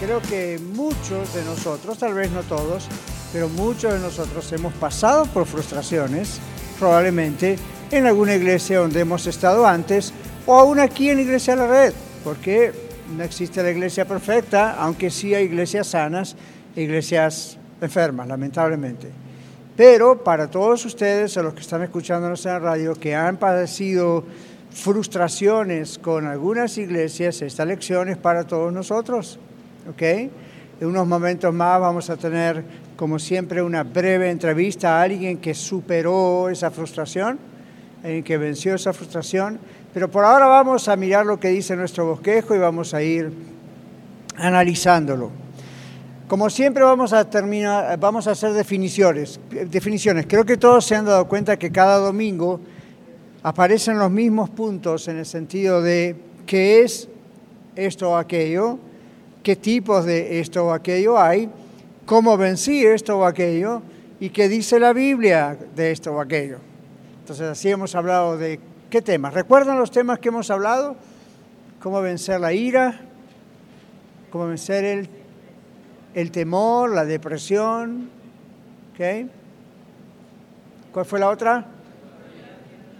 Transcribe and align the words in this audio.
Creo 0.00 0.20
que 0.22 0.58
muchos 0.74 1.34
de 1.34 1.44
nosotros, 1.44 1.98
tal 1.98 2.14
vez 2.14 2.30
no 2.30 2.42
todos, 2.42 2.88
pero 3.32 3.48
muchos 3.48 3.92
de 3.92 4.00
nosotros 4.00 4.52
hemos 4.52 4.72
pasado 4.74 5.26
por 5.26 5.46
frustraciones, 5.46 6.40
probablemente 6.78 7.56
en 7.90 8.06
alguna 8.06 8.34
iglesia 8.34 8.80
donde 8.80 9.00
hemos 9.00 9.26
estado 9.26 9.66
antes 9.66 10.12
o 10.46 10.58
aún 10.58 10.80
aquí 10.80 11.10
en 11.10 11.20
Iglesia 11.20 11.54
La 11.54 11.66
Red, 11.66 11.92
porque 12.24 12.72
no 13.16 13.22
existe 13.22 13.62
la 13.62 13.70
iglesia 13.70 14.06
perfecta, 14.06 14.72
aunque 14.72 15.10
sí 15.10 15.34
hay 15.34 15.44
iglesias 15.44 15.88
sanas, 15.88 16.36
iglesias 16.74 17.58
enfermas, 17.80 18.26
lamentablemente. 18.26 19.08
Pero 19.76 20.22
para 20.22 20.50
todos 20.50 20.84
ustedes, 20.84 21.36
a 21.36 21.42
los 21.42 21.54
que 21.54 21.60
están 21.60 21.82
escuchándonos 21.82 22.44
en 22.46 22.52
la 22.52 22.58
radio, 22.58 22.94
que 22.94 23.14
han 23.14 23.36
padecido 23.36 24.24
frustraciones 24.70 25.98
con 25.98 26.26
algunas 26.26 26.76
iglesias, 26.78 27.42
esta 27.42 27.64
lección 27.64 28.08
es 28.08 28.16
para 28.16 28.44
todos 28.44 28.72
nosotros. 28.72 29.38
¿Ok? 29.90 30.02
En 30.02 30.88
unos 30.88 31.06
momentos 31.06 31.52
más 31.54 31.80
vamos 31.80 32.10
a 32.10 32.16
tener, 32.16 32.64
como 32.96 33.18
siempre, 33.18 33.62
una 33.62 33.84
breve 33.84 34.30
entrevista 34.30 34.98
a 34.98 35.02
alguien 35.02 35.38
que 35.38 35.54
superó 35.54 36.48
esa 36.48 36.70
frustración, 36.70 37.38
alguien 38.02 38.24
que 38.24 38.36
venció 38.36 38.74
esa 38.74 38.92
frustración. 38.92 39.58
Pero 39.94 40.10
por 40.10 40.24
ahora 40.24 40.46
vamos 40.46 40.88
a 40.88 40.96
mirar 40.96 41.26
lo 41.26 41.38
que 41.38 41.48
dice 41.48 41.76
nuestro 41.76 42.06
bosquejo 42.06 42.54
y 42.54 42.58
vamos 42.58 42.94
a 42.94 43.02
ir 43.02 43.32
analizándolo. 44.36 45.30
Como 46.26 46.48
siempre 46.48 46.82
vamos 46.82 47.12
a 47.12 47.28
terminar, 47.28 47.98
vamos 47.98 48.26
a 48.26 48.30
hacer 48.30 48.54
definiciones. 48.54 49.38
Definiciones. 49.70 50.26
Creo 50.26 50.44
que 50.44 50.56
todos 50.56 50.84
se 50.84 50.96
han 50.96 51.04
dado 51.04 51.28
cuenta 51.28 51.58
que 51.58 51.70
cada 51.70 51.98
domingo 51.98 52.58
aparecen 53.42 53.98
los 53.98 54.10
mismos 54.10 54.48
puntos 54.48 55.08
en 55.08 55.18
el 55.18 55.26
sentido 55.26 55.82
de 55.82 56.16
qué 56.46 56.82
es 56.82 57.08
esto 57.76 58.12
o 58.12 58.16
aquello, 58.16 58.78
qué 59.42 59.56
tipos 59.56 60.04
de 60.04 60.40
esto 60.40 60.66
o 60.66 60.72
aquello 60.72 61.18
hay, 61.18 61.50
cómo 62.06 62.36
vencí 62.36 62.84
esto 62.84 63.18
o 63.18 63.24
aquello 63.24 63.82
y 64.20 64.30
qué 64.30 64.48
dice 64.48 64.78
la 64.78 64.92
Biblia 64.92 65.56
de 65.74 65.90
esto 65.90 66.12
o 66.12 66.20
aquello. 66.20 66.58
Entonces 67.20 67.46
así 67.46 67.70
hemos 67.70 67.94
hablado 67.94 68.36
de 68.36 68.60
qué 68.90 69.02
temas. 69.02 69.34
¿Recuerdan 69.34 69.78
los 69.78 69.90
temas 69.90 70.18
que 70.18 70.28
hemos 70.28 70.50
hablado? 70.50 70.96
Cómo 71.80 72.00
vencer 72.00 72.40
la 72.40 72.52
ira, 72.52 73.00
cómo 74.30 74.46
vencer 74.46 74.84
el, 74.84 75.08
el 76.14 76.30
temor, 76.30 76.90
la 76.90 77.04
depresión. 77.04 78.10
¿Okay? 78.92 79.28
¿Cuál 80.92 81.06
fue 81.06 81.18
la 81.18 81.30
otra? 81.30 81.64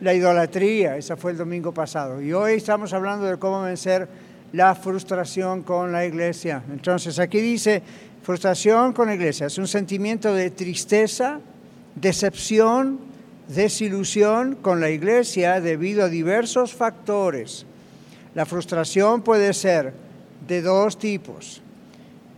La 0.01 0.15
idolatría, 0.15 0.97
esa 0.97 1.17
fue 1.17 1.33
el 1.33 1.37
domingo 1.37 1.73
pasado. 1.73 2.21
Y 2.21 2.33
hoy 2.33 2.55
estamos 2.55 2.93
hablando 2.93 3.27
de 3.27 3.39
cómo 3.39 3.62
vencer 3.62 4.09
la 4.53 4.75
frustración 4.75 5.62
con 5.62 5.92
la 5.92 6.05
iglesia. 6.05 6.62
Entonces 6.70 7.19
aquí 7.19 7.41
dice, 7.41 7.83
frustración 8.22 8.92
con 8.92 9.09
la 9.09 9.14
iglesia 9.14 9.47
es 9.47 9.59
un 9.59 9.67
sentimiento 9.67 10.34
de 10.34 10.50
tristeza, 10.50 11.41
decepción, 11.94 13.00
desilusión 13.49 14.56
con 14.56 14.81
la 14.81 14.91
iglesia 14.91 15.60
debido 15.60 16.04
a 16.04 16.09
diversos 16.09 16.72
factores. 16.75 17.66
La 18.34 18.47
frustración 18.47 19.22
puede 19.22 19.53
ser 19.53 19.93
de 20.47 20.62
dos 20.62 20.98
tipos. 20.98 21.60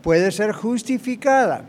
Puede 0.03 0.33
ser 0.33 0.53
justificada, 0.53 1.65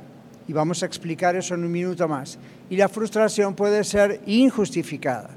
y 0.48 0.54
vamos 0.54 0.84
a 0.84 0.86
explicar 0.86 1.36
eso 1.36 1.54
en 1.56 1.64
un 1.64 1.72
minuto 1.72 2.08
más, 2.08 2.38
y 2.70 2.76
la 2.76 2.90
frustración 2.90 3.56
puede 3.56 3.84
ser 3.84 4.20
injustificada. 4.26 5.30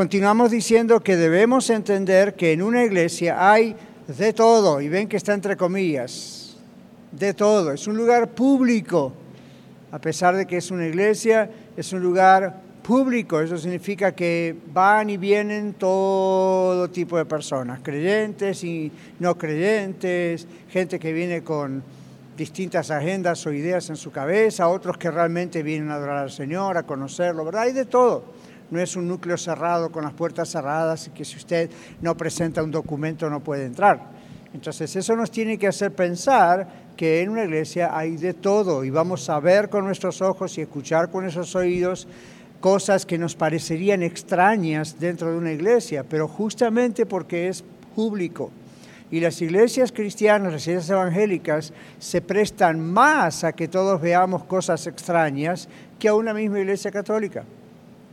Continuamos 0.00 0.50
diciendo 0.50 1.00
que 1.00 1.14
debemos 1.14 1.68
entender 1.68 2.34
que 2.34 2.52
en 2.52 2.62
una 2.62 2.84
iglesia 2.84 3.52
hay 3.52 3.76
de 4.08 4.32
todo, 4.32 4.80
y 4.80 4.88
ven 4.88 5.06
que 5.06 5.18
está 5.18 5.34
entre 5.34 5.58
comillas, 5.58 6.56
de 7.12 7.34
todo. 7.34 7.70
Es 7.70 7.86
un 7.86 7.98
lugar 7.98 8.30
público, 8.30 9.12
a 9.92 9.98
pesar 9.98 10.36
de 10.36 10.46
que 10.46 10.56
es 10.56 10.70
una 10.70 10.86
iglesia, 10.86 11.50
es 11.76 11.92
un 11.92 12.00
lugar 12.00 12.62
público. 12.82 13.42
Eso 13.42 13.58
significa 13.58 14.14
que 14.14 14.56
van 14.72 15.10
y 15.10 15.18
vienen 15.18 15.74
todo 15.74 16.88
tipo 16.88 17.18
de 17.18 17.26
personas, 17.26 17.80
creyentes 17.82 18.64
y 18.64 18.90
no 19.18 19.36
creyentes, 19.36 20.46
gente 20.70 20.98
que 20.98 21.12
viene 21.12 21.44
con 21.44 21.82
distintas 22.38 22.90
agendas 22.90 23.46
o 23.46 23.52
ideas 23.52 23.90
en 23.90 23.96
su 23.96 24.10
cabeza, 24.10 24.66
otros 24.66 24.96
que 24.96 25.10
realmente 25.10 25.62
vienen 25.62 25.90
a 25.90 25.96
adorar 25.96 26.16
al 26.16 26.30
Señor, 26.30 26.78
a 26.78 26.84
conocerlo, 26.84 27.44
¿verdad? 27.44 27.64
Hay 27.64 27.74
de 27.74 27.84
todo 27.84 28.39
no 28.70 28.80
es 28.80 28.96
un 28.96 29.08
núcleo 29.08 29.36
cerrado 29.36 29.90
con 29.90 30.04
las 30.04 30.12
puertas 30.12 30.48
cerradas 30.48 31.08
y 31.08 31.10
que 31.10 31.24
si 31.24 31.36
usted 31.36 31.70
no 32.00 32.16
presenta 32.16 32.62
un 32.62 32.70
documento 32.70 33.28
no 33.28 33.40
puede 33.40 33.66
entrar. 33.66 34.10
Entonces 34.52 34.94
eso 34.96 35.14
nos 35.14 35.30
tiene 35.30 35.58
que 35.58 35.68
hacer 35.68 35.92
pensar 35.92 36.90
que 36.96 37.22
en 37.22 37.30
una 37.30 37.44
iglesia 37.44 37.96
hay 37.96 38.16
de 38.16 38.34
todo 38.34 38.84
y 38.84 38.90
vamos 38.90 39.28
a 39.30 39.38
ver 39.40 39.68
con 39.68 39.84
nuestros 39.84 40.20
ojos 40.22 40.58
y 40.58 40.62
escuchar 40.62 41.10
con 41.10 41.24
esos 41.24 41.54
oídos 41.54 42.08
cosas 42.60 43.06
que 43.06 43.16
nos 43.16 43.36
parecerían 43.36 44.02
extrañas 44.02 44.98
dentro 45.00 45.30
de 45.30 45.38
una 45.38 45.52
iglesia, 45.52 46.04
pero 46.08 46.28
justamente 46.28 47.06
porque 47.06 47.48
es 47.48 47.64
público. 47.94 48.50
Y 49.10 49.20
las 49.20 49.40
iglesias 49.40 49.92
cristianas, 49.92 50.52
las 50.52 50.66
iglesias 50.66 50.90
evangélicas, 50.90 51.72
se 51.98 52.20
prestan 52.20 52.80
más 52.80 53.44
a 53.44 53.52
que 53.52 53.66
todos 53.66 54.00
veamos 54.00 54.44
cosas 54.44 54.86
extrañas 54.86 55.68
que 55.98 56.08
a 56.08 56.14
una 56.14 56.34
misma 56.34 56.60
iglesia 56.60 56.90
católica 56.90 57.44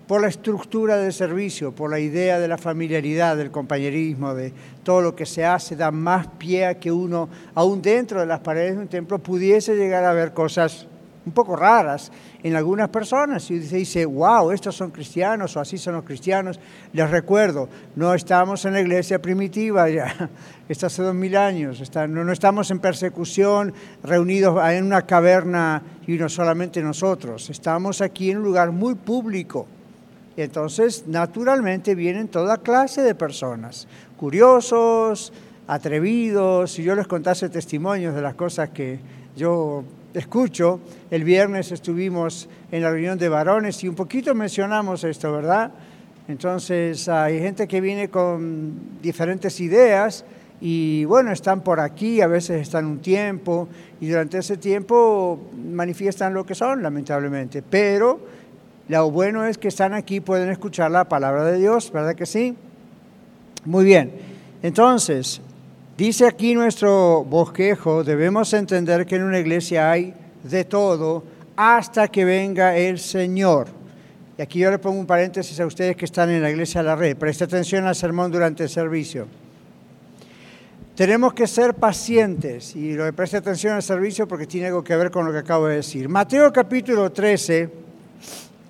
por 0.07 0.21
la 0.21 0.29
estructura 0.29 0.95
del 0.95 1.11
servicio, 1.11 1.73
por 1.73 1.91
la 1.91 1.99
idea 1.99 2.39
de 2.39 2.47
la 2.47 2.57
familiaridad, 2.57 3.35
del 3.35 3.51
compañerismo, 3.51 4.33
de 4.33 4.53
todo 4.83 5.01
lo 5.01 5.15
que 5.15 5.25
se 5.25 5.45
hace, 5.45 5.75
da 5.75 5.91
más 5.91 6.27
pie 6.37 6.65
a 6.65 6.79
que 6.79 6.91
uno, 6.91 7.27
aún 7.53 7.81
dentro 7.81 8.21
de 8.21 8.25
las 8.25 8.39
paredes 8.39 8.75
de 8.75 8.81
un 8.81 8.87
templo, 8.87 9.19
pudiese 9.19 9.75
llegar 9.75 10.05
a 10.05 10.13
ver 10.13 10.33
cosas 10.33 10.87
un 11.25 11.33
poco 11.33 11.57
raras 11.57 12.09
en 12.41 12.55
algunas 12.55 12.87
personas. 12.87 13.51
Y 13.51 13.61
se 13.61 13.75
dice, 13.75 14.05
wow, 14.05 14.51
estos 14.51 14.77
son 14.77 14.91
cristianos 14.91 15.57
o 15.57 15.59
así 15.59 15.77
son 15.77 15.95
los 15.95 16.05
cristianos. 16.05 16.57
Les 16.93 17.11
recuerdo, 17.11 17.67
no 17.97 18.13
estamos 18.13 18.63
en 18.63 18.73
la 18.73 18.79
iglesia 18.79 19.21
primitiva 19.21 19.89
ya, 19.89 20.29
está 20.69 20.87
hace 20.87 21.03
dos 21.03 21.15
mil 21.15 21.35
años, 21.35 21.83
no, 21.93 22.23
no 22.23 22.31
estamos 22.31 22.71
en 22.71 22.79
persecución, 22.79 23.73
reunidos 24.03 24.57
en 24.71 24.85
una 24.85 25.01
caverna 25.01 25.83
y 26.07 26.13
no 26.13 26.29
solamente 26.29 26.81
nosotros, 26.81 27.49
estamos 27.49 27.99
aquí 27.99 28.31
en 28.31 28.37
un 28.37 28.43
lugar 28.43 28.71
muy 28.71 28.95
público 28.95 29.67
entonces, 30.43 31.05
naturalmente 31.07 31.95
vienen 31.95 32.27
toda 32.27 32.57
clase 32.57 33.01
de 33.01 33.15
personas, 33.15 33.87
curiosos, 34.17 35.33
atrevidos. 35.67 36.71
Si 36.71 36.83
yo 36.83 36.95
les 36.95 37.07
contase 37.07 37.49
testimonios 37.49 38.13
de 38.13 38.21
las 38.21 38.35
cosas 38.35 38.69
que 38.69 38.99
yo 39.35 39.83
escucho, 40.13 40.79
el 41.11 41.23
viernes 41.23 41.71
estuvimos 41.71 42.49
en 42.71 42.83
la 42.83 42.91
reunión 42.91 43.17
de 43.17 43.29
varones 43.29 43.83
y 43.83 43.87
un 43.87 43.95
poquito 43.95 44.33
mencionamos 44.35 45.03
esto, 45.03 45.31
¿verdad? 45.31 45.71
Entonces, 46.27 47.07
hay 47.09 47.39
gente 47.39 47.67
que 47.67 47.81
viene 47.81 48.09
con 48.09 49.01
diferentes 49.01 49.59
ideas 49.59 50.23
y 50.59 51.05
bueno, 51.05 51.31
están 51.31 51.61
por 51.61 51.79
aquí, 51.79 52.21
a 52.21 52.27
veces 52.27 52.61
están 52.61 52.85
un 52.85 52.99
tiempo 52.99 53.69
y 54.01 54.07
durante 54.09 54.39
ese 54.39 54.57
tiempo 54.57 55.39
manifiestan 55.55 56.33
lo 56.33 56.45
que 56.45 56.55
son, 56.55 56.81
lamentablemente, 56.81 57.61
pero 57.61 58.19
lo 58.87 59.11
bueno 59.11 59.45
es 59.45 59.57
que 59.57 59.67
están 59.67 59.93
aquí, 59.93 60.19
pueden 60.21 60.49
escuchar 60.49 60.91
la 60.91 61.05
palabra 61.05 61.43
de 61.45 61.57
Dios, 61.57 61.91
¿verdad 61.91 62.15
que 62.15 62.25
sí? 62.25 62.55
Muy 63.65 63.83
bien. 63.83 64.11
Entonces, 64.63 65.41
dice 65.97 66.25
aquí 66.25 66.55
nuestro 66.55 67.25
bosquejo, 67.25 68.03
debemos 68.03 68.53
entender 68.53 69.05
que 69.05 69.17
en 69.17 69.23
una 69.23 69.39
iglesia 69.39 69.91
hay 69.91 70.13
de 70.43 70.63
todo 70.63 71.23
hasta 71.57 72.07
que 72.07 72.23
venga 72.23 72.77
el 72.77 72.97
Señor. 72.99 73.67
Y 74.37 74.41
aquí 74.41 74.59
yo 74.59 74.71
le 74.71 74.79
pongo 74.79 74.99
un 74.99 75.07
paréntesis 75.07 75.59
a 75.59 75.65
ustedes 75.65 75.97
que 75.97 76.05
están 76.05 76.29
en 76.29 76.41
la 76.41 76.49
iglesia 76.49 76.81
de 76.81 76.87
la 76.87 76.95
red. 76.95 77.17
Preste 77.17 77.43
atención 77.43 77.85
al 77.85 77.95
sermón 77.95 78.31
durante 78.31 78.63
el 78.63 78.69
servicio. 78.69 79.27
Tenemos 80.95 81.33
que 81.33 81.45
ser 81.45 81.73
pacientes 81.73 82.75
y 82.75 82.93
lo 82.93 83.05
de 83.05 83.13
preste 83.13 83.37
atención 83.37 83.73
al 83.73 83.83
servicio 83.83 84.27
porque 84.27 84.47
tiene 84.47 84.67
algo 84.67 84.83
que 84.83 84.95
ver 84.95 85.11
con 85.11 85.25
lo 85.25 85.31
que 85.31 85.39
acabo 85.39 85.67
de 85.67 85.75
decir. 85.75 86.07
Mateo 86.07 86.53
capítulo 86.53 87.11
13 87.11 87.86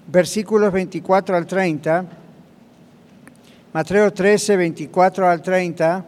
versículos 0.07 0.71
24 0.71 1.35
al 1.35 1.45
30, 1.45 2.05
Mateo 3.73 4.13
13, 4.13 4.57
24 4.57 5.27
al 5.27 5.41
30, 5.41 6.05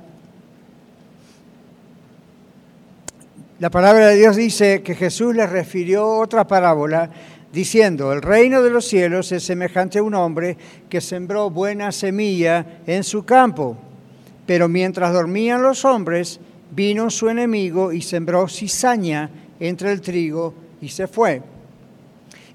La 3.59 3.69
palabra 3.69 4.07
de 4.07 4.15
Dios 4.15 4.37
dice 4.37 4.81
que 4.83 4.95
Jesús 4.95 5.35
les 5.35 5.49
refirió 5.49 6.07
otra 6.07 6.47
parábola 6.47 7.09
diciendo, 7.51 8.13
el 8.13 8.21
reino 8.21 8.61
de 8.61 8.69
los 8.69 8.85
cielos 8.85 9.33
es 9.33 9.43
semejante 9.43 9.99
a 9.99 10.03
un 10.03 10.15
hombre 10.15 10.55
que 10.87 11.01
sembró 11.01 11.49
buena 11.49 11.91
semilla 11.91 12.79
en 12.87 13.03
su 13.03 13.25
campo, 13.25 13.75
pero 14.45 14.69
mientras 14.69 15.11
dormían 15.11 15.61
los 15.61 15.83
hombres, 15.83 16.39
vino 16.71 17.09
su 17.09 17.27
enemigo 17.27 17.91
y 17.91 18.01
sembró 18.01 18.47
cizaña 18.47 19.29
entre 19.59 19.91
el 19.91 19.99
trigo 19.99 20.53
y 20.79 20.87
se 20.87 21.07
fue. 21.07 21.41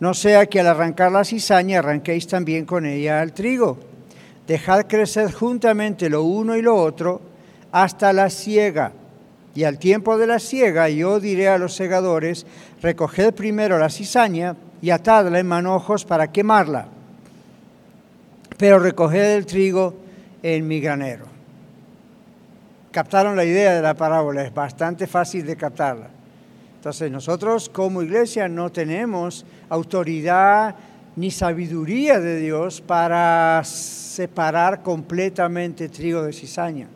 no 0.00 0.14
sea 0.14 0.46
que 0.46 0.60
al 0.60 0.68
arrancar 0.68 1.10
la 1.10 1.24
cizaña 1.24 1.80
arranquéis 1.80 2.26
también 2.26 2.64
con 2.64 2.86
ella 2.86 3.20
al 3.20 3.32
trigo. 3.32 3.78
Dejad 4.46 4.86
crecer 4.86 5.32
juntamente 5.32 6.08
lo 6.08 6.22
uno 6.22 6.56
y 6.56 6.62
lo 6.62 6.76
otro 6.76 7.20
hasta 7.72 8.12
la 8.12 8.30
siega. 8.30 8.92
Y 9.54 9.64
al 9.64 9.78
tiempo 9.78 10.16
de 10.16 10.26
la 10.26 10.38
siega 10.38 10.88
yo 10.88 11.18
diré 11.18 11.48
a 11.48 11.58
los 11.58 11.74
segadores, 11.74 12.46
recoged 12.80 13.34
primero 13.34 13.78
la 13.78 13.90
cizaña 13.90 14.56
y 14.80 14.90
atadla 14.90 15.40
en 15.40 15.46
manojos 15.48 16.04
para 16.04 16.30
quemarla, 16.30 16.86
pero 18.56 18.78
recoged 18.78 19.36
el 19.36 19.46
trigo 19.46 19.94
en 20.42 20.68
mi 20.68 20.80
granero. 20.80 21.26
Captaron 22.92 23.36
la 23.36 23.44
idea 23.44 23.74
de 23.74 23.82
la 23.82 23.94
parábola, 23.94 24.44
es 24.44 24.54
bastante 24.54 25.06
fácil 25.06 25.44
de 25.44 25.56
captarla. 25.56 26.17
Entonces 26.78 27.10
nosotros 27.10 27.68
como 27.68 28.02
iglesia 28.02 28.48
no 28.48 28.70
tenemos 28.70 29.44
autoridad 29.68 30.76
ni 31.16 31.32
sabiduría 31.32 32.20
de 32.20 32.38
Dios 32.38 32.80
para 32.80 33.60
separar 33.64 34.84
completamente 34.84 35.88
trigo 35.88 36.22
de 36.22 36.32
cizaña 36.32 36.88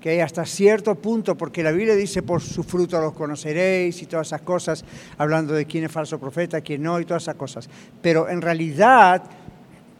que 0.00 0.22
hasta 0.22 0.46
cierto 0.46 0.94
punto, 0.94 1.36
porque 1.36 1.62
la 1.62 1.72
Biblia 1.72 1.94
dice 1.94 2.22
por 2.22 2.40
su 2.40 2.62
fruto 2.62 3.00
los 3.00 3.12
conoceréis 3.12 4.00
y 4.02 4.06
todas 4.06 4.28
esas 4.28 4.40
cosas, 4.40 4.84
hablando 5.18 5.52
de 5.52 5.66
quién 5.66 5.84
es 5.84 5.92
falso 5.92 6.18
profeta, 6.18 6.62
quién 6.62 6.82
no 6.82 6.98
y 6.98 7.04
todas 7.04 7.24
esas 7.24 7.34
cosas. 7.34 7.68
Pero 8.00 8.28
en 8.28 8.40
realidad 8.40 9.22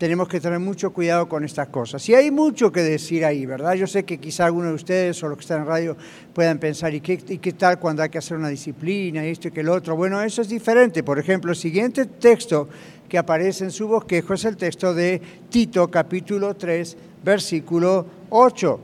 tenemos 0.00 0.28
que 0.28 0.40
tener 0.40 0.58
mucho 0.58 0.94
cuidado 0.94 1.28
con 1.28 1.44
estas 1.44 1.68
cosas. 1.68 2.08
Y 2.08 2.14
hay 2.14 2.30
mucho 2.30 2.72
que 2.72 2.80
decir 2.80 3.22
ahí, 3.22 3.44
¿verdad? 3.44 3.74
Yo 3.74 3.86
sé 3.86 4.04
que 4.04 4.16
quizá 4.16 4.46
alguno 4.46 4.68
de 4.68 4.74
ustedes 4.74 5.22
o 5.22 5.28
los 5.28 5.36
que 5.36 5.42
están 5.42 5.60
en 5.60 5.66
radio 5.66 5.94
puedan 6.32 6.58
pensar, 6.58 6.94
¿y 6.94 7.02
qué, 7.02 7.22
¿y 7.28 7.38
tal 7.52 7.78
cuando 7.78 8.02
hay 8.02 8.08
que 8.08 8.16
hacer 8.16 8.38
una 8.38 8.48
disciplina 8.48 9.26
y 9.26 9.28
esto 9.28 9.48
y 9.48 9.50
que 9.50 9.60
el 9.60 9.68
otro? 9.68 9.96
Bueno, 9.96 10.22
eso 10.22 10.40
es 10.40 10.48
diferente. 10.48 11.02
Por 11.02 11.18
ejemplo, 11.18 11.50
el 11.50 11.56
siguiente 11.56 12.06
texto 12.06 12.66
que 13.10 13.18
aparece 13.18 13.64
en 13.64 13.70
su 13.70 13.88
bosquejo 13.88 14.32
es 14.32 14.44
el 14.46 14.56
texto 14.56 14.94
de 14.94 15.20
Tito 15.50 15.90
capítulo 15.90 16.56
3, 16.56 16.96
versículo 17.22 18.06
8 18.30 18.80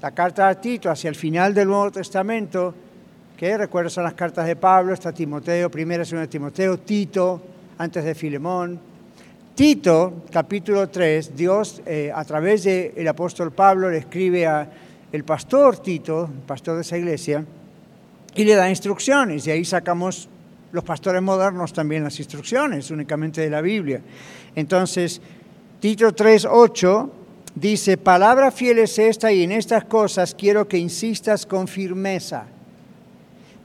la 0.00 0.12
carta 0.12 0.48
de 0.48 0.54
Tito 0.56 0.90
hacia 0.90 1.08
el 1.08 1.16
final 1.16 1.52
del 1.52 1.66
Nuevo 1.66 1.90
Testamento, 1.90 2.72
que 3.36 3.58
recuerdo 3.58 3.90
son 3.90 4.04
las 4.04 4.14
cartas 4.14 4.46
de 4.46 4.54
Pablo, 4.56 4.94
está 4.94 5.12
Timoteo, 5.12 5.70
primera 5.70 6.04
segunda 6.04 6.26
de 6.26 6.30
Timoteo, 6.30 6.78
Tito, 6.78 7.40
antes 7.78 8.04
de 8.04 8.14
Filemón. 8.14 8.80
Tito, 9.58 10.22
capítulo 10.30 10.88
3, 10.88 11.34
Dios 11.34 11.82
eh, 11.84 12.12
a 12.14 12.24
través 12.24 12.62
del 12.62 13.08
apóstol 13.08 13.50
Pablo 13.50 13.90
le 13.90 13.98
escribe 13.98 14.46
a 14.46 14.70
el 15.10 15.24
pastor 15.24 15.78
Tito, 15.78 16.30
pastor 16.46 16.76
de 16.76 16.82
esa 16.82 16.96
iglesia, 16.96 17.44
y 18.36 18.44
le 18.44 18.54
da 18.54 18.70
instrucciones, 18.70 19.48
y 19.48 19.50
ahí 19.50 19.64
sacamos 19.64 20.28
los 20.70 20.84
pastores 20.84 21.20
modernos 21.22 21.72
también 21.72 22.04
las 22.04 22.20
instrucciones, 22.20 22.92
únicamente 22.92 23.40
de 23.40 23.50
la 23.50 23.60
Biblia. 23.60 24.00
Entonces, 24.54 25.20
Tito 25.80 26.12
3, 26.12 26.46
8 26.48 27.12
Dice, 27.56 27.96
palabra 27.96 28.52
fiel 28.52 28.78
es 28.78 29.00
esta 29.00 29.32
y 29.32 29.42
en 29.42 29.50
estas 29.50 29.84
cosas 29.84 30.32
quiero 30.36 30.68
que 30.68 30.78
insistas 30.78 31.44
con 31.44 31.66
firmeza, 31.66 32.46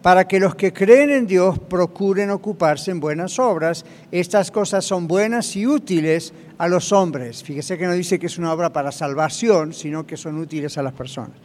para 0.04 0.28
que 0.28 0.38
los 0.40 0.54
que 0.54 0.74
creen 0.74 1.10
en 1.12 1.26
Dios 1.26 1.58
procuren 1.58 2.30
ocuparse 2.30 2.92
en 2.92 3.00
buenas 3.00 3.40
obras. 3.40 3.86
Estas 4.12 4.52
cosas 4.52 4.84
son 4.84 5.08
buenas 5.08 5.56
y 5.56 5.66
útiles 5.66 6.34
a 6.58 6.68
los 6.68 6.92
hombres. 6.92 7.42
Fíjese 7.42 7.78
que 7.78 7.88
no 7.88 7.94
dice 7.94 8.20
que 8.20 8.26
es 8.26 8.38
una 8.38 8.52
obra 8.52 8.72
para 8.72 8.92
salvación, 8.92 9.74
sino 9.74 10.06
que 10.06 10.18
son 10.18 10.38
útiles 10.38 10.78
a 10.78 10.84
las 10.84 10.92
personas. 10.92 11.38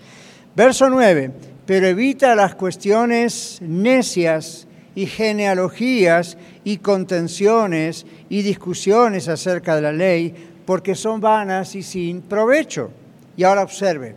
Verso 0.56 0.90
9, 0.90 1.30
pero 1.64 1.86
evita 1.86 2.34
las 2.34 2.56
cuestiones 2.56 3.60
necias 3.62 4.66
y 4.96 5.06
genealogías 5.06 6.36
y 6.64 6.78
contenciones 6.78 8.06
y 8.28 8.42
discusiones 8.42 9.28
acerca 9.28 9.76
de 9.76 9.82
la 9.82 9.92
ley 9.92 10.34
porque 10.66 10.96
son 10.96 11.20
vanas 11.20 11.76
y 11.76 11.84
sin 11.84 12.22
provecho. 12.22 12.90
Y 13.36 13.44
ahora 13.44 13.62
observe, 13.62 14.16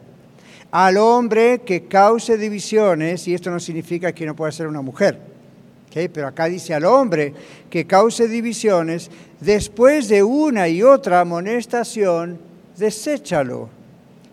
al 0.71 0.97
hombre 0.97 1.59
que 1.59 1.85
cause 1.85 2.37
divisiones, 2.37 3.27
y 3.27 3.33
esto 3.33 3.51
no 3.51 3.59
significa 3.59 4.13
que 4.13 4.25
no 4.25 4.35
pueda 4.35 4.51
ser 4.51 4.67
una 4.67 4.81
mujer, 4.81 5.19
pero 6.13 6.27
acá 6.27 6.45
dice 6.45 6.73
al 6.73 6.85
hombre 6.85 7.33
que 7.69 7.85
cause 7.85 8.27
divisiones, 8.27 9.11
después 9.41 10.07
de 10.07 10.23
una 10.23 10.69
y 10.69 10.81
otra 10.81 11.19
amonestación, 11.19 12.39
deséchalo, 12.77 13.69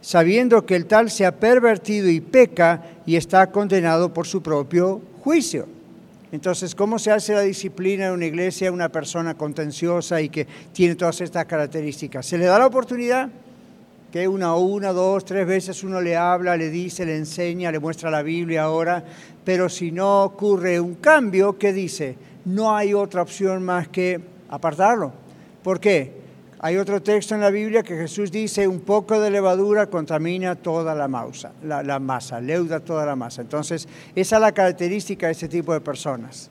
sabiendo 0.01 0.65
que 0.65 0.77
el 0.77 0.87
tal 0.87 1.11
se 1.11 1.27
ha 1.27 1.35
pervertido 1.35 2.09
y 2.09 2.21
peca 2.21 2.85
y 3.05 3.17
está 3.17 3.51
condenado 3.51 4.15
por 4.15 4.27
su 4.27 4.41
propio 4.41 5.01
juicio. 5.21 5.67
Entonces, 6.31 6.75
¿cómo 6.75 6.99
se 6.99 7.11
hace 7.11 7.33
la 7.33 7.41
disciplina 7.41 8.07
en 8.07 8.13
una 8.13 8.27
iglesia 8.27 8.71
una 8.71 8.91
persona 8.91 9.35
contenciosa 9.35 10.21
y 10.21 10.29
que 10.29 10.47
tiene 10.73 10.95
todas 10.95 11.21
estas 11.21 11.47
características? 11.47 12.27
Se 12.27 12.39
le 12.39 12.45
da 12.45 12.59
la 12.59 12.67
oportunidad 12.67 13.31
que 14.13 14.27
una, 14.27 14.55
una, 14.55 14.93
dos, 14.93 15.25
tres 15.25 15.47
veces 15.47 15.85
uno 15.85 16.01
le 16.01 16.17
habla, 16.17 16.57
le 16.57 16.71
dice, 16.71 17.05
le 17.05 17.17
enseña, 17.17 17.71
le 17.71 17.79
muestra 17.79 18.11
la 18.11 18.23
Biblia 18.23 18.63
ahora, 18.63 19.05
pero 19.45 19.69
si 19.69 19.93
no 19.93 20.25
ocurre 20.25 20.81
un 20.81 20.95
cambio, 20.95 21.59
¿qué 21.59 21.73
dice? 21.73 22.17
No 22.47 22.75
hay 22.75 22.95
otra 22.95 23.23
opción 23.23 23.63
más 23.63 23.89
que 23.89 24.21
apartarlo. 24.49 25.13
¿Por 25.63 25.79
qué? 25.79 26.19
Hay 26.61 26.77
otro 26.77 27.01
texto 27.01 27.35
en 27.35 27.41
la 27.41 27.51
Biblia 27.51 27.83
que 27.83 27.97
Jesús 27.97 28.33
dice, 28.33 28.67
un 28.67 28.81
poco 28.81 29.21
de 29.21 29.31
levadura 29.31 29.87
contamina 29.87 30.57
toda 30.57 30.95
la, 30.95 31.07
masa, 31.07 31.53
la, 31.63 31.99
masa, 32.01 32.41
leuda 32.41 32.81
toda 32.81 33.07
la 33.07 33.15
masa. 33.15 33.43
Entonces, 33.43 33.87
esa 34.17 34.37
es 34.37 34.43
la 34.43 34.53
característica 34.53 35.27
de 35.27 35.33
este 35.33 35.49
tipo 35.49 35.73
de 35.73 35.81
personas. 35.81 36.51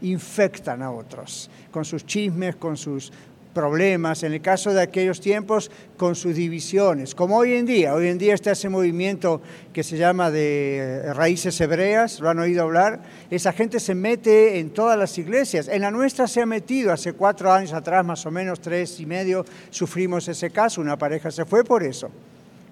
Infectan 0.00 0.82
a 0.82 0.90
otros 0.90 1.50
con 1.70 1.84
sus 1.84 2.06
chismes, 2.06 2.56
con 2.56 2.76
sus 2.76 3.12
problemas, 3.52 4.22
en 4.22 4.32
el 4.32 4.40
caso 4.40 4.72
de 4.72 4.82
aquellos 4.82 5.20
tiempos 5.20 5.70
con 5.96 6.14
sus 6.14 6.34
divisiones, 6.34 7.14
como 7.14 7.36
hoy 7.36 7.54
en 7.54 7.66
día. 7.66 7.94
Hoy 7.94 8.08
en 8.08 8.18
día 8.18 8.34
está 8.34 8.52
ese 8.52 8.68
movimiento 8.68 9.40
que 9.72 9.82
se 9.82 9.96
llama 9.96 10.30
de 10.30 10.78
eh, 10.78 11.14
raíces 11.14 11.60
hebreas, 11.60 12.20
lo 12.20 12.28
han 12.28 12.38
oído 12.38 12.62
hablar. 12.62 13.00
Esa 13.30 13.52
gente 13.52 13.80
se 13.80 13.94
mete 13.94 14.58
en 14.58 14.70
todas 14.70 14.98
las 14.98 15.16
iglesias. 15.18 15.68
En 15.68 15.82
la 15.82 15.90
nuestra 15.90 16.26
se 16.26 16.42
ha 16.42 16.46
metido, 16.46 16.92
hace 16.92 17.12
cuatro 17.12 17.52
años 17.52 17.72
atrás, 17.72 18.04
más 18.04 18.24
o 18.26 18.30
menos 18.30 18.60
tres 18.60 18.98
y 19.00 19.06
medio, 19.06 19.44
sufrimos 19.70 20.28
ese 20.28 20.50
caso, 20.50 20.80
una 20.80 20.96
pareja 20.96 21.30
se 21.30 21.44
fue 21.44 21.64
por 21.64 21.82
eso, 21.82 22.10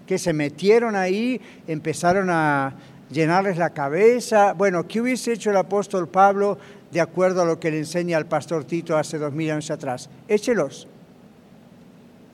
que 0.07 0.19
se 0.19 0.33
metieron 0.33 0.97
ahí, 0.97 1.41
empezaron 1.67 2.31
a 2.31 2.75
llenarles 3.11 3.57
la 3.59 3.71
cabeza. 3.71 4.53
Bueno, 4.53 4.87
¿qué 4.87 5.01
hubiese 5.01 5.33
hecho 5.33 5.51
el 5.51 5.57
apóstol 5.57 6.09
Pablo? 6.09 6.59
De 6.91 7.01
acuerdo 7.01 7.43
a 7.43 7.45
lo 7.45 7.61
que 7.61 7.71
le 7.71 7.79
enseña 7.79 8.17
al 8.17 8.27
pastor 8.27 8.65
Tito 8.65 8.97
hace 8.97 9.19
dos 9.19 9.33
mil 9.33 9.51
años 9.51 9.71
atrás. 9.71 10.11
Échelos. 10.29 10.89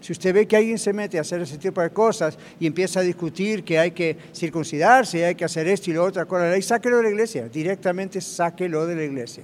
Si 0.01 0.13
usted 0.13 0.35
ve 0.35 0.47
que 0.47 0.57
alguien 0.57 0.79
se 0.79 0.93
mete 0.93 1.19
a 1.19 1.23
hacer 1.23 1.41
ese 1.41 1.59
tipo 1.59 1.81
de 1.81 1.91
cosas 1.91 2.39
y 2.61 2.67
empieza 2.67 3.01
a 3.01 3.03
discutir 3.03 3.65
que 3.65 3.79
hay 3.79 3.91
que 3.91 4.17
circuncidarse, 4.35 5.25
hay 5.25 5.35
que 5.35 5.45
hacer 5.45 5.67
esto 5.67 5.91
y 5.91 5.95
lo 5.95 6.05
otro, 6.05 6.27
con 6.29 6.41
la 6.41 6.51
ley, 6.51 6.63
sáquelo 6.63 6.99
de 6.99 7.03
la 7.05 7.11
iglesia, 7.11 7.49
directamente 7.49 8.21
sáquelo 8.21 8.87
de 8.87 8.95
la 8.95 9.05
iglesia, 9.05 9.43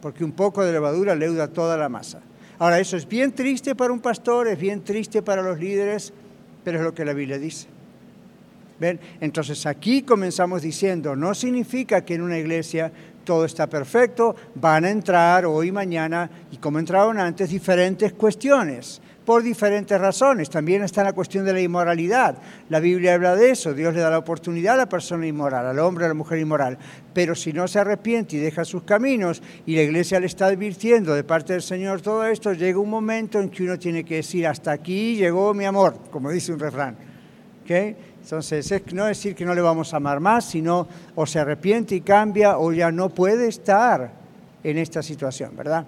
porque 0.00 0.24
un 0.24 0.32
poco 0.32 0.64
de 0.64 0.72
levadura 0.72 1.14
leuda 1.14 1.48
toda 1.48 1.76
la 1.76 1.88
masa. 1.88 2.20
Ahora, 2.58 2.78
eso 2.78 2.96
es 2.96 3.06
bien 3.06 3.32
triste 3.32 3.74
para 3.74 3.92
un 3.92 4.00
pastor, 4.00 4.48
es 4.48 4.58
bien 4.58 4.82
triste 4.82 5.20
para 5.20 5.42
los 5.42 5.58
líderes, 5.58 6.12
pero 6.64 6.78
es 6.78 6.84
lo 6.84 6.94
que 6.94 7.04
la 7.04 7.12
Biblia 7.12 7.38
dice. 7.38 7.66
¿Ven? 8.78 8.98
Entonces 9.20 9.66
aquí 9.66 10.02
comenzamos 10.02 10.62
diciendo, 10.62 11.14
no 11.16 11.34
significa 11.34 12.04
que 12.04 12.14
en 12.14 12.22
una 12.22 12.38
iglesia 12.38 12.92
todo 13.24 13.44
está 13.44 13.66
perfecto, 13.66 14.34
van 14.54 14.84
a 14.84 14.90
entrar 14.90 15.46
hoy, 15.46 15.72
mañana, 15.72 16.30
y 16.50 16.56
como 16.56 16.78
entraron 16.78 17.18
antes, 17.18 17.50
diferentes 17.50 18.12
cuestiones. 18.12 19.00
por 19.24 19.42
diferentes 19.42 20.00
razones. 20.00 20.50
También 20.50 20.82
está 20.82 21.04
la 21.04 21.12
cuestión 21.12 21.44
de 21.44 21.52
la 21.52 21.60
inmoralidad. 21.60 22.36
La 22.68 22.80
Biblia 22.80 23.14
habla 23.14 23.36
de 23.36 23.50
eso. 23.50 23.72
Dios 23.72 23.94
le 23.94 24.00
da 24.00 24.10
la 24.10 24.18
oportunidad 24.18 24.74
a 24.74 24.78
la 24.78 24.88
persona 24.88 25.26
inmoral, 25.26 25.66
al 25.66 25.78
hombre, 25.78 26.04
a 26.04 26.08
la 26.08 26.14
mujer 26.14 26.38
inmoral. 26.38 26.78
Pero 27.14 27.34
si 27.34 27.52
no 27.52 27.68
se 27.68 27.78
arrepiente 27.78 28.36
y 28.36 28.40
deja 28.40 28.64
sus 28.64 28.82
caminos 28.82 29.42
y 29.66 29.76
la 29.76 29.82
iglesia 29.82 30.20
le 30.20 30.26
está 30.26 30.46
advirtiendo 30.46 31.14
de 31.14 31.24
parte 31.24 31.52
del 31.52 31.62
Señor 31.62 32.00
todo 32.00 32.24
esto, 32.26 32.52
llega 32.52 32.78
un 32.78 32.90
momento 32.90 33.40
en 33.40 33.48
que 33.48 33.62
uno 33.62 33.78
tiene 33.78 34.04
que 34.04 34.16
decir, 34.16 34.46
hasta 34.46 34.72
aquí 34.72 35.16
llegó 35.16 35.54
mi 35.54 35.64
amor, 35.64 35.96
como 36.10 36.30
dice 36.30 36.52
un 36.52 36.58
refrán. 36.58 36.96
Entonces, 38.22 38.70
es 38.70 38.92
no 38.94 39.06
decir 39.06 39.34
que 39.34 39.44
no 39.44 39.52
le 39.52 39.60
vamos 39.60 39.92
a 39.92 39.96
amar 39.96 40.20
más, 40.20 40.44
sino 40.44 40.86
o 41.16 41.26
se 41.26 41.40
arrepiente 41.40 41.96
y 41.96 42.00
cambia 42.00 42.56
o 42.56 42.72
ya 42.72 42.92
no 42.92 43.08
puede 43.08 43.48
estar 43.48 44.12
en 44.62 44.78
esta 44.78 45.02
situación, 45.02 45.56
¿verdad? 45.56 45.84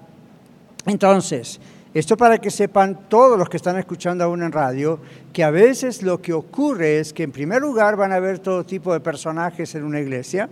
Entonces, 0.85 1.61
esto 1.95 2.17
para 2.17 2.38
que 2.38 2.50
sepan 2.50 3.09
todos 3.09 3.38
los 3.38 3.49
que 3.49 3.57
están 3.57 3.79
escuchando 3.79 4.25
aún 4.25 4.43
en 4.43 4.50
radio, 4.50 4.99
que 5.33 5.45
a 5.45 5.50
veces 5.50 6.03
lo 6.03 6.21
que 6.21 6.33
ocurre 6.33 6.99
es 6.99 7.12
que 7.12 7.23
en 7.23 7.31
primer 7.31 7.62
lugar 7.62 7.95
van 7.95 8.11
a 8.11 8.17
haber 8.17 8.41
todo 8.41 8.64
tipo 8.64 8.93
de 8.93 8.99
personajes 8.99 9.73
en 9.76 9.85
una 9.85 10.00
iglesia, 10.00 10.50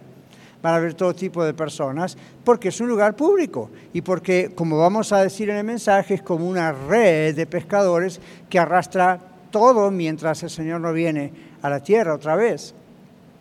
van 0.62 0.74
a 0.74 0.76
haber 0.76 0.94
todo 0.94 1.12
tipo 1.12 1.44
de 1.44 1.52
personas, 1.52 2.16
porque 2.44 2.68
es 2.68 2.80
un 2.80 2.88
lugar 2.88 3.16
público 3.16 3.70
y 3.92 4.02
porque, 4.02 4.52
como 4.54 4.78
vamos 4.78 5.12
a 5.12 5.20
decir 5.20 5.50
en 5.50 5.56
el 5.56 5.64
mensaje, 5.64 6.14
es 6.14 6.22
como 6.22 6.48
una 6.48 6.70
red 6.70 7.34
de 7.34 7.46
pescadores 7.46 8.20
que 8.48 8.60
arrastra 8.60 9.18
todo 9.50 9.90
mientras 9.90 10.44
el 10.44 10.50
Señor 10.50 10.80
no 10.80 10.92
viene 10.92 11.51
a 11.62 11.70
la 11.70 11.80
tierra 11.80 12.14
otra 12.14 12.36
vez. 12.36 12.74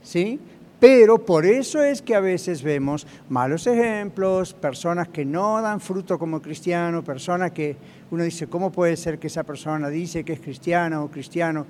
¿Sí? 0.04 0.40
Pero 0.80 1.20
por 1.20 1.46
eso 1.46 1.84
es 1.84 2.02
que 2.02 2.16
a 2.16 2.20
veces 2.20 2.64
vemos 2.64 3.06
malos 3.30 3.68
ejemplos, 3.68 4.54
personas 4.56 5.10
que 5.10 5.24
no 5.24 5.62
dan 5.62 5.80
fruto 5.80 6.18
como 6.18 6.42
cristiano, 6.42 7.04
personas 7.04 7.52
que 7.52 7.76
uno 8.10 8.24
dice, 8.24 8.48
¿cómo 8.48 8.72
puede 8.72 8.98
ser 8.98 9.20
que 9.20 9.28
esa 9.28 9.44
persona 9.44 9.90
dice 9.90 10.24
que 10.24 10.34
es 10.34 10.40
cristiana 10.40 11.04
o 11.04 11.12
cristiano? 11.12 11.68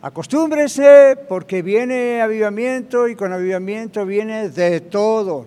Acostúmbrese 0.00 1.18
porque 1.28 1.60
viene 1.60 2.22
avivamiento 2.22 3.08
y 3.08 3.14
con 3.14 3.32
avivamiento 3.34 4.06
viene 4.06 4.48
de 4.48 4.80
todo. 4.80 5.46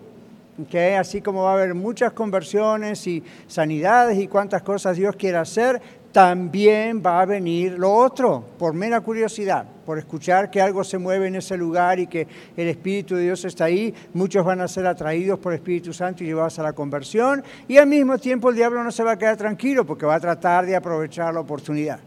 ¿okay? 0.61 0.93
Así 0.93 1.19
como 1.21 1.43
va 1.43 1.51
a 1.51 1.53
haber 1.53 1.73
muchas 1.73 2.11
conversiones 2.11 3.07
y 3.07 3.23
sanidades 3.47 4.19
y 4.19 4.27
cuantas 4.27 4.61
cosas 4.61 4.97
Dios 4.97 5.15
quiera 5.15 5.41
hacer, 5.41 5.81
también 6.11 7.03
va 7.05 7.21
a 7.21 7.25
venir 7.25 7.77
lo 7.77 7.93
otro, 7.93 8.43
por 8.57 8.73
mera 8.73 9.01
curiosidad, 9.01 9.65
por 9.85 9.99
escuchar 9.99 10.49
que 10.49 10.61
algo 10.61 10.83
se 10.83 10.97
mueve 10.97 11.27
en 11.27 11.35
ese 11.35 11.55
lugar 11.55 11.99
y 11.99 12.07
que 12.07 12.27
el 12.57 12.67
Espíritu 12.67 13.15
de 13.15 13.23
Dios 13.23 13.45
está 13.45 13.65
ahí, 13.65 13.93
muchos 14.13 14.43
van 14.43 14.61
a 14.61 14.67
ser 14.67 14.87
atraídos 14.87 15.39
por 15.39 15.53
el 15.53 15.59
Espíritu 15.59 15.93
Santo 15.93 16.23
y 16.23 16.27
llevados 16.27 16.57
a 16.59 16.63
la 16.63 16.73
conversión, 16.73 17.43
y 17.67 17.77
al 17.77 17.87
mismo 17.87 18.17
tiempo 18.17 18.49
el 18.49 18.55
diablo 18.55 18.83
no 18.83 18.91
se 18.91 19.03
va 19.03 19.11
a 19.11 19.17
quedar 19.17 19.37
tranquilo 19.37 19.85
porque 19.85 20.05
va 20.05 20.15
a 20.15 20.19
tratar 20.19 20.65
de 20.65 20.75
aprovechar 20.75 21.33
la 21.33 21.41
oportunidad. 21.41 21.99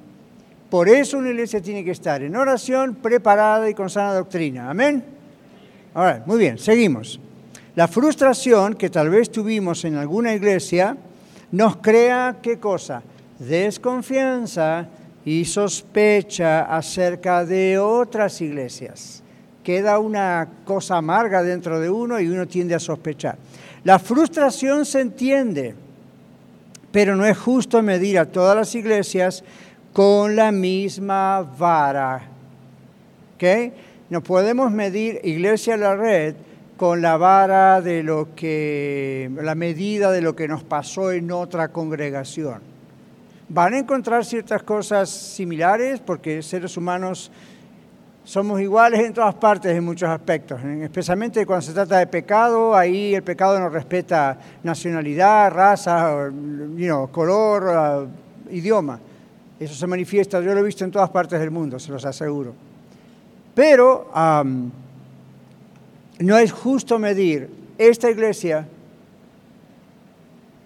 Por 0.68 0.88
eso 0.88 1.18
una 1.18 1.30
iglesia 1.30 1.60
tiene 1.60 1.84
que 1.84 1.90
estar 1.90 2.22
en 2.22 2.34
oración, 2.34 2.94
preparada 2.94 3.68
y 3.68 3.74
con 3.74 3.90
sana 3.90 4.14
doctrina. 4.14 4.70
Amén. 4.70 5.04
Ahora, 5.94 6.22
muy 6.24 6.38
bien, 6.38 6.58
seguimos. 6.58 7.20
La 7.74 7.86
frustración 7.88 8.74
que 8.74 8.90
tal 8.90 9.10
vez 9.10 9.30
tuvimos 9.30 9.84
en 9.84 9.96
alguna 9.96 10.34
iglesia 10.34 10.96
nos 11.50 11.76
crea 11.76 12.36
qué 12.42 12.58
cosa? 12.58 13.02
Desconfianza 13.38 14.88
y 15.24 15.44
sospecha 15.44 16.62
acerca 16.62 17.44
de 17.44 17.78
otras 17.78 18.40
iglesias. 18.40 19.22
Queda 19.62 19.98
una 19.98 20.48
cosa 20.64 20.96
amarga 20.96 21.42
dentro 21.42 21.78
de 21.78 21.88
uno 21.88 22.18
y 22.20 22.28
uno 22.28 22.46
tiende 22.46 22.74
a 22.74 22.80
sospechar. 22.80 23.36
La 23.84 23.98
frustración 23.98 24.84
se 24.84 25.00
entiende, 25.00 25.74
pero 26.90 27.14
no 27.14 27.24
es 27.24 27.38
justo 27.38 27.82
medir 27.82 28.18
a 28.18 28.26
todas 28.26 28.56
las 28.56 28.74
iglesias 28.74 29.44
con 29.92 30.34
la 30.34 30.50
misma 30.50 31.42
vara. 31.42 32.28
¿Okay? 33.36 33.72
No 34.10 34.22
podemos 34.22 34.70
medir 34.70 35.20
Iglesia 35.24 35.76
la 35.76 35.94
Red 35.94 36.34
con 36.76 37.00
la 37.00 37.16
vara 37.16 37.80
de 37.80 38.02
lo 38.02 38.34
que, 38.34 39.30
la 39.40 39.54
medida 39.54 40.10
de 40.10 40.20
lo 40.20 40.34
que 40.34 40.48
nos 40.48 40.64
pasó 40.64 41.12
en 41.12 41.30
otra 41.30 41.68
congregación 41.68 42.71
van 43.52 43.74
a 43.74 43.78
encontrar 43.78 44.24
ciertas 44.24 44.62
cosas 44.62 45.10
similares 45.10 46.00
porque 46.00 46.42
seres 46.42 46.74
humanos 46.78 47.30
somos 48.24 48.58
iguales 48.62 49.00
en 49.00 49.12
todas 49.12 49.34
partes 49.34 49.76
en 49.76 49.84
muchos 49.84 50.08
aspectos, 50.08 50.58
especialmente 50.64 51.44
cuando 51.44 51.60
se 51.60 51.72
trata 51.74 51.98
de 51.98 52.06
pecado, 52.06 52.74
ahí 52.74 53.14
el 53.14 53.22
pecado 53.22 53.58
no 53.60 53.68
respeta 53.68 54.38
nacionalidad, 54.62 55.50
raza, 55.50 56.30
color, 57.10 58.08
idioma. 58.50 58.98
Eso 59.60 59.74
se 59.74 59.86
manifiesta, 59.86 60.40
yo 60.40 60.54
lo 60.54 60.60
he 60.60 60.62
visto 60.62 60.84
en 60.84 60.90
todas 60.90 61.10
partes 61.10 61.38
del 61.38 61.50
mundo, 61.50 61.78
se 61.78 61.92
los 61.92 62.04
aseguro. 62.06 62.54
Pero 63.54 64.10
no 66.20 66.38
es 66.38 66.52
justo 66.52 66.98
medir 66.98 67.50
esta 67.76 68.08
iglesia 68.08 68.66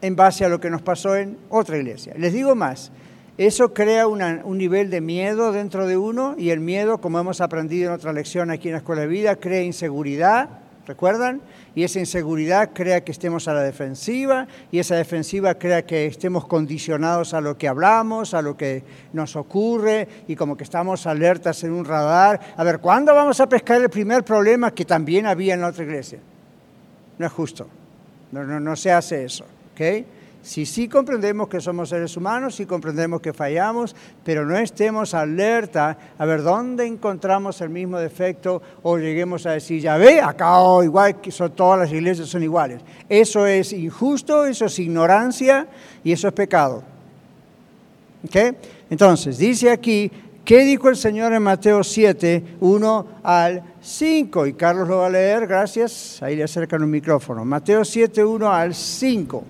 en 0.07 0.15
base 0.15 0.45
a 0.45 0.49
lo 0.49 0.61
que 0.61 0.71
nos 0.71 0.83
pasó 0.83 1.17
en 1.17 1.37
otra 1.49 1.77
iglesia. 1.77 2.15
Les 2.17 2.33
digo 2.33 2.55
más, 2.55 2.93
eso 3.39 3.75
crea 3.75 4.07
un 4.07 4.57
nivel 4.57 4.89
de 4.89 5.01
miedo 5.01 5.53
dentro 5.53 5.87
de 5.87 5.97
uno 5.97 6.37
y 6.39 6.51
el 6.51 6.61
miedo, 6.61 6.99
como 6.99 7.19
hemos 7.19 7.41
aprendido 7.41 7.89
en 7.89 7.95
otra 7.95 8.13
lección 8.13 8.51
aquí 8.51 8.69
en 8.69 8.73
la 8.73 8.79
Escuela 8.79 9.03
de 9.03 9.09
Vida, 9.09 9.37
crea 9.37 9.63
inseguridad, 9.63 10.49
¿recuerdan? 10.87 11.43
Y 11.75 11.83
esa 11.83 11.99
inseguridad 11.99 12.71
crea 12.73 13.03
que 13.03 13.11
estemos 13.11 13.49
a 13.49 13.53
la 13.53 13.63
defensiva 13.63 14.47
y 14.71 14.79
esa 14.79 14.95
defensiva 14.95 15.57
crea 15.57 15.85
que 15.85 16.07
estemos 16.07 16.47
condicionados 16.47 17.35
a 17.35 17.41
lo 17.41 17.59
que 17.59 17.67
hablamos, 17.67 18.33
a 18.33 18.41
lo 18.41 18.57
que 18.57 18.85
nos 19.13 19.35
ocurre 19.35 20.07
y 20.29 20.37
como 20.37 20.57
que 20.57 20.65
estamos 20.65 21.07
alertas 21.07 21.65
en 21.65 21.73
un 21.73 21.85
radar. 21.85 22.41
A 22.57 22.63
ver, 22.63 22.79
¿cuándo 22.79 23.13
vamos 23.13 23.41
a 23.41 23.49
pescar 23.49 23.83
el 23.83 23.91
primer 23.91 24.25
problema 24.25 24.71
que 24.71 24.85
también 24.85 25.27
había 25.27 25.55
en 25.55 25.63
la 25.63 25.67
otra 25.67 25.83
iglesia? 25.83 26.21
No 27.19 27.27
es 27.27 27.33
justo, 27.33 27.67
no, 28.31 28.45
no, 28.45 28.61
no 28.61 28.77
se 28.77 28.93
hace 28.93 29.25
eso. 29.25 29.45
Si 30.47 30.65
sí 30.65 30.89
comprendemos 30.89 31.49
que 31.49 31.61
somos 31.61 31.89
seres 31.89 32.17
humanos, 32.17 32.55
si 32.55 32.67
comprendemos 32.67 33.21
que 33.21 33.33
fallamos, 33.33 33.97
pero 34.25 34.47
no 34.47 34.57
estemos 34.57 35.13
alerta 35.13 35.99
a 36.17 36.25
ver 36.25 36.45
dónde 36.45 36.87
encontramos 36.87 37.61
el 37.63 37.71
mismo 37.71 37.99
defecto 37.99 38.63
o 38.85 38.97
lleguemos 38.97 39.45
a 39.47 39.51
decir, 39.51 39.81
ya 39.81 39.97
ve, 39.97 40.21
acá 40.21 40.61
oh, 40.61 40.85
igual 40.85 41.21
que 41.21 41.33
son, 41.33 41.51
todas 41.51 41.81
las 41.81 41.93
iglesias 41.93 42.29
son 42.29 42.45
iguales. 42.45 42.81
Eso 43.09 43.45
es 43.45 43.73
injusto, 43.73 44.47
eso 44.47 44.67
es 44.67 44.79
ignorancia 44.79 45.67
y 46.05 46.13
eso 46.13 46.29
es 46.29 46.33
pecado. 46.33 46.85
Entonces, 48.89 49.39
dice 49.39 49.73
aquí, 49.73 50.13
¿qué 50.45 50.61
dijo 50.61 50.89
el 50.89 50.97
Señor 50.97 51.33
en 51.33 51.43
Mateo 51.43 51.83
7, 51.83 52.57
1 52.61 53.07
al 53.25 53.65
5? 53.83 54.47
Y 54.47 54.53
Carlos 54.53 54.87
lo 54.87 54.99
va 54.99 55.07
a 55.07 55.11
leer, 55.11 55.49
gracias. 55.49 56.23
Ahí 56.23 56.37
le 56.37 56.45
acercan 56.45 56.85
un 56.85 56.91
micrófono. 56.91 57.45
Mateo 57.45 57.85
7, 57.85 58.25
1 58.25 58.53
al 58.53 58.77
5. 58.77 59.45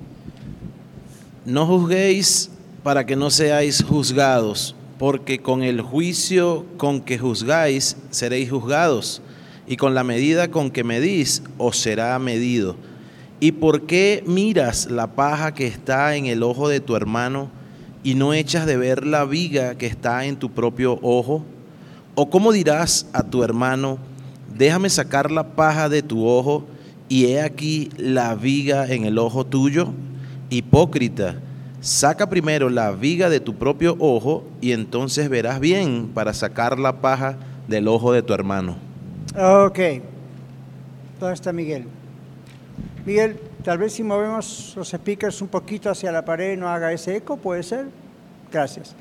No 1.47 1.65
juzguéis 1.65 2.51
para 2.83 3.07
que 3.07 3.15
no 3.15 3.31
seáis 3.31 3.85
juzgados, 3.85 4.75
porque 4.99 5.39
con 5.39 5.63
el 5.63 5.81
juicio 5.81 6.67
con 6.77 7.01
que 7.01 7.19
juzgáis 7.19 7.97
seréis 8.11 8.51
juzgados, 8.51 9.23
y 9.65 9.77
con 9.77 9.95
la 9.95 10.03
medida 10.03 10.51
con 10.51 10.73
que 10.73 10.83
medís 10.83 11.45
os 11.57 11.77
será 11.77 12.19
medido. 12.19 12.75
¿Y 13.39 13.53
por 13.53 13.83
qué 13.83 14.25
miras 14.27 14.91
la 14.91 15.15
paja 15.15 15.55
que 15.55 15.69
está 15.69 16.17
en 16.17 16.27
el 16.27 16.43
ojo 16.43 16.69
de 16.69 16.81
tu 16.81 16.97
hermano 16.97 17.49
y 18.03 18.17
no 18.17 18.35
echas 18.35 18.67
de 18.67 18.77
ver 18.77 19.07
la 19.07 19.25
viga 19.25 19.79
que 19.79 19.87
está 19.87 20.25
en 20.25 20.39
tu 20.39 20.51
propio 20.51 20.99
ojo? 21.01 21.45
¿O 22.17 22.29
cómo 22.29 22.51
dirás 22.51 23.07
a 23.13 23.23
tu 23.23 23.45
hermano, 23.45 23.99
déjame 24.59 24.91
sacar 24.91 25.31
la 25.31 25.55
paja 25.55 25.89
de 25.89 26.03
tu 26.03 26.27
ojo 26.27 26.67
y 27.09 27.27
he 27.27 27.41
aquí 27.41 27.91
la 27.99 28.35
viga 28.35 28.93
en 28.93 29.05
el 29.05 29.17
ojo 29.19 29.47
tuyo? 29.47 29.95
Hipócrita, 30.51 31.37
saca 31.81 32.29
primero 32.29 32.71
la 32.71 32.93
viga 32.93 33.29
de 33.29 33.41
tu 33.41 33.55
propio 33.55 33.97
ojo 33.99 34.45
y 34.61 34.73
entonces 34.73 35.29
verás 35.29 35.61
bien 35.61 36.09
para 36.13 36.35
sacar 36.35 36.79
la 36.79 37.01
paja 37.01 37.37
del 37.69 37.89
ojo 37.89 38.13
de 38.13 38.23
tu 38.23 38.33
hermano. 38.33 38.77
Ok. 39.37 39.79
¿Dónde 41.19 41.35
está 41.35 41.53
Miguel? 41.53 41.85
Miguel, 43.05 43.39
tal 43.63 43.79
vez 43.79 43.93
si 43.93 44.03
movemos 44.03 44.75
los 44.77 44.89
speakers 44.89 45.41
un 45.41 45.49
poquito 45.49 45.91
hacia 45.91 46.11
la 46.11 46.25
pared 46.25 46.59
no 46.59 46.69
haga 46.69 46.93
ese 46.93 47.17
eco, 47.17 47.37
¿puede 47.37 47.63
ser? 47.63 47.87
Gracias. 48.53 48.95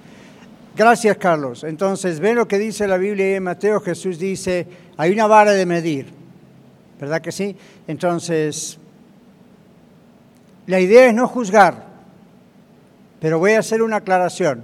Gracias, 0.76 1.16
Carlos. 1.18 1.64
Entonces, 1.64 2.20
ven 2.20 2.36
lo 2.36 2.48
que 2.48 2.60
dice 2.60 2.88
la 2.88 2.98
Biblia 2.98 3.38
en 3.38 3.44
Mateo. 3.44 3.80
Jesús 3.80 4.20
dice, 4.20 4.68
hay 4.98 5.14
una 5.14 5.26
vara 5.26 5.54
de 5.54 5.66
medir. 5.66 6.08
¿Verdad 7.00 7.22
que 7.22 7.32
sí? 7.32 7.56
Entonces, 7.88 8.78
la 10.68 10.80
idea 10.80 11.08
es 11.08 11.14
no 11.14 11.28
juzgar, 11.28 11.86
pero 13.20 13.40
voy 13.40 13.54
a 13.54 13.60
hacer 13.60 13.82
una 13.82 13.98
aclaración. 13.98 14.64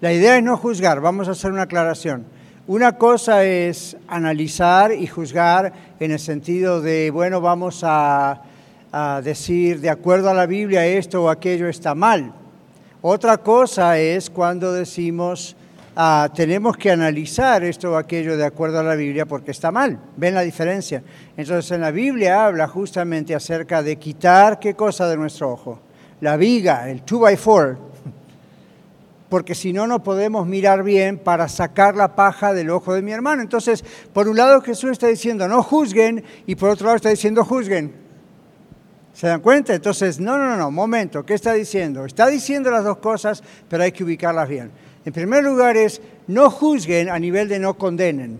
La 0.00 0.12
idea 0.12 0.36
es 0.36 0.44
no 0.44 0.56
juzgar, 0.56 1.00
vamos 1.00 1.28
a 1.28 1.32
hacer 1.32 1.50
una 1.50 1.62
aclaración. 1.62 2.24
Una 2.68 2.92
cosa 2.98 3.44
es 3.44 3.96
analizar 4.06 4.92
y 4.92 5.06
juzgar 5.06 5.72
en 5.98 6.10
el 6.10 6.18
sentido 6.18 6.80
de, 6.80 7.10
bueno, 7.10 7.40
vamos 7.40 7.80
a, 7.82 8.42
decir, 9.24 9.80
de 9.80 9.90
acuerdo 9.90 10.30
a 10.30 10.34
la 10.34 10.46
Biblia, 10.46 10.86
esto 10.86 11.24
o 11.24 11.28
aquello 11.30 11.66
está 11.68 11.94
mal. 11.94 12.32
Otra 13.00 13.38
cosa 13.38 13.98
es 13.98 14.28
cuando 14.30 14.72
decimos, 14.72 15.56
ah, 16.00 16.30
tenemos 16.32 16.76
que 16.76 16.92
analizar 16.92 17.64
esto 17.64 17.92
o 17.92 17.96
aquello 17.96 18.36
de 18.36 18.46
acuerdo 18.46 18.78
a 18.78 18.84
la 18.84 18.94
Biblia 18.94 19.26
porque 19.26 19.50
está 19.50 19.72
mal. 19.72 19.98
¿Ven 20.16 20.32
la 20.32 20.42
diferencia? 20.42 21.02
Entonces 21.36 21.72
en 21.72 21.80
la 21.80 21.90
Biblia 21.90 22.46
habla 22.46 22.68
justamente 22.68 23.34
acerca 23.34 23.82
de 23.82 23.96
quitar 23.96 24.60
qué 24.60 24.74
cosa 24.74 25.08
de 25.08 25.16
nuestro 25.16 25.50
ojo. 25.50 25.80
La 26.20 26.36
viga, 26.36 26.88
el 26.88 27.02
2 27.04 27.20
by 27.20 27.36
4 27.36 27.78
porque 29.28 29.56
si 29.56 29.72
no, 29.72 29.88
no 29.88 30.00
podemos 30.02 30.46
mirar 30.46 30.84
bien 30.84 31.18
para 31.18 31.48
sacar 31.48 31.96
la 31.96 32.14
paja 32.14 32.54
del 32.54 32.70
ojo 32.70 32.94
de 32.94 33.02
mi 33.02 33.10
hermano. 33.10 33.42
Entonces, 33.42 33.84
por 34.12 34.28
un 34.28 34.36
lado 34.36 34.60
Jesús 34.60 34.92
está 34.92 35.08
diciendo 35.08 35.48
no 35.48 35.64
juzguen 35.64 36.22
y 36.46 36.54
por 36.54 36.70
otro 36.70 36.86
lado 36.86 36.96
está 36.96 37.08
diciendo 37.08 37.44
juzguen. 37.44 37.92
¿Se 39.12 39.26
dan 39.26 39.40
cuenta? 39.40 39.74
Entonces, 39.74 40.20
no, 40.20 40.38
no, 40.38 40.56
no, 40.56 40.70
momento, 40.70 41.26
¿qué 41.26 41.34
está 41.34 41.54
diciendo? 41.54 42.04
Está 42.04 42.28
diciendo 42.28 42.70
las 42.70 42.84
dos 42.84 42.98
cosas, 42.98 43.42
pero 43.68 43.82
hay 43.82 43.90
que 43.90 44.04
ubicarlas 44.04 44.48
bien. 44.48 44.70
En 45.08 45.14
primer 45.14 45.42
lugar 45.42 45.78
es, 45.78 46.02
no 46.26 46.50
juzguen 46.50 47.08
a 47.08 47.18
nivel 47.18 47.48
de 47.48 47.58
no 47.58 47.78
condenen, 47.78 48.38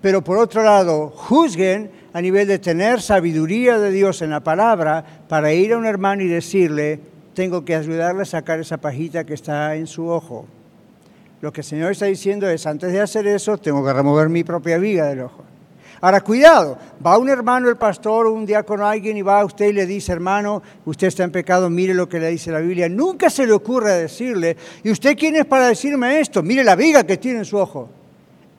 pero 0.00 0.22
por 0.22 0.38
otro 0.38 0.62
lado, 0.62 1.08
juzguen 1.08 1.90
a 2.12 2.20
nivel 2.20 2.46
de 2.46 2.60
tener 2.60 3.02
sabiduría 3.02 3.80
de 3.80 3.90
Dios 3.90 4.22
en 4.22 4.30
la 4.30 4.44
palabra 4.44 5.04
para 5.28 5.52
ir 5.52 5.72
a 5.72 5.76
un 5.76 5.86
hermano 5.86 6.22
y 6.22 6.28
decirle, 6.28 7.00
tengo 7.34 7.64
que 7.64 7.74
ayudarle 7.74 8.22
a 8.22 8.26
sacar 8.26 8.60
esa 8.60 8.76
pajita 8.76 9.24
que 9.24 9.34
está 9.34 9.74
en 9.74 9.88
su 9.88 10.06
ojo. 10.06 10.46
Lo 11.40 11.52
que 11.52 11.62
el 11.62 11.66
Señor 11.66 11.90
está 11.90 12.06
diciendo 12.06 12.48
es, 12.48 12.64
antes 12.64 12.92
de 12.92 13.00
hacer 13.00 13.26
eso, 13.26 13.58
tengo 13.58 13.84
que 13.84 13.92
remover 13.92 14.28
mi 14.28 14.44
propia 14.44 14.78
viga 14.78 15.06
del 15.06 15.22
ojo. 15.22 15.42
Ahora, 16.00 16.20
cuidado, 16.20 16.78
va 17.04 17.18
un 17.18 17.28
hermano, 17.28 17.68
el 17.68 17.76
pastor 17.76 18.26
un 18.26 18.46
diácono, 18.46 18.86
alguien 18.86 19.16
y 19.16 19.22
va 19.22 19.40
a 19.40 19.44
usted 19.44 19.66
y 19.66 19.72
le 19.72 19.86
dice, 19.86 20.12
hermano, 20.12 20.62
usted 20.84 21.08
está 21.08 21.24
en 21.24 21.30
pecado, 21.30 21.68
mire 21.68 21.94
lo 21.94 22.08
que 22.08 22.20
le 22.20 22.28
dice 22.28 22.50
la 22.50 22.60
Biblia. 22.60 22.88
Nunca 22.88 23.28
se 23.30 23.46
le 23.46 23.52
ocurre 23.52 23.92
decirle, 23.92 24.56
¿y 24.82 24.90
usted 24.90 25.16
quién 25.16 25.36
es 25.36 25.44
para 25.44 25.68
decirme 25.68 26.20
esto? 26.20 26.42
Mire 26.42 26.64
la 26.64 26.76
viga 26.76 27.04
que 27.04 27.16
tiene 27.16 27.40
en 27.40 27.44
su 27.44 27.58
ojo. 27.58 27.88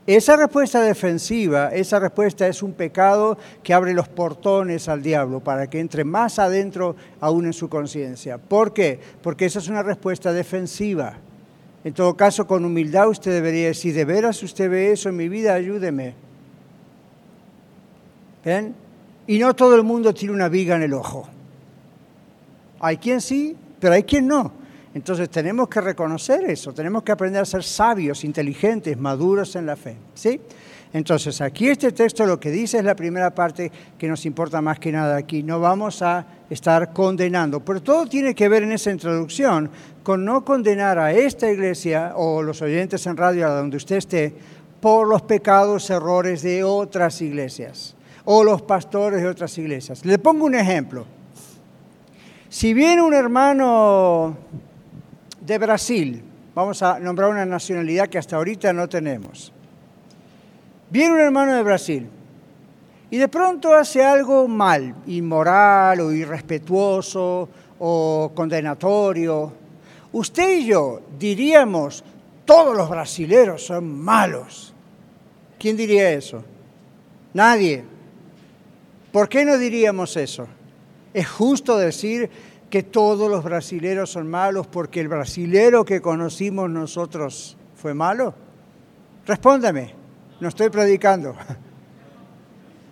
Esa 0.07 0.35
respuesta 0.35 0.81
defensiva, 0.81 1.69
esa 1.69 1.99
respuesta 1.99 2.47
es 2.47 2.63
un 2.63 2.73
pecado 2.73 3.37
que 3.61 3.73
abre 3.73 3.93
los 3.93 4.07
portones 4.07 4.89
al 4.89 5.03
diablo 5.03 5.41
para 5.41 5.69
que 5.69 5.79
entre 5.79 6.03
más 6.03 6.39
adentro 6.39 6.95
aún 7.19 7.45
en 7.45 7.53
su 7.53 7.69
conciencia. 7.69 8.39
¿Por 8.39 8.73
qué? 8.73 8.99
Porque 9.21 9.45
esa 9.45 9.59
es 9.59 9.67
una 9.67 9.83
respuesta 9.83 10.33
defensiva. 10.33 11.17
En 11.83 11.93
todo 11.93 12.15
caso, 12.15 12.47
con 12.47 12.65
humildad 12.65 13.09
usted 13.09 13.31
debería 13.31 13.67
decir, 13.67 13.93
de 13.93 14.05
veras 14.05 14.41
usted 14.41 14.69
ve 14.69 14.91
eso 14.91 15.09
en 15.09 15.17
mi 15.17 15.29
vida, 15.29 15.53
ayúdeme. 15.53 16.15
¿Ven? 18.43 18.75
Y 19.27 19.39
no 19.39 19.55
todo 19.55 19.75
el 19.75 19.83
mundo 19.83 20.13
tiene 20.13 20.33
una 20.33 20.49
viga 20.49 20.75
en 20.75 20.83
el 20.83 20.93
ojo. 20.93 21.27
Hay 22.79 22.97
quien 22.97 23.21
sí, 23.21 23.55
pero 23.79 23.93
hay 23.93 24.03
quien 24.03 24.27
no. 24.27 24.51
Entonces 24.93 25.29
tenemos 25.29 25.69
que 25.69 25.79
reconocer 25.79 26.43
eso, 26.49 26.73
tenemos 26.73 27.03
que 27.03 27.13
aprender 27.13 27.41
a 27.41 27.45
ser 27.45 27.63
sabios, 27.63 28.25
inteligentes, 28.25 28.97
maduros 28.97 29.55
en 29.55 29.65
la 29.65 29.77
fe. 29.77 29.95
¿sí? 30.13 30.41
Entonces 30.91 31.39
aquí 31.39 31.69
este 31.69 31.93
texto 31.93 32.25
lo 32.25 32.39
que 32.39 32.51
dice 32.51 32.79
es 32.79 32.83
la 32.83 32.95
primera 32.95 33.33
parte 33.33 33.71
que 33.97 34.09
nos 34.09 34.25
importa 34.25 34.61
más 34.61 34.79
que 34.79 34.91
nada 34.91 35.15
aquí. 35.15 35.43
No 35.43 35.61
vamos 35.61 36.01
a 36.01 36.25
estar 36.49 36.91
condenando, 36.91 37.61
pero 37.61 37.81
todo 37.81 38.05
tiene 38.07 38.35
que 38.35 38.49
ver 38.49 38.63
en 38.63 38.73
esa 38.73 38.91
introducción 38.91 39.69
con 40.03 40.25
no 40.25 40.43
condenar 40.43 40.99
a 40.99 41.13
esta 41.13 41.49
iglesia 41.49 42.13
o 42.17 42.41
los 42.41 42.61
oyentes 42.61 43.05
en 43.05 43.15
radio 43.15 43.47
a 43.47 43.51
donde 43.51 43.77
usted 43.77 43.95
esté 43.97 44.33
por 44.81 45.07
los 45.07 45.21
pecados, 45.21 45.89
errores 45.89 46.41
de 46.41 46.63
otras 46.65 47.21
iglesias 47.21 47.95
o 48.25 48.43
los 48.43 48.61
pastores 48.61 49.21
de 49.21 49.27
otras 49.27 49.57
iglesias. 49.57 50.05
Le 50.05 50.19
pongo 50.19 50.45
un 50.45 50.55
ejemplo. 50.55 51.05
Si 52.49 52.73
viene 52.73 53.01
un 53.01 53.13
hermano 53.13 54.35
de 55.39 55.57
Brasil, 55.57 56.23
vamos 56.53 56.81
a 56.83 56.99
nombrar 56.99 57.29
una 57.29 57.45
nacionalidad 57.45 58.07
que 58.07 58.17
hasta 58.17 58.35
ahorita 58.35 58.73
no 58.73 58.89
tenemos. 58.89 59.53
Viene 60.89 61.13
un 61.13 61.19
hermano 61.21 61.55
de 61.55 61.63
Brasil 61.63 62.09
y 63.09 63.17
de 63.17 63.27
pronto 63.27 63.73
hace 63.73 64.03
algo 64.03 64.47
mal, 64.47 64.95
inmoral 65.07 66.01
o 66.01 66.11
irrespetuoso 66.11 67.47
o 67.79 68.31
condenatorio. 68.35 69.53
Usted 70.11 70.59
y 70.59 70.65
yo 70.65 71.01
diríamos, 71.17 72.03
todos 72.45 72.75
los 72.75 72.89
brasileros 72.89 73.65
son 73.65 73.97
malos. 73.97 74.73
¿Quién 75.57 75.77
diría 75.77 76.11
eso? 76.11 76.43
Nadie. 77.33 77.85
¿Por 79.11 79.27
qué 79.27 79.43
no 79.45 79.57
diríamos 79.57 80.15
eso? 80.17 80.47
¿Es 81.13 81.27
justo 81.27 81.77
decir 81.77 82.29
que 82.69 82.83
todos 82.83 83.29
los 83.29 83.43
brasileros 83.43 84.11
son 84.11 84.29
malos 84.29 84.67
porque 84.67 85.01
el 85.01 85.09
brasilero 85.09 85.83
que 85.83 86.01
conocimos 86.01 86.69
nosotros 86.69 87.57
fue 87.75 87.93
malo? 87.93 88.33
Respóndame, 89.25 89.93
no 90.39 90.47
estoy 90.47 90.69
predicando. 90.69 91.35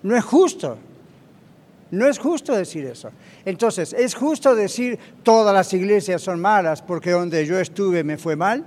No 0.01 0.15
es 0.15 0.23
justo. 0.23 0.77
No 1.91 2.07
es 2.07 2.19
justo 2.19 2.55
decir 2.55 2.85
eso. 2.85 3.09
Entonces, 3.43 3.93
¿es 3.93 4.15
justo 4.15 4.55
decir 4.55 4.97
todas 5.23 5.53
las 5.53 5.73
iglesias 5.73 6.21
son 6.21 6.39
malas 6.39 6.81
porque 6.81 7.11
donde 7.11 7.45
yo 7.45 7.59
estuve 7.59 8.03
me 8.05 8.17
fue 8.17 8.37
mal? 8.37 8.65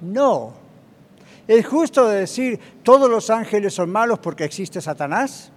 No. 0.00 0.52
¿Es 1.48 1.66
justo 1.66 2.08
decir 2.08 2.60
todos 2.84 3.10
los 3.10 3.28
ángeles 3.30 3.74
son 3.74 3.90
malos 3.90 4.18
porque 4.18 4.44
existe 4.44 4.80
Satanás? 4.80 5.50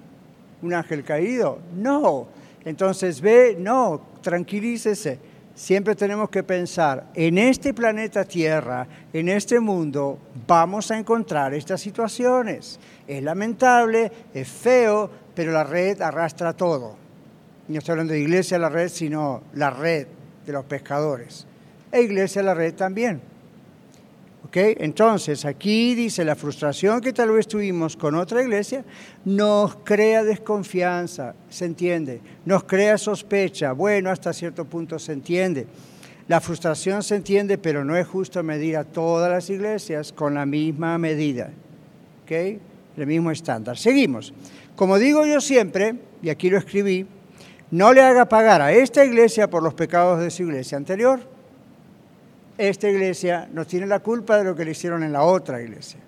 ¿Un 0.63 0.73
ángel 0.73 1.03
caído? 1.03 1.59
No. 1.75 2.27
Entonces 2.63 3.19
ve, 3.19 3.55
no, 3.59 4.01
tranquilícese. 4.21 5.19
Siempre 5.53 5.93
tenemos 5.93 6.29
que 6.29 6.41
pensar, 6.41 7.11
en 7.13 7.37
este 7.37 7.75
planeta 7.75 8.23
Tierra, 8.23 8.87
en 9.11 9.29
este 9.29 9.59
mundo, 9.59 10.17
vamos 10.47 10.89
a 10.89 10.97
encontrar 10.97 11.53
estas 11.53 11.79
situaciones. 11.81 12.79
Es 13.05 13.21
lamentable, 13.21 14.11
es 14.33 14.47
feo, 14.47 15.09
pero 15.35 15.51
la 15.51 15.63
red 15.63 16.01
arrastra 16.01 16.53
todo. 16.53 16.95
No 17.67 17.77
estoy 17.77 17.91
hablando 17.91 18.13
de 18.13 18.21
iglesia 18.21 18.57
la 18.57 18.69
red, 18.69 18.89
sino 18.89 19.43
la 19.53 19.69
red 19.69 20.07
de 20.45 20.53
los 20.53 20.65
pescadores. 20.65 21.45
E 21.91 22.01
iglesia 22.01 22.41
la 22.41 22.53
red 22.53 22.73
también. 22.73 23.32
Entonces, 24.51 25.45
aquí 25.45 25.95
dice, 25.95 26.23
la 26.23 26.35
frustración 26.35 27.01
que 27.01 27.13
tal 27.13 27.31
vez 27.31 27.47
tuvimos 27.47 27.97
con 27.97 28.13
otra 28.15 28.41
iglesia 28.41 28.85
nos 29.25 29.77
crea 29.77 30.23
desconfianza, 30.23 31.33
se 31.49 31.65
entiende, 31.65 32.21
nos 32.45 32.63
crea 32.65 32.97
sospecha, 32.97 33.71
bueno, 33.71 34.11
hasta 34.11 34.31
cierto 34.31 34.65
punto 34.65 34.99
se 34.99 35.13
entiende. 35.13 35.65
La 36.27 36.39
frustración 36.39 37.01
se 37.03 37.15
entiende, 37.15 37.57
pero 37.57 37.83
no 37.83 37.97
es 37.97 38.07
justo 38.07 38.43
medir 38.43 38.77
a 38.77 38.83
todas 38.83 39.29
las 39.29 39.49
iglesias 39.49 40.13
con 40.13 40.35
la 40.35 40.45
misma 40.45 40.97
medida, 40.97 41.49
¿ok? 42.23 42.31
El 42.95 43.07
mismo 43.07 43.31
estándar. 43.31 43.77
Seguimos. 43.77 44.33
Como 44.75 44.99
digo 44.99 45.25
yo 45.25 45.41
siempre, 45.41 45.95
y 46.21 46.29
aquí 46.29 46.49
lo 46.49 46.59
escribí, 46.59 47.07
no 47.71 47.91
le 47.91 48.01
haga 48.01 48.29
pagar 48.29 48.61
a 48.61 48.71
esta 48.71 49.03
iglesia 49.03 49.49
por 49.49 49.63
los 49.63 49.73
pecados 49.73 50.19
de 50.19 50.29
su 50.29 50.43
iglesia 50.43 50.77
anterior 50.77 51.32
esta 52.57 52.89
iglesia 52.89 53.47
no 53.51 53.65
tiene 53.65 53.87
la 53.87 53.99
culpa 53.99 54.37
de 54.37 54.43
lo 54.43 54.55
que 54.55 54.65
le 54.65 54.71
hicieron 54.71 55.03
en 55.03 55.11
la 55.11 55.23
otra 55.23 55.61
iglesia. 55.61 55.99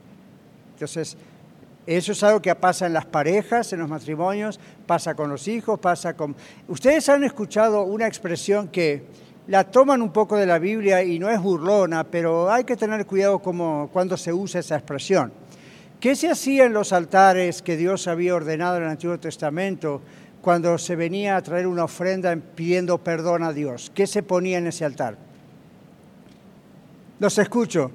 Entonces, 0.74 1.18
eso 1.88 2.12
es 2.12 2.24
algo 2.24 2.42
que 2.42 2.54
pasa 2.56 2.88
en 2.88 2.94
las 2.94 3.06
parejas, 3.06 3.72
en 3.74 3.80
los 3.80 3.90
matrimonios, 3.90 4.60
pasa 4.88 5.14
con 5.16 5.30
los 5.30 5.48
hijos, 5.48 5.80
pasa 5.80 6.16
con... 6.16 6.36
Ustedes 6.68 7.08
han 7.10 7.24
escuchado 7.24 7.84
una 7.84 8.08
expresión 8.08 8.68
que 8.70 9.04
la 9.48 9.64
toman 9.66 10.02
un 10.02 10.12
poco 10.12 10.36
de 10.36 10.48
la 10.48 10.58
Biblia 10.58 11.04
y 11.04 11.20
no 11.20 11.30
es 11.30 11.40
burlona, 11.40 12.04
pero 12.04 12.52
hay 12.52 12.64
que 12.64 12.76
tener 12.76 13.06
cuidado 13.06 13.40
como 13.40 13.90
cuando 13.94 14.18
se 14.18 14.34
usa 14.34 14.60
esa 14.60 14.76
expresión. 14.76 15.32
¿Qué 16.00 16.16
se 16.16 16.30
hacía 16.30 16.66
en 16.66 16.74
los 16.74 16.92
altares 16.92 17.62
que 17.62 17.78
Dios 17.78 18.08
había 18.08 18.36
ordenado 18.36 18.78
en 18.78 18.84
el 18.84 18.90
Antiguo 18.90 19.20
Testamento 19.20 20.02
cuando 20.42 20.78
se 20.78 20.96
venía 20.96 21.38
a 21.38 21.42
traer 21.42 21.68
una 21.68 21.84
ofrenda 21.84 22.36
pidiendo 22.36 22.98
perdón 22.98 23.44
a 23.44 23.54
Dios? 23.54 23.92
¿Qué 23.94 24.08
se 24.08 24.24
ponía 24.24 24.58
en 24.58 24.68
ese 24.68 24.86
altar? 24.86 25.18
Los 27.19 27.38
escucho. 27.38 27.91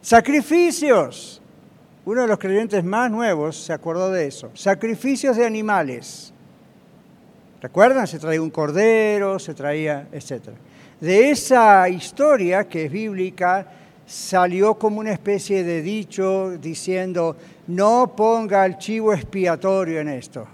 Sacrificios. 0.00 1.40
Uno 2.04 2.22
de 2.22 2.26
los 2.28 2.38
creyentes 2.38 2.82
más 2.82 3.10
nuevos 3.10 3.56
se 3.56 3.72
acordó 3.72 4.10
de 4.10 4.26
eso. 4.26 4.50
Sacrificios 4.54 5.36
de 5.36 5.46
animales. 5.46 6.32
¿Recuerdan? 7.60 8.08
Se 8.08 8.18
traía 8.18 8.42
un 8.42 8.50
cordero, 8.50 9.38
se 9.38 9.54
traía, 9.54 10.08
etc. 10.10 10.48
De 11.00 11.30
esa 11.30 11.88
historia, 11.88 12.68
que 12.68 12.86
es 12.86 12.92
bíblica, 12.92 13.66
salió 14.04 14.74
como 14.74 14.98
una 14.98 15.12
especie 15.12 15.62
de 15.62 15.80
dicho 15.80 16.58
diciendo, 16.58 17.36
no 17.68 18.14
ponga 18.16 18.66
el 18.66 18.78
chivo 18.78 19.12
expiatorio 19.12 20.00
en 20.00 20.08
esto. 20.08 20.46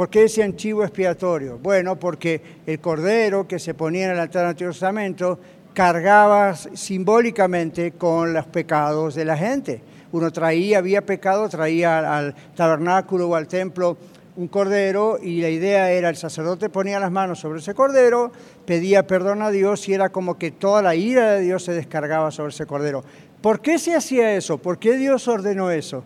¿Por 0.00 0.08
qué 0.08 0.20
decían 0.22 0.56
chivo 0.56 0.82
expiatorio? 0.82 1.58
Bueno, 1.58 1.96
porque 1.96 2.40
el 2.64 2.80
cordero 2.80 3.46
que 3.46 3.58
se 3.58 3.74
ponía 3.74 4.06
en 4.06 4.12
el 4.12 4.18
altar 4.18 4.44
del 4.44 4.50
Antiguo 4.52 4.72
Testamento 4.72 5.38
cargaba 5.74 6.56
simbólicamente 6.56 7.92
con 7.92 8.32
los 8.32 8.46
pecados 8.46 9.14
de 9.14 9.26
la 9.26 9.36
gente. 9.36 9.82
Uno 10.12 10.32
traía, 10.32 10.78
había 10.78 11.04
pecado, 11.04 11.50
traía 11.50 12.16
al 12.16 12.34
tabernáculo 12.56 13.28
o 13.28 13.34
al 13.34 13.46
templo 13.46 13.98
un 14.36 14.48
cordero 14.48 15.18
y 15.22 15.42
la 15.42 15.50
idea 15.50 15.90
era 15.90 16.08
el 16.08 16.16
sacerdote 16.16 16.70
ponía 16.70 16.98
las 16.98 17.12
manos 17.12 17.40
sobre 17.40 17.58
ese 17.58 17.74
cordero, 17.74 18.32
pedía 18.64 19.06
perdón 19.06 19.42
a 19.42 19.50
Dios 19.50 19.86
y 19.86 19.92
era 19.92 20.08
como 20.08 20.38
que 20.38 20.50
toda 20.50 20.80
la 20.80 20.94
ira 20.94 21.32
de 21.32 21.42
Dios 21.42 21.64
se 21.64 21.72
descargaba 21.72 22.30
sobre 22.30 22.54
ese 22.54 22.64
cordero. 22.64 23.04
¿Por 23.42 23.60
qué 23.60 23.78
se 23.78 23.94
hacía 23.94 24.34
eso? 24.34 24.56
¿Por 24.56 24.78
qué 24.78 24.96
Dios 24.96 25.28
ordenó 25.28 25.70
eso? 25.70 26.04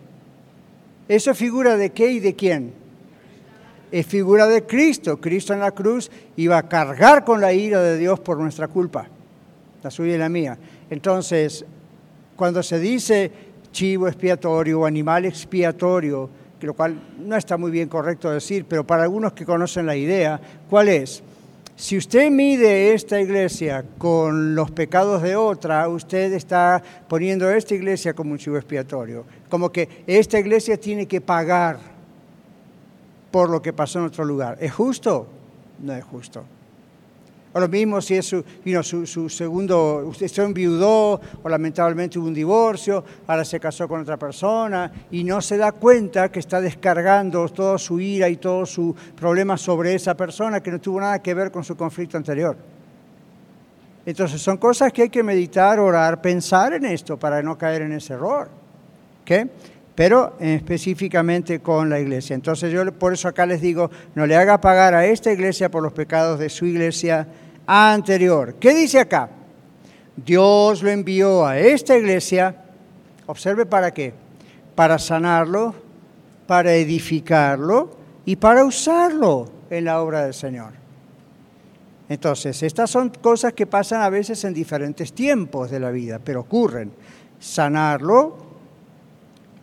¿Eso 1.07 1.31
es 1.31 1.37
figura 1.37 1.77
de 1.77 1.91
qué 1.91 2.11
y 2.11 2.19
de 2.19 2.35
quién? 2.35 2.84
Es 3.95 4.05
figura 4.05 4.45
de 4.45 4.65
Cristo. 4.65 5.21
Cristo 5.21 5.53
en 5.53 5.61
la 5.61 5.71
cruz 5.71 6.11
iba 6.35 6.57
a 6.57 6.67
cargar 6.67 7.23
con 7.23 7.39
la 7.39 7.53
ira 7.53 7.81
de 7.81 7.97
Dios 7.97 8.19
por 8.19 8.37
nuestra 8.37 8.67
culpa, 8.67 9.07
la 9.81 9.89
suya 9.89 10.15
y 10.15 10.17
la 10.17 10.27
mía. 10.27 10.57
Entonces, 10.89 11.63
cuando 12.35 12.61
se 12.61 12.77
dice 12.77 13.31
chivo 13.71 14.09
expiatorio 14.09 14.81
o 14.81 14.85
animal 14.85 15.23
expiatorio, 15.23 16.29
lo 16.59 16.73
cual 16.73 17.01
no 17.19 17.37
está 17.37 17.55
muy 17.55 17.71
bien 17.71 17.87
correcto 17.87 18.29
decir, 18.29 18.65
pero 18.67 18.85
para 18.85 19.03
algunos 19.03 19.31
que 19.31 19.45
conocen 19.45 19.85
la 19.85 19.95
idea, 19.95 20.41
¿cuál 20.69 20.89
es? 20.89 21.23
Si 21.77 21.97
usted 21.97 22.29
mide 22.29 22.93
esta 22.93 23.21
iglesia 23.21 23.85
con 23.97 24.55
los 24.55 24.71
pecados 24.71 25.21
de 25.21 25.37
otra, 25.37 25.87
usted 25.87 26.33
está 26.33 26.83
poniendo 27.07 27.49
esta 27.49 27.73
iglesia 27.73 28.13
como 28.13 28.33
un 28.33 28.39
chivo 28.39 28.57
expiatorio, 28.57 29.23
como 29.49 29.71
que 29.71 30.03
esta 30.05 30.37
iglesia 30.37 30.75
tiene 30.75 31.05
que 31.05 31.21
pagar 31.21 31.94
por 33.35 33.49
lo 33.49 33.61
que 33.61 33.73
pasó 33.73 33.99
en 33.99 34.05
otro 34.05 34.23
lugar. 34.23 34.57
¿Es 34.61 34.71
justo? 34.71 35.27
No 35.79 35.93
es 35.93 36.05
justo. 36.05 36.45
O 37.51 37.59
lo 37.59 37.67
mismo 37.67 37.99
si 37.99 38.15
es 38.15 38.25
su, 38.25 38.45
su, 39.05 39.27
segundo, 39.27 40.05
usted 40.07 40.29
se 40.29 40.41
enviudó 40.41 41.19
o 41.43 41.49
lamentablemente 41.49 42.17
hubo 42.17 42.27
un 42.27 42.33
divorcio, 42.33 43.03
ahora 43.27 43.43
se 43.43 43.59
casó 43.59 43.89
con 43.89 43.99
otra 43.99 44.15
persona 44.15 44.89
y 45.11 45.25
no 45.25 45.41
se 45.41 45.57
da 45.57 45.73
cuenta 45.73 46.31
que 46.31 46.39
está 46.39 46.61
descargando 46.61 47.45
toda 47.49 47.77
su 47.77 47.99
ira 47.99 48.29
y 48.29 48.37
todo 48.37 48.65
su 48.65 48.95
problema 49.19 49.57
sobre 49.57 49.95
esa 49.95 50.15
persona 50.15 50.63
que 50.63 50.71
no 50.71 50.79
tuvo 50.79 51.01
nada 51.01 51.21
que 51.21 51.33
ver 51.33 51.51
con 51.51 51.65
su 51.65 51.75
conflicto 51.75 52.15
anterior. 52.15 52.55
Entonces 54.05 54.41
son 54.41 54.55
cosas 54.55 54.93
que 54.93 55.01
hay 55.01 55.09
que 55.09 55.23
meditar, 55.23 55.77
orar, 55.77 56.21
pensar 56.21 56.71
en 56.71 56.85
esto 56.85 57.17
para 57.17 57.43
no 57.43 57.57
caer 57.57 57.81
en 57.81 57.91
ese 57.91 58.13
error. 58.13 58.47
¿Qué? 59.25 59.49
Pero 59.95 60.35
específicamente 60.39 61.61
con 61.61 61.89
la 61.89 61.99
iglesia. 61.99 62.35
Entonces 62.35 62.71
yo 62.71 62.85
por 62.93 63.13
eso 63.13 63.29
acá 63.29 63.45
les 63.45 63.61
digo, 63.61 63.89
no 64.13 64.27
le 64.27 64.35
haga 64.35 64.59
pagar 64.59 64.93
a 64.93 65.05
esta 65.05 65.31
iglesia 65.31 65.71
por 65.71 65.81
los 65.81 65.93
pecados 65.93 66.37
de 66.37 66.49
su 66.49 66.65
iglesia 66.65 67.27
anterior. 67.65 68.55
¿Qué 68.59 68.75
dice 68.75 68.99
acá? 68.99 69.29
Dios 70.17 70.83
lo 70.83 70.89
envió 70.89 71.45
a 71.45 71.57
esta 71.57 71.97
iglesia, 71.97 72.55
observe 73.25 73.65
para 73.65 73.91
qué, 73.91 74.13
para 74.75 74.99
sanarlo, 74.99 75.73
para 76.45 76.73
edificarlo 76.73 77.97
y 78.25 78.35
para 78.35 78.65
usarlo 78.65 79.49
en 79.69 79.85
la 79.85 80.01
obra 80.01 80.23
del 80.23 80.33
Señor. 80.33 80.73
Entonces, 82.07 82.61
estas 82.61 82.91
son 82.91 83.09
cosas 83.09 83.53
que 83.53 83.65
pasan 83.65 84.01
a 84.01 84.09
veces 84.09 84.43
en 84.43 84.53
diferentes 84.53 85.11
tiempos 85.13 85.71
de 85.71 85.79
la 85.79 85.89
vida, 85.89 86.19
pero 86.23 86.41
ocurren. 86.41 86.91
Sanarlo, 87.39 88.44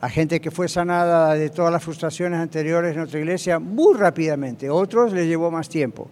a 0.03 0.09
gente 0.09 0.41
que 0.41 0.51
fue 0.51 0.69
sanada 0.69 1.35
de 1.35 1.49
todas 1.49 1.71
las 1.73 1.83
frustraciones 1.83 2.41
anteriores 2.41 2.91
en 2.91 2.99
nuestra 2.99 3.21
iglesia 3.21 3.61
muy 3.61 3.97
rápidamente, 3.97 4.69
otros 4.69 5.13
les 5.13 5.29
llevó 5.29 5.49
más 5.49 5.69
tiempo. 5.69 6.11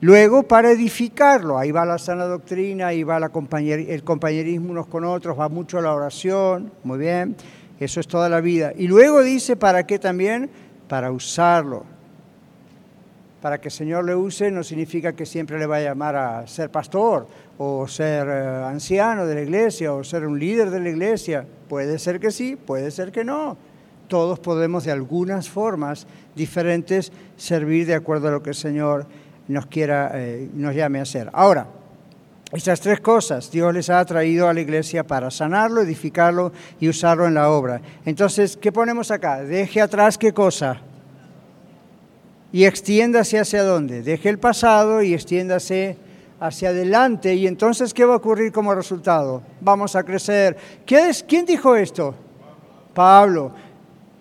Luego, 0.00 0.42
para 0.42 0.72
edificarlo, 0.72 1.56
ahí 1.56 1.70
va 1.70 1.84
la 1.84 1.96
sana 1.98 2.24
doctrina, 2.24 2.88
ahí 2.88 3.04
va 3.04 3.18
el 3.18 4.02
compañerismo 4.02 4.72
unos 4.72 4.88
con 4.88 5.04
otros, 5.04 5.38
va 5.38 5.48
mucho 5.48 5.80
la 5.80 5.94
oración, 5.94 6.72
muy 6.82 6.98
bien, 6.98 7.36
eso 7.78 8.00
es 8.00 8.08
toda 8.08 8.28
la 8.28 8.40
vida. 8.40 8.72
Y 8.76 8.88
luego 8.88 9.22
dice, 9.22 9.54
¿para 9.54 9.86
qué 9.86 10.00
también? 10.00 10.50
Para 10.88 11.12
usarlo. 11.12 11.84
Para 13.40 13.58
que 13.58 13.68
el 13.68 13.72
Señor 13.72 14.04
le 14.04 14.14
use 14.14 14.50
no 14.50 14.62
significa 14.62 15.14
que 15.14 15.24
siempre 15.24 15.58
le 15.58 15.66
va 15.66 15.76
a 15.76 15.80
llamar 15.80 16.16
a 16.16 16.46
ser 16.46 16.70
pastor 16.70 17.26
o 17.56 17.88
ser 17.88 18.28
eh, 18.28 18.64
anciano 18.66 19.26
de 19.26 19.34
la 19.34 19.40
iglesia 19.42 19.94
o 19.94 20.04
ser 20.04 20.26
un 20.26 20.38
líder 20.38 20.70
de 20.70 20.80
la 20.80 20.90
iglesia. 20.90 21.46
Puede 21.68 21.98
ser 21.98 22.20
que 22.20 22.30
sí, 22.30 22.56
puede 22.56 22.90
ser 22.90 23.12
que 23.12 23.24
no. 23.24 23.56
Todos 24.08 24.40
podemos 24.40 24.84
de 24.84 24.92
algunas 24.92 25.48
formas 25.48 26.06
diferentes 26.34 27.12
servir 27.36 27.86
de 27.86 27.94
acuerdo 27.94 28.28
a 28.28 28.32
lo 28.32 28.42
que 28.42 28.50
el 28.50 28.56
Señor 28.56 29.06
nos 29.48 29.66
quiera, 29.66 30.10
eh, 30.14 30.50
nos 30.52 30.74
llame 30.74 30.98
a 30.98 31.02
hacer. 31.02 31.30
Ahora, 31.32 31.66
estas 32.52 32.80
tres 32.80 33.00
cosas 33.00 33.50
Dios 33.50 33.72
les 33.72 33.88
ha 33.90 34.04
traído 34.04 34.48
a 34.48 34.52
la 34.52 34.60
iglesia 34.60 35.06
para 35.06 35.30
sanarlo, 35.30 35.80
edificarlo 35.80 36.52
y 36.80 36.88
usarlo 36.88 37.26
en 37.26 37.34
la 37.34 37.48
obra. 37.50 37.80
Entonces, 38.04 38.56
¿qué 38.56 38.72
ponemos 38.72 39.10
acá? 39.10 39.42
Deje 39.42 39.80
atrás 39.80 40.18
qué 40.18 40.32
cosa. 40.32 40.89
Y 42.52 42.64
extiéndase 42.64 43.38
hacia 43.38 43.62
dónde. 43.62 44.02
Deje 44.02 44.28
el 44.28 44.38
pasado 44.38 45.02
y 45.02 45.14
extiéndase 45.14 45.96
hacia 46.40 46.70
adelante. 46.70 47.34
Y 47.34 47.46
entonces, 47.46 47.94
¿qué 47.94 48.04
va 48.04 48.14
a 48.14 48.18
ocurrir 48.18 48.52
como 48.52 48.74
resultado? 48.74 49.42
Vamos 49.60 49.94
a 49.94 50.02
crecer. 50.02 50.56
¿Quién 50.84 51.46
dijo 51.46 51.76
esto? 51.76 52.14
Pablo 52.94 53.52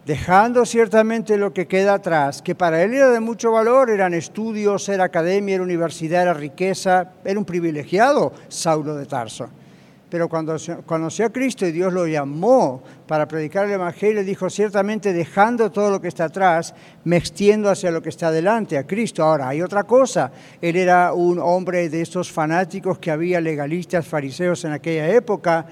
dejando 0.09 0.65
ciertamente 0.65 1.37
lo 1.37 1.53
que 1.53 1.67
queda 1.67 1.93
atrás, 1.93 2.41
que 2.41 2.55
para 2.55 2.81
él 2.81 2.95
era 2.95 3.11
de 3.11 3.19
mucho 3.19 3.51
valor, 3.51 3.91
eran 3.91 4.15
estudios, 4.15 4.89
era 4.89 5.03
academia, 5.03 5.53
era 5.53 5.63
universidad, 5.63 6.23
era 6.23 6.33
riqueza, 6.33 7.11
era 7.23 7.37
un 7.37 7.45
privilegiado 7.45 8.33
Saulo 8.47 8.95
de 8.95 9.05
Tarso. 9.05 9.49
Pero 10.09 10.27
cuando 10.27 10.55
conoció 10.85 11.27
a 11.27 11.29
Cristo 11.29 11.67
y 11.67 11.71
Dios 11.71 11.93
lo 11.93 12.07
llamó 12.07 12.81
para 13.07 13.27
predicar 13.27 13.65
el 13.65 13.73
Evangelio, 13.73 14.23
dijo, 14.23 14.49
ciertamente 14.49 15.13
dejando 15.13 15.71
todo 15.71 15.91
lo 15.91 16.01
que 16.01 16.07
está 16.07 16.25
atrás, 16.25 16.73
me 17.03 17.17
extiendo 17.17 17.69
hacia 17.69 17.91
lo 17.91 18.01
que 18.01 18.09
está 18.09 18.29
adelante, 18.29 18.77
a 18.77 18.87
Cristo. 18.87 19.23
Ahora, 19.23 19.49
hay 19.49 19.61
otra 19.61 19.83
cosa. 19.83 20.31
Él 20.61 20.75
era 20.75 21.13
un 21.13 21.37
hombre 21.39 21.89
de 21.89 22.01
estos 22.01 22.31
fanáticos 22.31 22.97
que 22.97 23.11
había 23.11 23.39
legalistas, 23.39 24.07
fariseos 24.07 24.65
en 24.65 24.71
aquella 24.71 25.07
época, 25.09 25.65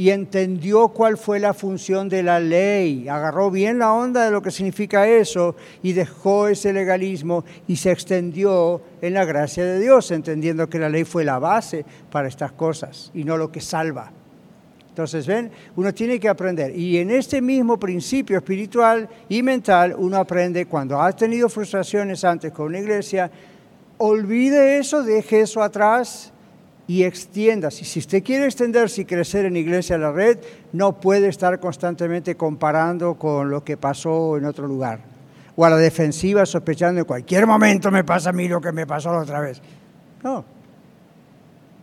y 0.00 0.08
entendió 0.08 0.88
cuál 0.88 1.18
fue 1.18 1.38
la 1.38 1.52
función 1.52 2.08
de 2.08 2.22
la 2.22 2.40
ley, 2.40 3.06
agarró 3.06 3.50
bien 3.50 3.78
la 3.78 3.92
onda 3.92 4.24
de 4.24 4.30
lo 4.30 4.40
que 4.40 4.50
significa 4.50 5.06
eso 5.06 5.56
y 5.82 5.92
dejó 5.92 6.48
ese 6.48 6.72
legalismo 6.72 7.44
y 7.68 7.76
se 7.76 7.90
extendió 7.90 8.80
en 9.02 9.12
la 9.12 9.26
gracia 9.26 9.62
de 9.62 9.78
Dios, 9.78 10.10
entendiendo 10.10 10.70
que 10.70 10.78
la 10.78 10.88
ley 10.88 11.04
fue 11.04 11.22
la 11.22 11.38
base 11.38 11.84
para 12.10 12.28
estas 12.28 12.52
cosas 12.52 13.10
y 13.12 13.24
no 13.24 13.36
lo 13.36 13.52
que 13.52 13.60
salva. 13.60 14.10
Entonces, 14.88 15.26
ven, 15.26 15.50
uno 15.76 15.92
tiene 15.92 16.18
que 16.18 16.30
aprender. 16.30 16.74
Y 16.74 16.96
en 16.96 17.10
este 17.10 17.42
mismo 17.42 17.78
principio 17.78 18.38
espiritual 18.38 19.06
y 19.28 19.42
mental, 19.42 19.94
uno 19.98 20.16
aprende 20.16 20.64
cuando 20.64 20.98
ha 20.98 21.12
tenido 21.12 21.50
frustraciones 21.50 22.24
antes 22.24 22.52
con 22.52 22.68
una 22.68 22.78
iglesia, 22.78 23.30
olvide 23.98 24.78
eso, 24.78 25.02
deje 25.02 25.42
eso 25.42 25.62
atrás 25.62 26.32
y 26.90 27.04
extiendas. 27.04 27.80
Y 27.80 27.84
si 27.84 28.00
usted 28.00 28.20
quiere 28.20 28.46
extenderse 28.46 29.02
y 29.02 29.04
crecer 29.04 29.44
en 29.44 29.56
Iglesia 29.56 29.96
de 29.96 30.02
la 30.02 30.10
Red, 30.10 30.38
no 30.72 31.00
puede 31.00 31.28
estar 31.28 31.60
constantemente 31.60 32.34
comparando 32.34 33.14
con 33.14 33.48
lo 33.48 33.62
que 33.62 33.76
pasó 33.76 34.36
en 34.36 34.44
otro 34.44 34.66
lugar. 34.66 34.98
O 35.54 35.64
a 35.64 35.70
la 35.70 35.76
defensiva 35.76 36.44
sospechando 36.44 37.00
en 37.00 37.06
cualquier 37.06 37.46
momento 37.46 37.92
me 37.92 38.02
pasa 38.02 38.30
a 38.30 38.32
mí 38.32 38.48
lo 38.48 38.60
que 38.60 38.72
me 38.72 38.88
pasó 38.88 39.12
la 39.12 39.20
otra 39.20 39.38
vez. 39.38 39.62
No. 40.24 40.44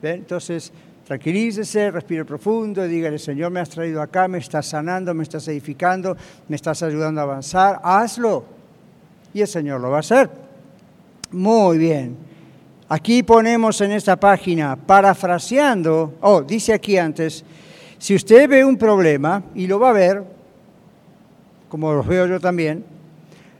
Entonces, 0.01 0.73
tranquilícese, 1.05 1.89
respire 1.89 2.25
profundo 2.25 2.85
y 2.85 2.89
dígale, 2.89 3.17
Señor, 3.17 3.49
me 3.49 3.61
has 3.61 3.69
traído 3.69 4.01
acá, 4.01 4.27
me 4.27 4.39
estás 4.39 4.65
sanando, 4.65 5.13
me 5.13 5.23
estás 5.23 5.47
edificando, 5.47 6.17
me 6.49 6.57
estás 6.57 6.83
ayudando 6.83 7.21
a 7.21 7.23
avanzar. 7.23 7.79
Hazlo. 7.81 8.43
Y 9.33 9.39
el 9.39 9.47
Señor 9.47 9.79
lo 9.79 9.89
va 9.89 9.97
a 9.97 9.99
hacer. 10.01 10.29
Muy 11.31 11.77
bien. 11.77 12.27
Aquí 12.89 13.21
ponemos 13.21 13.81
en 13.81 13.91
esta 13.91 14.15
página, 14.15 14.77
parafraseando, 14.77 16.13
oh, 16.21 16.41
dice 16.41 16.73
aquí 16.73 16.97
antes, 16.97 17.43
si 17.97 18.15
usted 18.15 18.47
ve 18.47 18.63
un 18.63 18.77
problema, 18.77 19.43
y 19.55 19.67
lo 19.67 19.77
va 19.77 19.89
a 19.89 19.93
ver, 19.93 20.23
como 21.67 21.91
lo 21.91 22.01
veo 22.01 22.27
yo 22.27 22.39
también, 22.39 22.85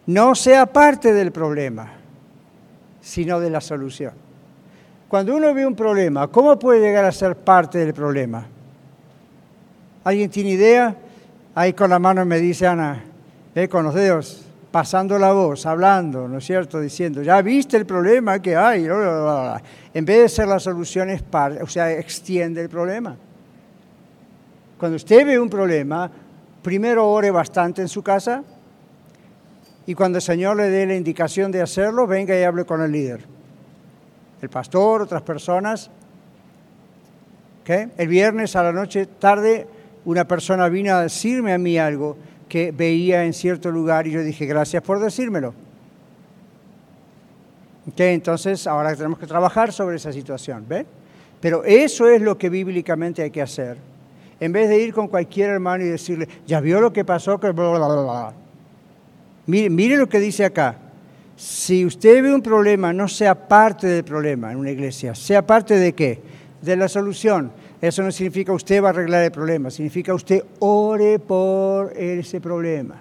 no 0.06 0.34
sea 0.34 0.66
parte 0.66 1.13
del 1.13 1.34
problema, 1.34 1.92
sino 3.02 3.42
de 3.42 3.50
la 3.50 3.60
solución. 3.60 4.13
Cuando 5.10 5.36
uno 5.36 5.54
ve 5.54 5.68
un 5.68 5.76
problema, 5.76 6.28
¿cómo 6.30 6.58
puede 6.58 6.80
llegar 6.80 7.04
a 7.04 7.12
ser 7.12 7.36
parte 7.36 7.80
del 7.80 7.94
problema? 7.94 8.48
¿Alguien 10.06 10.30
tiene 10.30 10.52
idea? 10.52 10.96
Ahí 11.54 11.74
con 11.74 11.90
la 11.90 12.00
mano 12.00 12.24
me 12.26 12.40
dice 12.40 12.66
Ana, 12.66 13.04
ve 13.54 13.68
con 13.68 13.84
los 13.84 13.94
dedos 13.94 14.46
pasando 14.71 15.17
la 15.17 15.32
voz, 15.32 15.65
hablando, 15.65 16.27
¿no 16.27 16.38
es 16.38 16.45
cierto? 16.45 16.80
Diciendo, 16.80 17.21
ya 17.21 17.41
viste 17.41 17.77
el 17.77 17.86
problema 17.86 18.41
que 18.41 18.56
hay, 18.56 18.86
en 19.93 20.06
vez 20.06 20.21
de 20.21 20.30
ser 20.30 20.47
las 20.47 20.63
soluciones, 20.63 21.23
o 21.62 21.67
sea, 21.67 21.91
extiende 21.91 22.62
el 22.62 22.69
problema. 22.69 23.15
Cuando 24.77 24.97
usted 24.97 25.25
ve 25.25 25.39
un 25.39 25.49
problema, 25.49 26.12
primero 26.62 27.08
ore 27.08 27.32
bastante 27.32 27.82
en 27.82 27.88
su 27.88 28.03
casa 28.03 28.43
y 29.86 29.95
cuando 29.95 30.17
el 30.17 30.21
Señor 30.21 30.58
le 30.58 30.69
dé 30.69 30.86
la 30.86 30.95
indicación 30.95 31.51
de 31.51 31.62
hacerlo, 31.62 32.06
venga 32.06 32.38
y 32.38 32.43
hable 32.43 32.65
con 32.65 32.82
el 32.82 32.91
líder. 32.91 33.21
El 34.41 34.49
pastor, 34.49 35.01
otras 35.01 35.21
personas. 35.21 35.89
¿Okay? 37.62 37.91
El 37.97 38.08
viernes 38.08 38.56
a 38.56 38.63
la 38.63 38.71
noche 38.71 39.06
tarde, 39.06 39.65
una 40.06 40.27
persona 40.27 40.69
vino 40.69 40.93
a 40.93 41.01
decirme 41.01 41.53
a 41.53 41.58
mí 41.58 41.77
algo 41.80 42.17
que 42.47 42.71
veía 42.71 43.25
en 43.25 43.33
cierto 43.33 43.71
lugar 43.71 44.07
y 44.07 44.12
yo 44.12 44.23
dije, 44.23 44.45
gracias 44.45 44.83
por 44.83 44.99
decírmelo. 44.99 45.53
Entonces, 47.95 48.67
ahora 48.67 48.95
tenemos 48.95 49.17
que 49.17 49.27
trabajar 49.27 49.71
sobre 49.71 49.95
esa 49.95 50.12
situación, 50.12 50.65
¿ve? 50.67 50.86
Pero 51.39 51.63
eso 51.63 52.07
es 52.10 52.21
lo 52.21 52.38
que 52.38 52.49
bíblicamente 52.49 53.21
hay 53.21 53.31
que 53.31 53.41
hacer. 53.41 53.77
En 54.39 54.51
vez 54.51 54.69
de 54.69 54.79
ir 54.79 54.93
con 54.93 55.07
cualquier 55.07 55.51
hermano 55.51 55.83
y 55.83 55.88
decirle, 55.88 56.27
ya 56.45 56.60
vio 56.60 56.81
lo 56.81 56.91
que 56.91 57.05
pasó, 57.05 57.39
que 57.39 57.51
bla, 57.51 57.69
bla, 57.69 57.88
bla. 57.88 58.33
Mire, 59.45 59.69
mire 59.69 59.97
lo 59.97 60.10
que 60.10 60.19
dice 60.19 60.45
acá. 60.45 60.77
Si 61.36 61.86
usted 61.86 62.21
ve 62.21 62.33
un 62.33 62.41
problema, 62.41 62.91
no 62.91 63.07
sea 63.07 63.36
parte 63.36 63.88
del 63.88 64.03
problema 64.03 64.51
en 64.51 64.57
una 64.57 64.71
iglesia. 64.71 65.15
¿Sea 65.15 65.45
parte 65.45 65.75
de 65.75 65.93
qué? 65.93 66.19
De 66.62 66.75
la 66.75 66.88
solución. 66.88 67.51
Eso 67.82 68.02
no 68.02 68.12
significa 68.12 68.54
usted 68.54 68.82
va 68.82 68.88
a 68.88 68.92
arreglar 68.92 69.24
el 69.24 69.32
problema, 69.32 69.70
significa 69.70 70.13
usted 70.13 70.44
ore 70.60 71.20
por 71.20 71.94
ese 71.96 72.42
problema. 72.42 72.96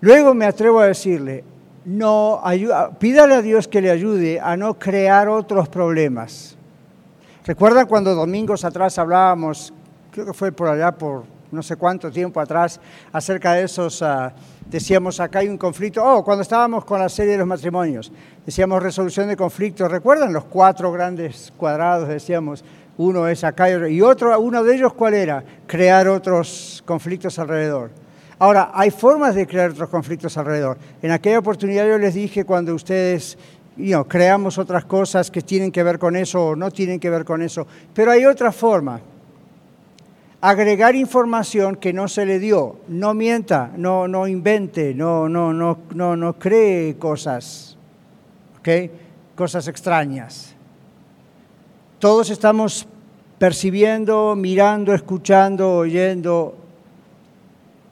Luego 0.00 0.34
me 0.34 0.46
atrevo 0.46 0.80
a 0.80 0.86
decirle, 0.86 1.44
no 1.84 2.42
pídale 2.98 3.34
a 3.34 3.42
Dios 3.42 3.68
que 3.68 3.80
le 3.80 3.90
ayude 3.90 4.38
a 4.38 4.56
no 4.56 4.78
crear 4.78 5.28
otros 5.28 5.68
problemas. 5.68 6.56
¿Recuerdan 7.46 7.86
cuando 7.86 8.14
domingos 8.14 8.64
atrás 8.64 8.98
hablábamos, 8.98 9.72
creo 10.10 10.26
que 10.26 10.34
fue 10.34 10.52
por 10.52 10.68
allá 10.68 10.92
por 10.92 11.24
no 11.50 11.62
sé 11.62 11.76
cuánto 11.76 12.10
tiempo 12.10 12.40
atrás, 12.40 12.80
acerca 13.12 13.54
de 13.54 13.64
esos, 13.64 14.02
ah, 14.02 14.32
decíamos 14.68 15.18
acá 15.20 15.40
hay 15.40 15.48
un 15.48 15.58
conflicto, 15.58 16.04
oh, 16.04 16.24
cuando 16.24 16.42
estábamos 16.42 16.84
con 16.84 17.00
la 17.00 17.08
serie 17.08 17.32
de 17.32 17.38
los 17.38 17.46
matrimonios, 17.46 18.12
decíamos 18.46 18.82
resolución 18.82 19.28
de 19.28 19.36
conflictos, 19.36 19.90
¿recuerdan 19.90 20.32
los 20.32 20.44
cuatro 20.44 20.92
grandes 20.92 21.52
cuadrados? 21.56 22.08
Decíamos, 22.08 22.64
uno 23.00 23.26
es 23.28 23.44
acá 23.44 23.88
y 23.88 24.02
otro, 24.02 24.38
uno 24.38 24.62
de 24.62 24.76
ellos, 24.76 24.92
¿cuál 24.92 25.14
era? 25.14 25.42
Crear 25.66 26.06
otros 26.06 26.82
conflictos 26.84 27.38
alrededor. 27.38 27.90
Ahora, 28.38 28.72
hay 28.74 28.90
formas 28.90 29.34
de 29.34 29.46
crear 29.46 29.70
otros 29.70 29.88
conflictos 29.88 30.36
alrededor. 30.36 30.76
En 31.00 31.10
aquella 31.10 31.38
oportunidad 31.38 31.88
yo 31.88 31.96
les 31.96 32.12
dije 32.12 32.44
cuando 32.44 32.74
ustedes 32.74 33.38
creamos 34.06 34.58
otras 34.58 34.84
cosas 34.84 35.30
que 35.30 35.40
tienen 35.40 35.72
que 35.72 35.82
ver 35.82 35.98
con 35.98 36.14
eso 36.14 36.48
o 36.48 36.56
no 36.56 36.70
tienen 36.70 37.00
que 37.00 37.08
ver 37.08 37.24
con 37.24 37.40
eso, 37.40 37.66
pero 37.94 38.10
hay 38.10 38.26
otra 38.26 38.52
forma. 38.52 39.00
Agregar 40.42 40.94
información 40.94 41.76
que 41.76 41.94
no 41.94 42.06
se 42.06 42.26
le 42.26 42.38
dio. 42.38 42.80
No 42.88 43.14
mienta, 43.14 43.70
no, 43.76 44.08
no 44.08 44.26
invente, 44.26 44.94
no, 44.94 45.26
no, 45.26 45.54
no, 45.54 45.78
no, 45.94 46.16
no 46.16 46.38
cree 46.38 46.96
cosas, 46.96 47.78
¿ok? 48.58 48.90
Cosas 49.34 49.68
extrañas. 49.68 50.54
Todos 52.00 52.30
estamos 52.30 52.88
percibiendo, 53.38 54.34
mirando, 54.34 54.94
escuchando, 54.94 55.74
oyendo 55.74 56.56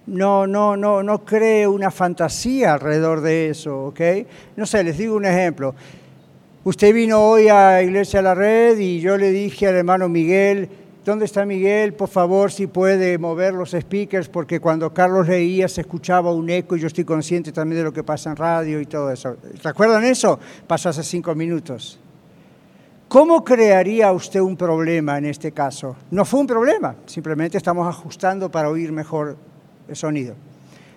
no, 0.06 0.46
no, 0.46 0.78
no, 0.78 1.02
no 1.02 1.24
cree 1.26 1.66
una 1.66 1.90
fantasía 1.90 2.72
alrededor 2.72 3.20
de 3.20 3.50
eso, 3.50 3.84
¿ok? 3.88 4.00
No 4.56 4.64
sé, 4.64 4.82
les 4.82 4.96
digo 4.96 5.14
un 5.14 5.26
ejemplo. 5.26 5.74
Usted 6.64 6.94
vino 6.94 7.20
hoy 7.20 7.48
a 7.48 7.82
Iglesia 7.82 8.22
La 8.22 8.34
Red 8.34 8.78
y 8.78 9.00
yo 9.00 9.18
le 9.18 9.30
dije 9.30 9.66
al 9.66 9.74
hermano 9.74 10.08
Miguel, 10.08 10.70
¿dónde 11.04 11.26
está 11.26 11.44
Miguel? 11.44 11.92
Por 11.92 12.08
favor, 12.08 12.50
si 12.50 12.66
puede 12.66 13.18
mover 13.18 13.52
los 13.52 13.72
speakers, 13.72 14.30
porque 14.30 14.58
cuando 14.58 14.94
Carlos 14.94 15.28
leía 15.28 15.68
se 15.68 15.82
escuchaba 15.82 16.32
un 16.32 16.48
eco 16.48 16.76
y 16.76 16.80
yo 16.80 16.86
estoy 16.86 17.04
consciente 17.04 17.52
también 17.52 17.80
de 17.80 17.84
lo 17.84 17.92
que 17.92 18.02
pasa 18.02 18.30
en 18.30 18.36
radio 18.36 18.80
y 18.80 18.86
todo 18.86 19.12
eso. 19.12 19.36
¿Recuerdan 19.62 20.04
eso? 20.04 20.38
Pasó 20.66 20.88
hace 20.88 21.02
cinco 21.02 21.34
minutos. 21.34 22.00
¿Cómo 23.08 23.42
crearía 23.42 24.12
usted 24.12 24.40
un 24.40 24.54
problema 24.54 25.16
en 25.16 25.24
este 25.24 25.50
caso? 25.52 25.96
No 26.10 26.26
fue 26.26 26.40
un 26.40 26.46
problema, 26.46 26.94
simplemente 27.06 27.56
estamos 27.56 27.88
ajustando 27.88 28.50
para 28.50 28.68
oír 28.68 28.92
mejor 28.92 29.38
el 29.88 29.96
sonido. 29.96 30.34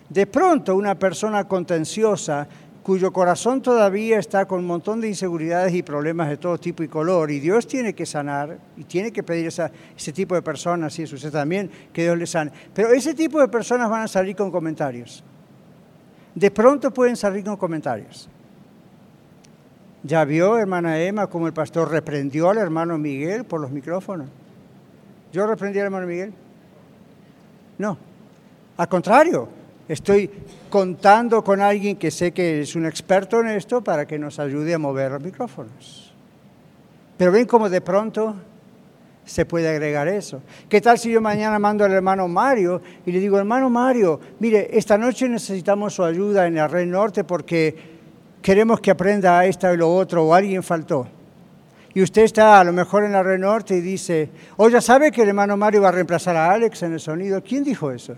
De 0.10 0.28
pronto 0.28 0.76
una 0.76 1.00
persona 1.00 1.47
contenciosa 1.47 2.50
cuyo 2.84 3.13
corazón 3.13 3.62
todavía 3.62 4.19
está 4.19 4.45
con 4.45 4.60
un 4.60 4.65
montón 4.65 5.00
de 5.00 5.08
inseguridades 5.08 5.74
y 5.74 5.84
problemas 5.84 6.28
de 6.28 6.36
todo 6.36 6.58
tipo 6.58 6.84
y 6.84 6.89
color, 6.89 7.32
y 7.32 7.39
Dios 7.39 7.65
tiene 7.65 7.93
que 7.93 8.06
sanar, 8.06 8.58
y 8.76 8.84
tiene 8.84 9.13
que 9.13 9.24
pedir 9.24 9.47
a 9.62 9.71
ese 9.95 10.12
tipo 10.12 10.36
de 10.36 10.41
personas, 10.41 11.00
y 11.00 11.04
usted 11.04 11.32
también, 11.32 11.71
que 11.93 12.04
Dios 12.04 12.17
le 12.17 12.28
sane. 12.28 12.52
Pero 12.74 12.89
ese 12.89 13.13
tipo 13.13 13.39
de 13.39 13.47
personas 13.47 13.89
van 13.89 14.02
a 14.02 14.08
salir 14.10 14.36
con 14.36 14.52
comentarios. 14.52 15.24
De 16.36 16.52
pronto 16.52 16.91
pueden 16.91 17.15
salir 17.15 17.45
con 17.45 17.56
comentarios. 17.56 18.28
¿Ya 20.03 20.25
vio, 20.25 20.57
hermana 20.57 20.99
Emma, 20.99 21.27
cómo 21.27 21.45
el 21.47 21.53
pastor 21.53 21.91
reprendió 21.91 22.49
al 22.49 22.57
hermano 22.57 22.97
Miguel 22.97 23.45
por 23.45 23.61
los 23.61 23.69
micrófonos? 23.69 24.27
¿Yo 25.31 25.45
reprendí 25.45 25.79
al 25.79 25.85
hermano 25.85 26.07
Miguel? 26.07 26.33
No, 27.77 27.97
al 28.77 28.87
contrario, 28.87 29.47
estoy 29.87 30.29
contando 30.69 31.43
con 31.43 31.61
alguien 31.61 31.97
que 31.97 32.09
sé 32.09 32.31
que 32.31 32.61
es 32.61 32.75
un 32.75 32.85
experto 32.85 33.41
en 33.41 33.49
esto 33.49 33.83
para 33.83 34.07
que 34.07 34.17
nos 34.17 34.39
ayude 34.39 34.73
a 34.73 34.79
mover 34.79 35.11
los 35.11 35.21
micrófonos. 35.21 36.11
Pero 37.17 37.31
ven 37.31 37.45
cómo 37.45 37.69
de 37.69 37.81
pronto 37.81 38.35
se 39.23 39.45
puede 39.45 39.69
agregar 39.69 40.07
eso. 40.07 40.41
¿Qué 40.67 40.81
tal 40.81 40.97
si 40.97 41.11
yo 41.11 41.21
mañana 41.21 41.59
mando 41.59 41.85
al 41.85 41.91
hermano 41.91 42.27
Mario 42.27 42.81
y 43.05 43.11
le 43.11 43.19
digo, 43.19 43.37
hermano 43.37 43.69
Mario, 43.69 44.19
mire, 44.39 44.69
esta 44.75 44.97
noche 44.97 45.29
necesitamos 45.29 45.93
su 45.93 46.03
ayuda 46.03 46.47
en 46.47 46.55
la 46.55 46.67
red 46.67 46.87
norte 46.87 47.23
porque 47.23 47.90
queremos 48.41 48.80
que 48.80 48.91
aprenda 48.91 49.45
esto 49.45 49.73
y 49.73 49.77
lo 49.77 49.93
otro 49.93 50.25
o 50.25 50.34
alguien 50.34 50.63
faltó? 50.63 51.08
Y 51.93 52.01
usted 52.01 52.23
está 52.23 52.60
a 52.60 52.63
lo 52.63 52.71
mejor 52.71 53.04
en 53.04 53.12
la 53.12 53.21
red 53.21 53.39
norte 53.39 53.75
y 53.75 53.82
dice, 53.82 54.30
o 54.58 54.69
ya 54.69 54.80
sabe 54.80 55.12
que 55.12 55.23
el 55.23 55.30
hermano 55.30 55.58
Mario 55.58 55.82
va 55.82 55.89
a 55.89 55.91
reemplazar 55.91 56.36
a 56.38 56.51
Alex 56.51 56.84
en 56.84 56.93
el 56.93 56.99
sonido. 56.99 57.43
¿Quién 57.43 57.63
dijo 57.63 57.91
eso? 57.91 58.15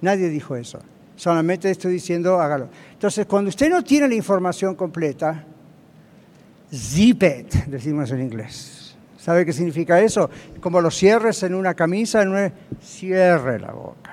Nadie 0.00 0.28
dijo 0.28 0.56
eso. 0.56 0.78
Solamente 1.14 1.70
estoy 1.70 1.92
diciendo, 1.92 2.40
hágalo. 2.40 2.68
Entonces, 2.92 3.26
cuando 3.26 3.48
usted 3.48 3.68
no 3.70 3.82
tiene 3.82 4.08
la 4.08 4.14
información 4.14 4.74
completa, 4.74 5.44
zip 6.72 7.22
it, 7.22 7.54
decimos 7.66 8.10
en 8.12 8.20
inglés. 8.20 8.96
¿Sabe 9.18 9.44
qué 9.44 9.52
significa 9.52 10.00
eso? 10.00 10.30
Como 10.60 10.80
los 10.80 10.96
cierres 10.96 11.42
en 11.42 11.54
una 11.54 11.74
camisa, 11.74 12.22
en 12.22 12.28
una... 12.28 12.52
cierre 12.80 13.58
la 13.58 13.72
boca. 13.72 14.05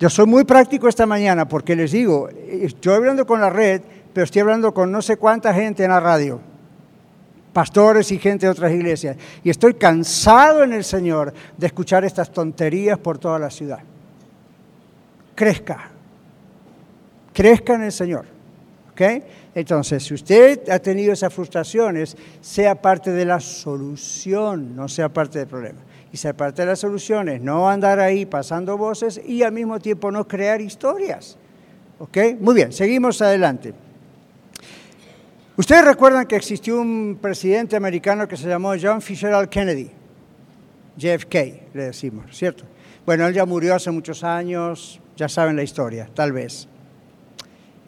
Yo 0.00 0.10
soy 0.10 0.26
muy 0.26 0.44
práctico 0.44 0.88
esta 0.88 1.06
mañana 1.06 1.46
porque 1.46 1.76
les 1.76 1.92
digo, 1.92 2.28
estoy 2.28 2.94
hablando 2.94 3.24
con 3.26 3.40
la 3.40 3.50
red, 3.50 3.82
pero 4.12 4.24
estoy 4.24 4.40
hablando 4.40 4.74
con 4.74 4.90
no 4.90 5.00
sé 5.02 5.16
cuánta 5.16 5.54
gente 5.54 5.84
en 5.84 5.90
la 5.90 6.00
radio 6.00 6.40
pastores 7.52 8.12
y 8.12 8.18
gente 8.18 8.46
de 8.46 8.52
otras 8.52 8.72
iglesias. 8.72 9.16
Y 9.42 9.50
estoy 9.50 9.74
cansado 9.74 10.62
en 10.62 10.72
el 10.72 10.84
Señor 10.84 11.34
de 11.56 11.66
escuchar 11.66 12.04
estas 12.04 12.30
tonterías 12.30 12.96
por 12.96 13.18
toda 13.18 13.38
la 13.40 13.50
ciudad 13.50 13.80
crezca. 15.40 15.88
Crezca 17.32 17.74
en 17.74 17.84
el 17.84 17.92
Señor. 17.92 18.26
¿ok? 18.92 19.00
Entonces, 19.54 20.04
si 20.04 20.12
usted 20.12 20.68
ha 20.68 20.78
tenido 20.78 21.14
esas 21.14 21.32
frustraciones, 21.32 22.14
sea 22.42 22.74
parte 22.74 23.10
de 23.10 23.24
la 23.24 23.40
solución, 23.40 24.76
no 24.76 24.86
sea 24.86 25.08
parte 25.08 25.38
del 25.38 25.48
problema. 25.48 25.78
Y 26.12 26.16
ser 26.16 26.34
parte 26.34 26.62
de 26.62 26.66
las 26.66 26.80
soluciones, 26.80 27.40
no 27.40 27.68
andar 27.68 28.00
ahí 28.00 28.26
pasando 28.26 28.76
voces 28.76 29.20
y 29.24 29.42
al 29.42 29.52
mismo 29.52 29.78
tiempo 29.78 30.10
no 30.10 30.26
crear 30.26 30.60
historias. 30.60 31.36
¿Ok? 31.98 32.18
Muy 32.40 32.54
bien, 32.54 32.72
seguimos 32.72 33.22
adelante. 33.22 33.74
Ustedes 35.56 35.84
recuerdan 35.84 36.26
que 36.26 36.36
existió 36.36 36.80
un 36.80 37.18
presidente 37.20 37.76
americano 37.76 38.26
que 38.26 38.36
se 38.36 38.48
llamó 38.48 38.72
John 38.80 39.02
Fitzgerald 39.02 39.50
Kennedy, 39.50 39.90
JFK, 40.96 41.34
le 41.74 41.82
decimos, 41.84 42.34
¿cierto? 42.34 42.64
Bueno, 43.04 43.26
él 43.26 43.34
ya 43.34 43.44
murió 43.44 43.74
hace 43.74 43.90
muchos 43.90 44.24
años, 44.24 45.00
ya 45.16 45.28
saben 45.28 45.56
la 45.56 45.62
historia, 45.62 46.08
tal 46.14 46.32
vez. 46.32 46.66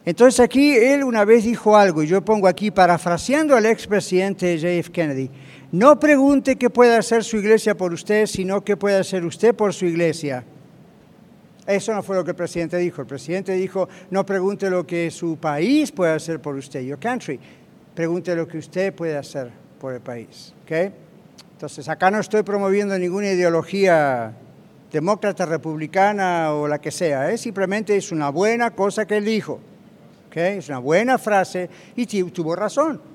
Entonces 0.05 0.39
aquí 0.39 0.75
él 0.75 1.03
una 1.03 1.25
vez 1.25 1.45
dijo 1.45 1.75
algo, 1.75 2.03
y 2.03 2.07
yo 2.07 2.23
pongo 2.23 2.47
aquí 2.47 2.71
parafraseando 2.71 3.55
al 3.55 3.65
expresidente 3.65 4.57
JF 4.57 4.89
Kennedy, 4.89 5.31
no 5.73 5.99
pregunte 5.99 6.55
qué 6.55 6.69
puede 6.69 6.95
hacer 6.95 7.23
su 7.23 7.37
iglesia 7.37 7.75
por 7.75 7.93
usted, 7.93 8.27
sino 8.27 8.63
qué 8.63 8.77
puede 8.77 8.97
hacer 8.97 9.25
usted 9.25 9.55
por 9.55 9.73
su 9.73 9.85
iglesia. 9.85 10.43
Eso 11.65 11.95
no 11.95 12.03
fue 12.03 12.15
lo 12.15 12.23
que 12.23 12.29
el 12.29 12.35
presidente 12.35 12.77
dijo. 12.77 13.01
El 13.01 13.07
presidente 13.07 13.53
dijo, 13.53 13.89
no 14.11 14.23
pregunte 14.23 14.69
lo 14.69 14.85
que 14.85 15.09
su 15.09 15.35
país 15.37 15.91
puede 15.91 16.13
hacer 16.13 16.39
por 16.39 16.53
usted, 16.53 16.81
your 16.81 16.99
country. 16.99 17.39
Pregunte 17.95 18.35
lo 18.35 18.47
que 18.47 18.59
usted 18.59 18.93
puede 18.93 19.17
hacer 19.17 19.49
por 19.79 19.95
el 19.95 20.01
país. 20.01 20.53
¿okay? 20.63 20.93
Entonces, 21.53 21.89
acá 21.89 22.11
no 22.11 22.19
estoy 22.19 22.43
promoviendo 22.43 22.95
ninguna 22.99 23.31
ideología 23.31 24.31
demócrata, 24.91 25.47
republicana 25.47 26.53
o 26.53 26.67
la 26.67 26.79
que 26.79 26.91
sea, 26.91 27.31
¿eh? 27.31 27.37
simplemente 27.39 27.97
es 27.97 28.11
una 28.11 28.29
buena 28.29 28.69
cosa 28.75 29.07
que 29.07 29.17
él 29.17 29.25
dijo, 29.25 29.59
¿okay? 30.27 30.59
es 30.59 30.69
una 30.69 30.77
buena 30.77 31.17
frase 31.17 31.67
y 31.95 32.05
tuvo 32.05 32.55
razón. 32.55 33.12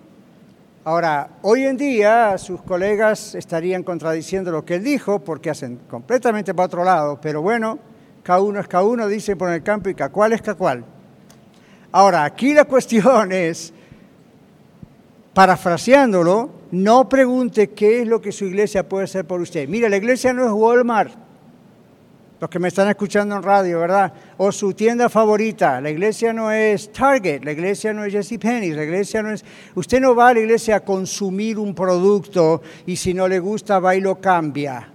Ahora, 0.85 1.29
hoy 1.43 1.65
en 1.65 1.77
día 1.77 2.39
sus 2.39 2.63
colegas 2.63 3.35
estarían 3.35 3.83
contradiciendo 3.83 4.51
lo 4.51 4.65
que 4.65 4.77
él 4.77 4.85
dijo 4.85 5.19
porque 5.19 5.51
hacen 5.51 5.81
completamente 5.91 6.55
para 6.55 6.67
otro 6.67 6.85
lado, 6.85 7.19
pero 7.21 7.43
bueno, 7.43 7.79
cada 8.23 8.41
uno 8.41 8.61
es 8.61 8.69
cada 8.69 8.85
uno, 8.85 9.07
dice 9.09 9.37
por 9.37 9.51
el 9.51 9.63
campo 9.63 9.89
y 9.89 9.95
cada 9.95 10.11
cual 10.11 10.33
es 10.33 10.41
cada 10.41 10.57
cual. 10.57 10.85
Ahora, 11.91 12.25
aquí 12.25 12.55
la 12.55 12.65
cuestión 12.65 13.33
es, 13.33 13.73
parafraseándolo, 15.35 16.51
no 16.71 17.09
pregunte 17.09 17.71
qué 17.71 18.03
es 18.03 18.09
lo 18.09 18.21
que 18.21 18.33
su 18.33 18.45
iglesia 18.45 18.89
puede 18.89 19.05
hacer 19.05 19.27
por 19.27 19.41
usted. 19.41 19.69
Mira, 19.69 19.89
la 19.89 19.97
iglesia 19.97 20.33
no 20.33 20.45
es 20.47 20.53
Walmart. 20.53 21.28
Los 22.41 22.49
que 22.49 22.61
me 22.61 22.69
están 22.69 22.89
escuchando 22.89 23.35
en 23.35 23.43
radio, 23.43 23.81
¿verdad? 23.81 24.13
O 24.37 24.53
su 24.53 24.73
tienda 24.73 25.09
favorita. 25.09 25.81
La 25.81 25.91
iglesia 25.91 26.33
no 26.33 26.53
es 26.53 26.93
Target, 26.93 27.43
la 27.43 27.51
iglesia 27.51 27.93
no 27.93 28.05
es 28.05 28.13
Jesse 28.13 28.39
Penny, 28.39 28.71
la 28.71 28.85
iglesia 28.85 29.23
no 29.23 29.33
es... 29.33 29.45
Usted 29.75 30.01
no 30.01 30.15
va 30.15 30.29
a 30.29 30.35
la 30.35 30.41
iglesia 30.41 30.77
a 30.77 30.81
consumir 30.81 31.59
un 31.59 31.75
producto 31.75 32.63
y 32.87 32.95
si 32.95 33.13
no 33.13 33.27
le 33.27 33.41
gusta 33.41 33.81
va 33.81 33.97
y 33.97 34.01
lo 34.01 34.21
cambia. 34.21 34.89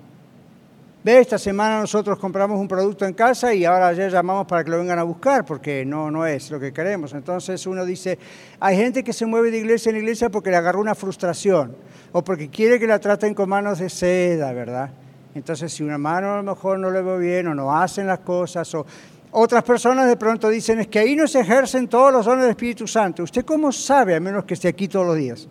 Ve, 1.04 1.20
esta 1.20 1.38
semana 1.38 1.82
nosotros 1.82 2.18
compramos 2.18 2.58
un 2.58 2.68
producto 2.70 3.06
en 3.06 3.14
casa 3.14 3.54
y 3.54 3.66
ahora 3.66 3.92
ya 3.92 4.08
llamamos 4.08 4.48
para 4.48 4.64
que 4.64 4.72
lo 4.72 4.78
vengan 4.78 5.00
a 5.00 5.04
buscar 5.04 5.44
porque 5.44 5.84
no, 5.84 6.10
no 6.10 6.26
es 6.26 6.50
lo 6.50 6.62
que 6.62 6.72
queremos. 6.72 7.14
Entonces 7.14 7.68
uno 7.68 7.84
dice, 7.84 8.18
hay 8.62 8.78
gente 8.78 9.04
que 9.04 9.12
se 9.12 9.26
mueve 9.26 9.52
de 9.52 9.58
iglesia 9.58 9.90
en 9.90 9.98
iglesia 9.98 10.30
porque 10.30 10.50
le 10.50 10.56
agarró 10.56 10.80
una 10.80 10.96
frustración 10.96 11.76
o 12.14 12.24
porque 12.24 12.48
quiere 12.48 12.80
que 12.80 12.88
la 12.88 13.00
traten 13.00 13.34
con 13.34 13.50
manos 13.50 13.80
de 13.80 13.90
seda, 13.90 14.54
¿verdad? 14.54 14.92
Entonces 15.36 15.74
si 15.74 15.84
una 15.84 15.98
mano 15.98 16.34
a 16.34 16.38
lo 16.38 16.44
mejor 16.44 16.80
no 16.80 16.92
le 16.92 17.02
va 17.02 17.18
bien 17.18 17.48
o 17.48 17.56
no 17.56 17.76
hacen 17.76 18.08
las 18.08 18.20
cosas 18.20 18.74
o 18.76 18.86
otras 19.32 19.64
personas 19.64 20.08
de 20.08 20.16
pronto 20.16 20.48
dicen 20.50 20.80
es 20.80 20.88
que 20.88 21.00
ahí 21.00 21.16
no 21.16 21.28
se 21.28 21.40
ejercen 21.40 21.88
todos 21.88 22.14
los 22.14 22.26
dones 22.26 22.44
del 22.44 22.52
Espíritu 22.52 22.88
Santo. 22.88 23.24
¿Usted 23.24 23.44
cómo 23.44 23.72
sabe, 23.72 24.16
a 24.16 24.20
menos 24.20 24.46
que 24.46 24.54
esté 24.54 24.68
aquí 24.68 24.88
todos 24.88 25.08
los 25.08 25.18
días? 25.18 25.48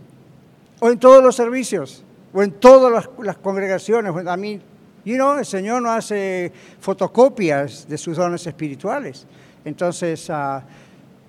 O 0.78 0.88
en 0.88 0.98
todos 0.98 1.22
los 1.22 1.34
servicios, 1.34 2.04
o 2.32 2.42
en 2.42 2.52
todas 2.52 2.92
las, 2.92 3.08
las 3.24 3.38
congregaciones. 3.38 4.14
A 4.26 4.36
mí 4.36 4.60
y 5.04 5.14
no, 5.14 5.38
el 5.38 5.44
Señor 5.44 5.82
no 5.82 5.90
hace 5.90 6.52
fotocopias 6.80 7.88
de 7.88 7.98
sus 7.98 8.16
dones 8.16 8.46
espirituales. 8.46 9.26
Entonces, 9.64 10.30
ah, 10.30 10.62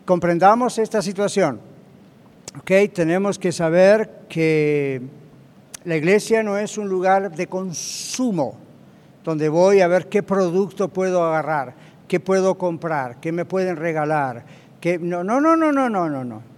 comprendamos 0.06 0.78
esta 0.78 1.02
situación. 1.02 1.60
Okay, 2.60 2.88
tenemos 2.90 3.40
que 3.40 3.52
saber 3.52 4.26
que 4.30 5.02
la 5.86 5.98
iglesia 5.98 6.44
no 6.44 6.58
es 6.58 6.78
un 6.78 6.88
lugar 6.88 7.36
de 7.36 7.48
consumo, 7.48 8.58
donde 9.24 9.50
voy 9.50 9.82
a 9.82 9.88
ver 9.88 10.08
qué 10.08 10.24
producto 10.24 10.88
puedo 10.88 11.24
agarrar, 11.24 11.74
qué 12.08 12.20
puedo 12.20 12.58
comprar, 12.58 13.20
qué 13.20 13.32
me 13.32 13.46
pueden 13.46 13.76
regalar. 13.76 14.46
Qué... 14.80 14.98
No, 14.98 15.24
no, 15.24 15.42
no, 15.42 15.56
no, 15.58 15.72
no, 15.72 15.90
no, 15.90 16.10
no, 16.10 16.24
no. 16.24 16.54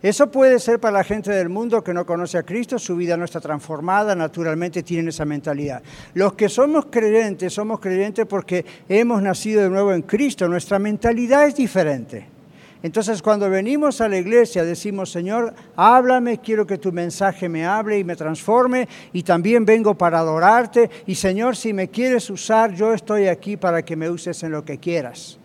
Eso 0.00 0.30
puede 0.30 0.60
ser 0.60 0.78
para 0.78 0.98
la 0.98 1.04
gente 1.04 1.32
del 1.32 1.48
mundo 1.48 1.82
que 1.82 1.92
no 1.92 2.06
conoce 2.06 2.38
a 2.38 2.44
Cristo, 2.44 2.78
su 2.78 2.94
vida 2.94 3.16
no 3.16 3.24
está 3.24 3.40
transformada, 3.40 4.14
naturalmente 4.14 4.84
tienen 4.84 5.08
esa 5.08 5.24
mentalidad. 5.24 5.82
Los 6.14 6.34
que 6.34 6.48
somos 6.48 6.86
creyentes, 6.86 7.52
somos 7.52 7.80
creyentes 7.80 8.24
porque 8.26 8.64
hemos 8.88 9.20
nacido 9.20 9.62
de 9.62 9.70
nuevo 9.70 9.92
en 9.92 10.02
Cristo, 10.02 10.46
nuestra 10.48 10.78
mentalidad 10.78 11.46
es 11.48 11.56
diferente. 11.56 12.37
Entonces 12.82 13.22
cuando 13.22 13.50
venimos 13.50 14.00
a 14.00 14.08
la 14.08 14.18
iglesia 14.18 14.64
decimos, 14.64 15.10
Señor, 15.10 15.52
háblame, 15.74 16.38
quiero 16.38 16.66
que 16.66 16.78
tu 16.78 16.92
mensaje 16.92 17.48
me 17.48 17.66
hable 17.66 17.98
y 17.98 18.04
me 18.04 18.14
transforme, 18.14 18.88
y 19.12 19.24
también 19.24 19.64
vengo 19.64 19.94
para 19.94 20.20
adorarte, 20.20 20.88
y 21.06 21.16
Señor, 21.16 21.56
si 21.56 21.72
me 21.72 21.88
quieres 21.88 22.30
usar, 22.30 22.72
yo 22.74 22.92
estoy 22.92 23.26
aquí 23.26 23.56
para 23.56 23.82
que 23.82 23.96
me 23.96 24.08
uses 24.08 24.42
en 24.44 24.52
lo 24.52 24.64
que 24.64 24.78
quieras. 24.78 25.38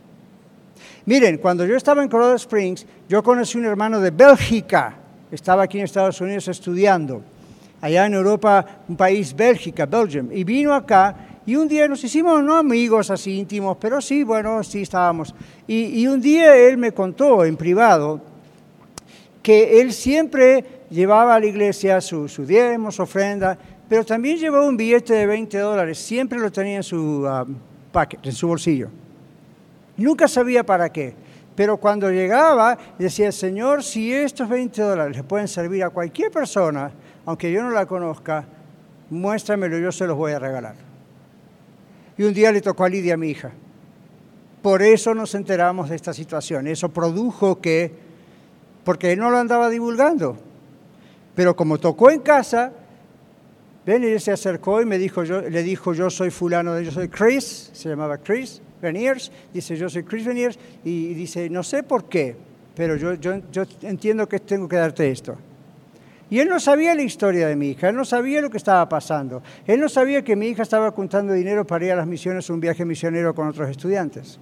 Miren, 1.05 1.37
cuando 1.39 1.65
yo 1.65 1.75
estaba 1.75 2.03
en 2.03 2.09
Colorado 2.09 2.35
Springs, 2.35 2.85
yo 3.09 3.23
conocí 3.23 3.57
un 3.57 3.65
hermano 3.65 3.99
de 3.99 4.11
Bélgica, 4.11 4.95
estaba 5.31 5.63
aquí 5.63 5.79
en 5.79 5.85
Estados 5.85 6.21
Unidos 6.21 6.47
estudiando, 6.47 7.23
allá 7.81 8.05
en 8.05 8.13
Europa, 8.13 8.65
un 8.87 8.95
país 8.95 9.35
Bélgica, 9.35 9.87
Belgium, 9.87 10.29
y 10.31 10.43
vino 10.43 10.73
acá 10.73 11.32
y 11.45 11.55
un 11.55 11.67
día 11.67 11.87
nos 11.87 12.03
hicimos, 12.03 12.41
no 12.41 12.55
amigos 12.55 13.11
así 13.11 13.37
íntimos, 13.37 13.77
pero 13.79 13.99
sí, 13.99 14.23
bueno, 14.23 14.63
sí 14.63 14.83
estábamos. 14.83 15.35
Y, 15.67 16.07
un 16.07 16.21
día 16.21 16.55
él 16.55 16.77
me 16.77 16.93
contó 16.93 17.43
en 17.43 17.57
privado 17.57 18.21
que 19.41 19.81
él 19.81 19.91
siempre 19.91 20.85
llevaba 20.89 21.35
a 21.35 21.39
la 21.39 21.45
iglesia 21.45 21.99
su, 21.99 22.29
su 22.29 22.45
su 22.45 23.01
ofrenda, 23.01 23.57
pero 23.89 24.05
también 24.05 24.37
llevaba 24.37 24.65
un 24.65 24.77
billete 24.77 25.13
de 25.13 25.25
20 25.25 25.57
dólares, 25.57 25.97
siempre 25.97 26.39
lo 26.39 26.49
tenía 26.49 26.77
en 26.77 26.83
su, 26.83 27.27
uh, 27.27 27.45
packet, 27.91 28.25
en 28.25 28.31
su 28.31 28.47
bolsillo. 28.47 28.89
Nunca 29.97 30.27
sabía 30.29 30.65
para 30.65 30.91
qué. 30.91 31.13
Pero 31.55 31.77
cuando 31.77 32.09
llegaba, 32.09 32.77
decía, 32.97 33.31
Señor, 33.31 33.83
si 33.83 34.11
estos 34.11 34.49
20 34.49 34.81
dólares 34.81 35.17
le 35.17 35.23
pueden 35.23 35.47
servir 35.47 35.83
a 35.83 35.89
cualquier 35.89 36.31
persona, 36.31 36.91
aunque 37.25 37.51
yo 37.51 37.61
no 37.61 37.69
la 37.69 37.85
conozca, 37.85 38.45
muéstramelo, 39.09 39.77
yo 39.77 39.91
se 39.91 40.07
los 40.07 40.17
voy 40.17 40.31
a 40.31 40.39
regalar. 40.39 40.92
Y 42.17 42.23
un 42.23 42.33
día 42.33 42.51
le 42.51 42.61
tocó 42.61 42.83
a 42.83 42.89
Lidia, 42.89 43.17
mi 43.17 43.29
hija. 43.29 43.51
Por 44.61 44.81
eso 44.81 45.13
nos 45.13 45.35
enteramos 45.35 45.89
de 45.89 45.95
esta 45.95 46.13
situación. 46.13 46.67
Eso 46.67 46.89
produjo 46.89 47.59
que, 47.59 47.91
porque 48.83 49.11
él 49.11 49.19
no 49.19 49.29
lo 49.29 49.37
andaba 49.37 49.69
divulgando, 49.69 50.37
pero 51.35 51.55
como 51.55 51.79
tocó 51.79 52.09
en 52.09 52.21
casa, 52.21 52.71
ven, 53.85 54.03
él 54.03 54.21
se 54.21 54.31
acercó 54.31 54.81
y 54.81 54.85
me 54.85 54.97
dijo, 54.97 55.23
yo, 55.23 55.41
le 55.41 55.63
dijo, 55.63 55.93
yo 55.93 56.09
soy 56.09 56.29
fulano, 56.29 56.79
yo 56.79 56.91
soy 56.91 57.09
Chris, 57.09 57.71
se 57.73 57.89
llamaba 57.89 58.17
Chris, 58.17 58.61
Veniers, 58.81 59.31
dice, 59.53 59.75
yo 59.75 59.89
soy 59.89 60.03
Chris 60.03 60.25
Veniers, 60.25 60.59
y 60.83 61.13
dice, 61.13 61.49
no 61.49 61.63
sé 61.63 61.83
por 61.83 62.05
qué, 62.05 62.35
pero 62.75 62.95
yo, 62.95 63.15
yo, 63.15 63.41
yo 63.51 63.63
entiendo 63.81 64.27
que 64.29 64.39
tengo 64.39 64.67
que 64.67 64.75
darte 64.75 65.09
esto. 65.09 65.37
Y 66.33 66.39
él 66.39 66.49
no 66.49 66.59
sabía 66.59 66.95
la 66.95 67.03
historia 67.03 67.47
de 67.47 67.55
mi 67.55 67.67
hija, 67.67 67.89
él 67.89 67.95
no 67.95 68.03
sabía 68.03 68.41
lo 68.41 68.49
que 68.49 68.57
estaba 68.57 68.89
pasando, 68.89 69.43
él 69.67 69.79
no 69.79 69.87
sabía 69.87 70.23
que 70.23 70.35
mi 70.35 70.47
hija 70.47 70.63
estaba 70.63 70.91
contando 70.91 71.31
dinero 71.31 71.63
para 71.63 71.85
ir 71.85 71.91
a 71.91 71.95
las 71.97 72.07
misiones, 72.07 72.49
un 72.49 72.59
viaje 72.59 72.83
misionero 72.85 73.35
con 73.35 73.47
otros 73.49 73.69
estudiantes. 73.69 74.39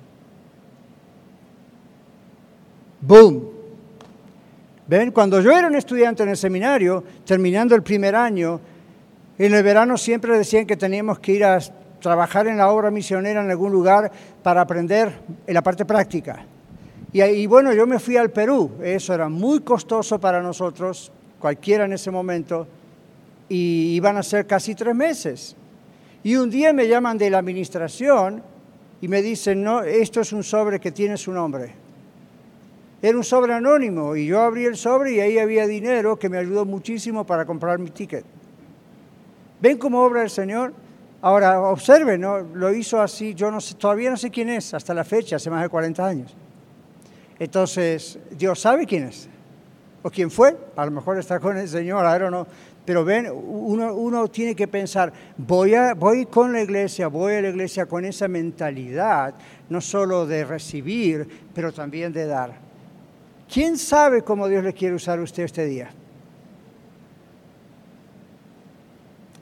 ¡Boom! 3.01 3.43
¿Ven? 4.87 5.11
Cuando 5.11 5.41
yo 5.41 5.51
era 5.51 5.67
un 5.67 5.75
estudiante 5.75 6.23
en 6.23 6.29
el 6.29 6.37
seminario, 6.37 7.03
terminando 7.25 7.75
el 7.75 7.83
primer 7.83 8.15
año, 8.15 8.61
en 9.37 9.53
el 9.53 9.61
verano 9.61 9.97
siempre 9.97 10.37
decían 10.37 10.65
que 10.65 10.77
teníamos 10.77 11.19
que 11.19 11.33
ir 11.33 11.43
a 11.43 11.59
trabajar 11.99 12.47
en 12.47 12.55
la 12.55 12.69
obra 12.69 12.89
misionera 12.89 13.43
en 13.43 13.49
algún 13.49 13.73
lugar 13.73 14.09
para 14.41 14.61
aprender 14.61 15.11
en 15.45 15.53
la 15.53 15.61
parte 15.61 15.83
práctica. 15.83 16.45
Y, 17.11 17.45
bueno, 17.47 17.73
yo 17.73 17.85
me 17.85 17.99
fui 17.99 18.15
al 18.15 18.29
Perú, 18.29 18.71
eso 18.81 19.13
era 19.13 19.27
muy 19.27 19.59
costoso 19.59 20.21
para 20.21 20.41
nosotros, 20.41 21.11
cualquiera 21.41 21.83
en 21.83 21.93
ese 21.93 22.11
momento, 22.11 22.67
y 23.49 23.95
iban 23.95 24.15
a 24.15 24.23
ser 24.23 24.47
casi 24.47 24.75
tres 24.75 24.95
meses. 24.95 25.57
Y 26.23 26.37
un 26.37 26.49
día 26.49 26.71
me 26.71 26.87
llaman 26.87 27.17
de 27.17 27.29
la 27.29 27.39
administración 27.39 28.41
y 29.01 29.07
me 29.07 29.21
dicen, 29.21 29.61
no, 29.61 29.81
esto 29.81 30.21
es 30.21 30.31
un 30.31 30.43
sobre 30.43 30.79
que 30.79 30.91
tiene 30.91 31.17
su 31.17 31.33
nombre. 31.33 31.73
Era 33.01 33.17
un 33.17 33.23
sobre 33.23 33.53
anónimo 33.53 34.15
y 34.15 34.27
yo 34.27 34.39
abrí 34.41 34.65
el 34.65 34.77
sobre 34.77 35.15
y 35.15 35.19
ahí 35.19 35.39
había 35.39 35.65
dinero 35.65 36.17
que 36.17 36.29
me 36.29 36.37
ayudó 36.37 36.65
muchísimo 36.65 37.25
para 37.25 37.45
comprar 37.45 37.79
mi 37.79 37.89
ticket. 37.89 38.23
¿Ven 39.59 39.77
cómo 39.77 40.03
obra 40.03 40.21
el 40.21 40.29
Señor? 40.29 40.73
Ahora, 41.21 41.61
observen, 41.61 42.21
¿no? 42.21 42.39
lo 42.39 42.73
hizo 42.73 43.01
así, 43.01 43.33
yo 43.33 43.51
no 43.51 43.59
sé, 43.59 43.75
todavía 43.75 44.09
no 44.09 44.17
sé 44.17 44.29
quién 44.31 44.49
es, 44.49 44.73
hasta 44.73 44.93
la 44.93 45.03
fecha, 45.03 45.35
hace 45.35 45.49
más 45.49 45.61
de 45.61 45.69
40 45.69 46.07
años. 46.07 46.35
Entonces, 47.37 48.17
Dios 48.31 48.59
sabe 48.59 48.85
quién 48.85 49.03
es, 49.03 49.29
o 50.03 50.09
quién 50.09 50.31
fue, 50.31 50.57
a 50.75 50.85
lo 50.85 50.91
mejor 50.91 51.17
está 51.19 51.39
con 51.39 51.57
el 51.57 51.67
Señor, 51.67 52.05
I 52.05 52.19
don't. 52.19 52.47
Pero 52.85 53.05
ven, 53.05 53.27
uno, 53.31 53.93
uno 53.93 54.27
tiene 54.27 54.55
que 54.55 54.67
pensar, 54.67 55.13
voy, 55.37 55.75
a, 55.75 55.93
voy 55.93 56.25
con 56.25 56.51
la 56.51 56.61
iglesia, 56.61 57.07
voy 57.07 57.33
a 57.33 57.41
la 57.41 57.49
iglesia 57.49 57.85
con 57.85 58.03
esa 58.05 58.27
mentalidad, 58.27 59.35
no 59.69 59.79
solo 59.79 60.25
de 60.25 60.43
recibir, 60.43 61.27
pero 61.53 61.71
también 61.71 62.11
de 62.11 62.25
dar. 62.25 62.53
¿Quién 63.51 63.77
sabe 63.77 64.23
cómo 64.23 64.47
Dios 64.47 64.63
le 64.63 64.73
quiere 64.73 64.95
usar 64.95 65.19
a 65.19 65.21
usted 65.21 65.43
este 65.43 65.65
día? 65.65 65.91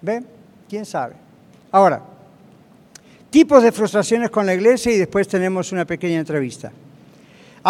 ¿Ven? 0.02 0.26
¿Quién 0.68 0.86
sabe? 0.86 1.16
Ahora, 1.72 2.02
tipos 3.30 3.64
de 3.64 3.72
frustraciones 3.72 4.30
con 4.30 4.46
la 4.46 4.54
iglesia 4.54 4.92
y 4.92 4.98
después 4.98 5.28
tenemos 5.28 5.72
una 5.72 5.86
pequeña 5.86 6.20
entrevista. 6.20 6.72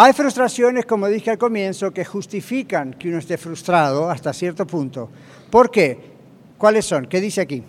Hay 0.02 0.14
frustraciones, 0.14 0.86
como 0.86 1.08
dije 1.08 1.30
al 1.30 1.36
comienzo, 1.36 1.90
que 1.90 2.06
justifican 2.06 2.94
que 2.94 3.10
uno 3.10 3.18
esté 3.18 3.36
frustrado 3.36 4.08
hasta 4.08 4.32
cierto 4.32 4.66
punto. 4.66 5.10
¿Por 5.50 5.70
qué? 5.70 5.98
¿Cuáles 6.56 6.86
son? 6.86 7.04
¿Qué 7.04 7.20
dice 7.20 7.42
aquí? 7.42 7.62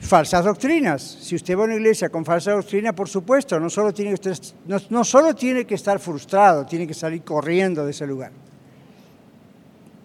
Falsas 0.00 0.46
doctrinas. 0.46 1.02
Si 1.02 1.34
usted 1.36 1.58
va 1.58 1.60
a 1.60 1.64
una 1.64 1.74
iglesia 1.74 2.08
con 2.08 2.24
falsa 2.24 2.52
doctrina, 2.52 2.94
por 2.94 3.06
supuesto, 3.06 3.60
no 3.60 3.68
solo, 3.68 3.92
tiene 3.92 4.14
que 4.14 4.30
estar, 4.30 4.56
no, 4.88 5.04
solo 5.04 5.34
tiene 5.34 5.66
que 5.66 5.74
estar 5.74 5.98
frustrado, 5.98 6.64
tiene 6.64 6.86
que 6.86 6.94
salir 6.94 7.22
corriendo 7.22 7.84
de 7.84 7.90
ese 7.90 8.06
lugar. 8.06 8.32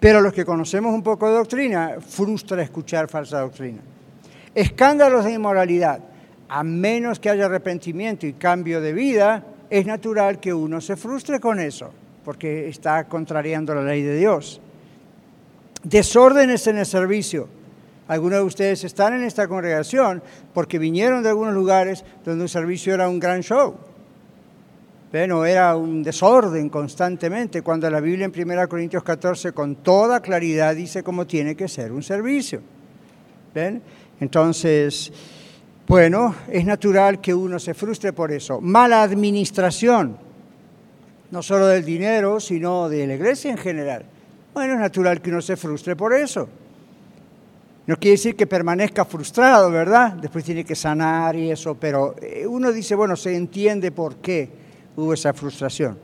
Pero 0.01 0.19
los 0.19 0.33
que 0.33 0.43
conocemos 0.43 0.93
un 0.93 1.01
poco 1.01 1.29
de 1.29 1.35
doctrina, 1.35 1.95
frustra 2.05 2.61
escuchar 2.61 3.07
falsa 3.07 3.39
doctrina. 3.39 3.79
Escándalos 4.53 5.23
de 5.23 5.31
inmoralidad. 5.31 6.01
A 6.49 6.61
menos 6.61 7.21
que 7.21 7.29
haya 7.29 7.45
arrepentimiento 7.45 8.27
y 8.27 8.33
cambio 8.33 8.81
de 8.81 8.91
vida, 8.91 9.45
es 9.69 9.85
natural 9.85 10.39
que 10.39 10.53
uno 10.53 10.81
se 10.81 10.95
frustre 10.95 11.39
con 11.39 11.59
eso, 11.59 11.91
porque 12.23 12.67
está 12.67 13.05
contrariando 13.05 13.73
la 13.73 13.83
ley 13.83 14.01
de 14.01 14.17
Dios. 14.17 14.61
Desórdenes 15.83 16.67
en 16.67 16.77
el 16.77 16.85
servicio. 16.85 17.47
Algunos 18.07 18.39
de 18.39 18.45
ustedes 18.45 18.83
están 18.83 19.13
en 19.13 19.23
esta 19.23 19.47
congregación 19.47 20.21
porque 20.53 20.77
vinieron 20.77 21.23
de 21.23 21.29
algunos 21.29 21.53
lugares 21.53 22.03
donde 22.25 22.43
un 22.43 22.49
servicio 22.49 22.93
era 22.93 23.07
un 23.07 23.19
gran 23.19 23.41
show. 23.41 23.75
Bueno, 25.11 25.45
era 25.45 25.75
un 25.75 26.01
desorden 26.01 26.69
constantemente, 26.69 27.61
cuando 27.61 27.87
la 27.89 27.99
Biblia 27.99 28.25
en 28.25 28.49
1 28.49 28.67
Corintios 28.67 29.03
14 29.03 29.51
con 29.51 29.75
toda 29.75 30.21
claridad 30.21 30.75
dice 30.75 31.03
cómo 31.03 31.27
tiene 31.27 31.55
que 31.55 31.67
ser 31.67 31.91
un 31.91 32.01
servicio. 32.01 32.61
¿Ven? 33.53 33.81
Entonces, 34.19 35.11
Bueno, 35.93 36.33
es 36.49 36.65
natural 36.65 37.21
que 37.21 37.35
uno 37.35 37.59
se 37.59 37.75
frustre 37.75 38.13
por 38.13 38.31
eso. 38.31 38.59
Mala 38.59 39.03
administración, 39.03 40.17
no 41.29 41.43
solo 41.43 41.67
del 41.67 41.85
dinero, 41.85 42.39
sino 42.39 42.89
de 42.89 43.05
la 43.05 43.13
iglesia 43.13 43.51
en 43.51 43.59
general. 43.59 44.03
Bueno, 44.55 44.73
es 44.73 44.79
natural 44.79 45.21
que 45.21 45.29
uno 45.29 45.39
se 45.39 45.55
frustre 45.55 45.95
por 45.95 46.15
eso. 46.15 46.49
No 47.85 47.95
quiere 47.97 48.13
decir 48.13 48.35
que 48.35 48.47
permanezca 48.47 49.05
frustrado, 49.05 49.69
¿verdad? 49.69 50.13
Después 50.13 50.43
tiene 50.43 50.65
que 50.65 50.73
sanar 50.73 51.35
y 51.35 51.51
eso, 51.51 51.75
pero 51.75 52.15
eh, 52.19 52.47
uno 52.47 52.71
dice, 52.71 52.95
bueno, 52.95 53.15
se 53.15 53.35
entiende 53.35 53.91
por 53.91 54.15
qué 54.15 54.49
hubo 54.95 55.13
esa 55.13 55.31
frustración. 55.31 55.95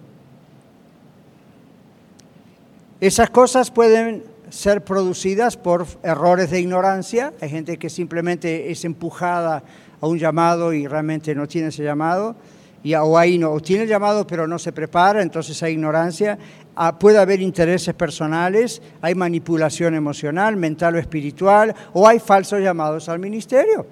Esas 3.01 3.31
cosas 3.31 3.71
pueden 3.71 4.23
ser 4.49 4.83
producidas 4.83 5.57
por 5.57 5.85
errores 6.03 6.49
de 6.51 6.59
ignorancia. 6.59 7.33
Hay 7.41 7.49
gente 7.49 7.77
que 7.77 7.89
simplemente 7.89 8.71
es 8.71 8.85
empujada 8.85 9.63
a 10.01 10.07
un 10.07 10.17
llamado 10.17 10.73
y 10.73 10.87
realmente 10.87 11.35
no 11.35 11.47
tiene 11.47 11.69
ese 11.69 11.83
llamado. 11.83 12.35
Y, 12.81 12.93
o 12.93 13.17
ahí 13.17 13.37
no, 13.37 13.51
o 13.51 13.59
tiene 13.59 13.83
el 13.83 13.89
llamado 13.89 14.25
pero 14.25 14.47
no 14.47 14.57
se 14.57 14.71
prepara, 14.71 15.21
entonces 15.21 15.61
hay 15.63 15.73
ignorancia. 15.73 16.37
Ah, 16.75 16.97
puede 16.97 17.17
haber 17.17 17.41
intereses 17.41 17.93
personales, 17.93 18.81
hay 19.01 19.15
manipulación 19.15 19.95
emocional, 19.95 20.55
mental 20.55 20.95
o 20.95 20.99
espiritual, 20.99 21.75
o 21.93 22.07
hay 22.07 22.19
falsos 22.19 22.61
llamados 22.61 23.09
al 23.09 23.19
ministerio. 23.19 23.85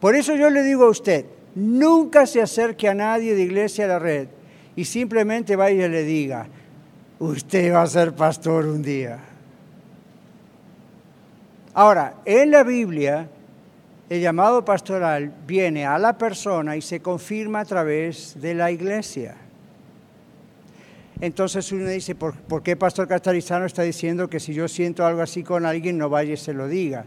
Por 0.00 0.14
eso 0.14 0.34
yo 0.34 0.48
le 0.48 0.62
digo 0.62 0.84
a 0.84 0.90
usted, 0.90 1.26
nunca 1.54 2.26
se 2.26 2.40
acerque 2.40 2.88
a 2.88 2.94
nadie 2.94 3.34
de 3.34 3.42
Iglesia 3.42 3.84
a 3.84 3.88
la 3.88 3.98
Red 3.98 4.28
y 4.74 4.84
simplemente 4.84 5.56
vaya 5.56 5.86
y 5.86 5.88
le 5.88 6.02
diga, 6.02 6.46
usted 7.18 7.74
va 7.74 7.82
a 7.82 7.86
ser 7.86 8.14
pastor 8.14 8.66
un 8.66 8.82
día. 8.82 9.18
Ahora, 11.76 12.14
en 12.24 12.52
la 12.52 12.64
Biblia, 12.64 13.28
el 14.08 14.22
llamado 14.22 14.64
pastoral 14.64 15.30
viene 15.46 15.84
a 15.84 15.98
la 15.98 16.16
persona 16.16 16.74
y 16.74 16.80
se 16.80 17.00
confirma 17.00 17.60
a 17.60 17.64
través 17.66 18.40
de 18.40 18.54
la 18.54 18.70
iglesia. 18.70 19.36
Entonces 21.20 21.70
uno 21.72 21.86
dice, 21.86 22.14
¿por, 22.14 22.62
qué 22.62 22.76
Pastor 22.76 23.06
Castarizano 23.06 23.66
está 23.66 23.82
diciendo 23.82 24.30
que 24.30 24.40
si 24.40 24.54
yo 24.54 24.68
siento 24.68 25.04
algo 25.04 25.20
así 25.20 25.42
con 25.42 25.66
alguien, 25.66 25.98
no 25.98 26.08
vaya 26.08 26.32
y 26.32 26.38
se 26.38 26.54
lo 26.54 26.66
diga? 26.66 27.04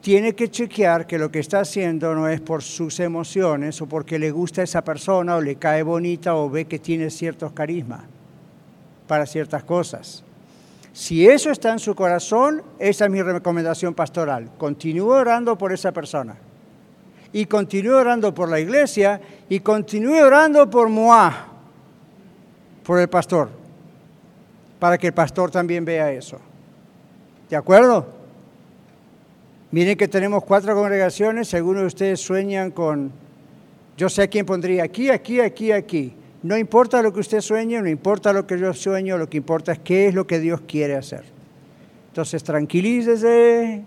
Tiene 0.00 0.34
que 0.34 0.50
chequear 0.50 1.06
que 1.06 1.16
lo 1.16 1.30
que 1.30 1.38
está 1.38 1.60
haciendo 1.60 2.12
no 2.12 2.26
es 2.26 2.40
por 2.40 2.64
sus 2.64 2.98
emociones 2.98 3.80
o 3.82 3.86
porque 3.86 4.18
le 4.18 4.32
gusta 4.32 4.62
a 4.62 4.64
esa 4.64 4.82
persona 4.82 5.36
o 5.36 5.40
le 5.40 5.54
cae 5.54 5.84
bonita 5.84 6.34
o 6.34 6.50
ve 6.50 6.64
que 6.64 6.80
tiene 6.80 7.08
ciertos 7.08 7.52
carismas 7.52 8.02
para 9.06 9.26
ciertas 9.26 9.62
cosas. 9.62 10.24
Si 10.92 11.26
eso 11.26 11.50
está 11.50 11.72
en 11.72 11.78
su 11.78 11.94
corazón, 11.94 12.62
esa 12.78 13.06
es 13.06 13.10
mi 13.10 13.22
recomendación 13.22 13.94
pastoral. 13.94 14.50
Continúe 14.58 15.08
orando 15.08 15.56
por 15.56 15.72
esa 15.72 15.92
persona. 15.92 16.36
Y 17.32 17.46
continúe 17.46 17.94
orando 17.94 18.34
por 18.34 18.50
la 18.50 18.60
iglesia 18.60 19.20
y 19.48 19.60
continúe 19.60 20.22
orando 20.22 20.68
por 20.68 20.90
Moa, 20.90 21.46
por 22.84 23.00
el 23.00 23.08
pastor, 23.08 23.48
para 24.78 24.98
que 24.98 25.06
el 25.06 25.14
pastor 25.14 25.50
también 25.50 25.82
vea 25.82 26.12
eso. 26.12 26.38
¿De 27.48 27.56
acuerdo? 27.56 28.06
Miren 29.70 29.96
que 29.96 30.08
tenemos 30.08 30.44
cuatro 30.44 30.74
congregaciones, 30.74 31.54
algunos 31.54 31.82
de 31.82 31.86
ustedes 31.86 32.20
sueñan 32.20 32.70
con, 32.70 33.10
yo 33.96 34.10
sé 34.10 34.22
a 34.22 34.26
quién 34.26 34.44
pondría 34.44 34.84
aquí, 34.84 35.08
aquí, 35.08 35.40
aquí, 35.40 35.72
aquí. 35.72 36.14
No 36.42 36.56
importa 36.56 37.02
lo 37.02 37.12
que 37.12 37.20
usted 37.20 37.40
sueñe, 37.40 37.80
no 37.80 37.88
importa 37.88 38.32
lo 38.32 38.46
que 38.46 38.58
yo 38.58 38.72
sueño, 38.74 39.16
lo 39.16 39.28
que 39.28 39.36
importa 39.36 39.72
es 39.72 39.78
qué 39.78 40.08
es 40.08 40.14
lo 40.14 40.26
que 40.26 40.40
Dios 40.40 40.60
quiere 40.66 40.96
hacer. 40.96 41.24
Entonces 42.08 42.42
tranquilícese, 42.42 43.84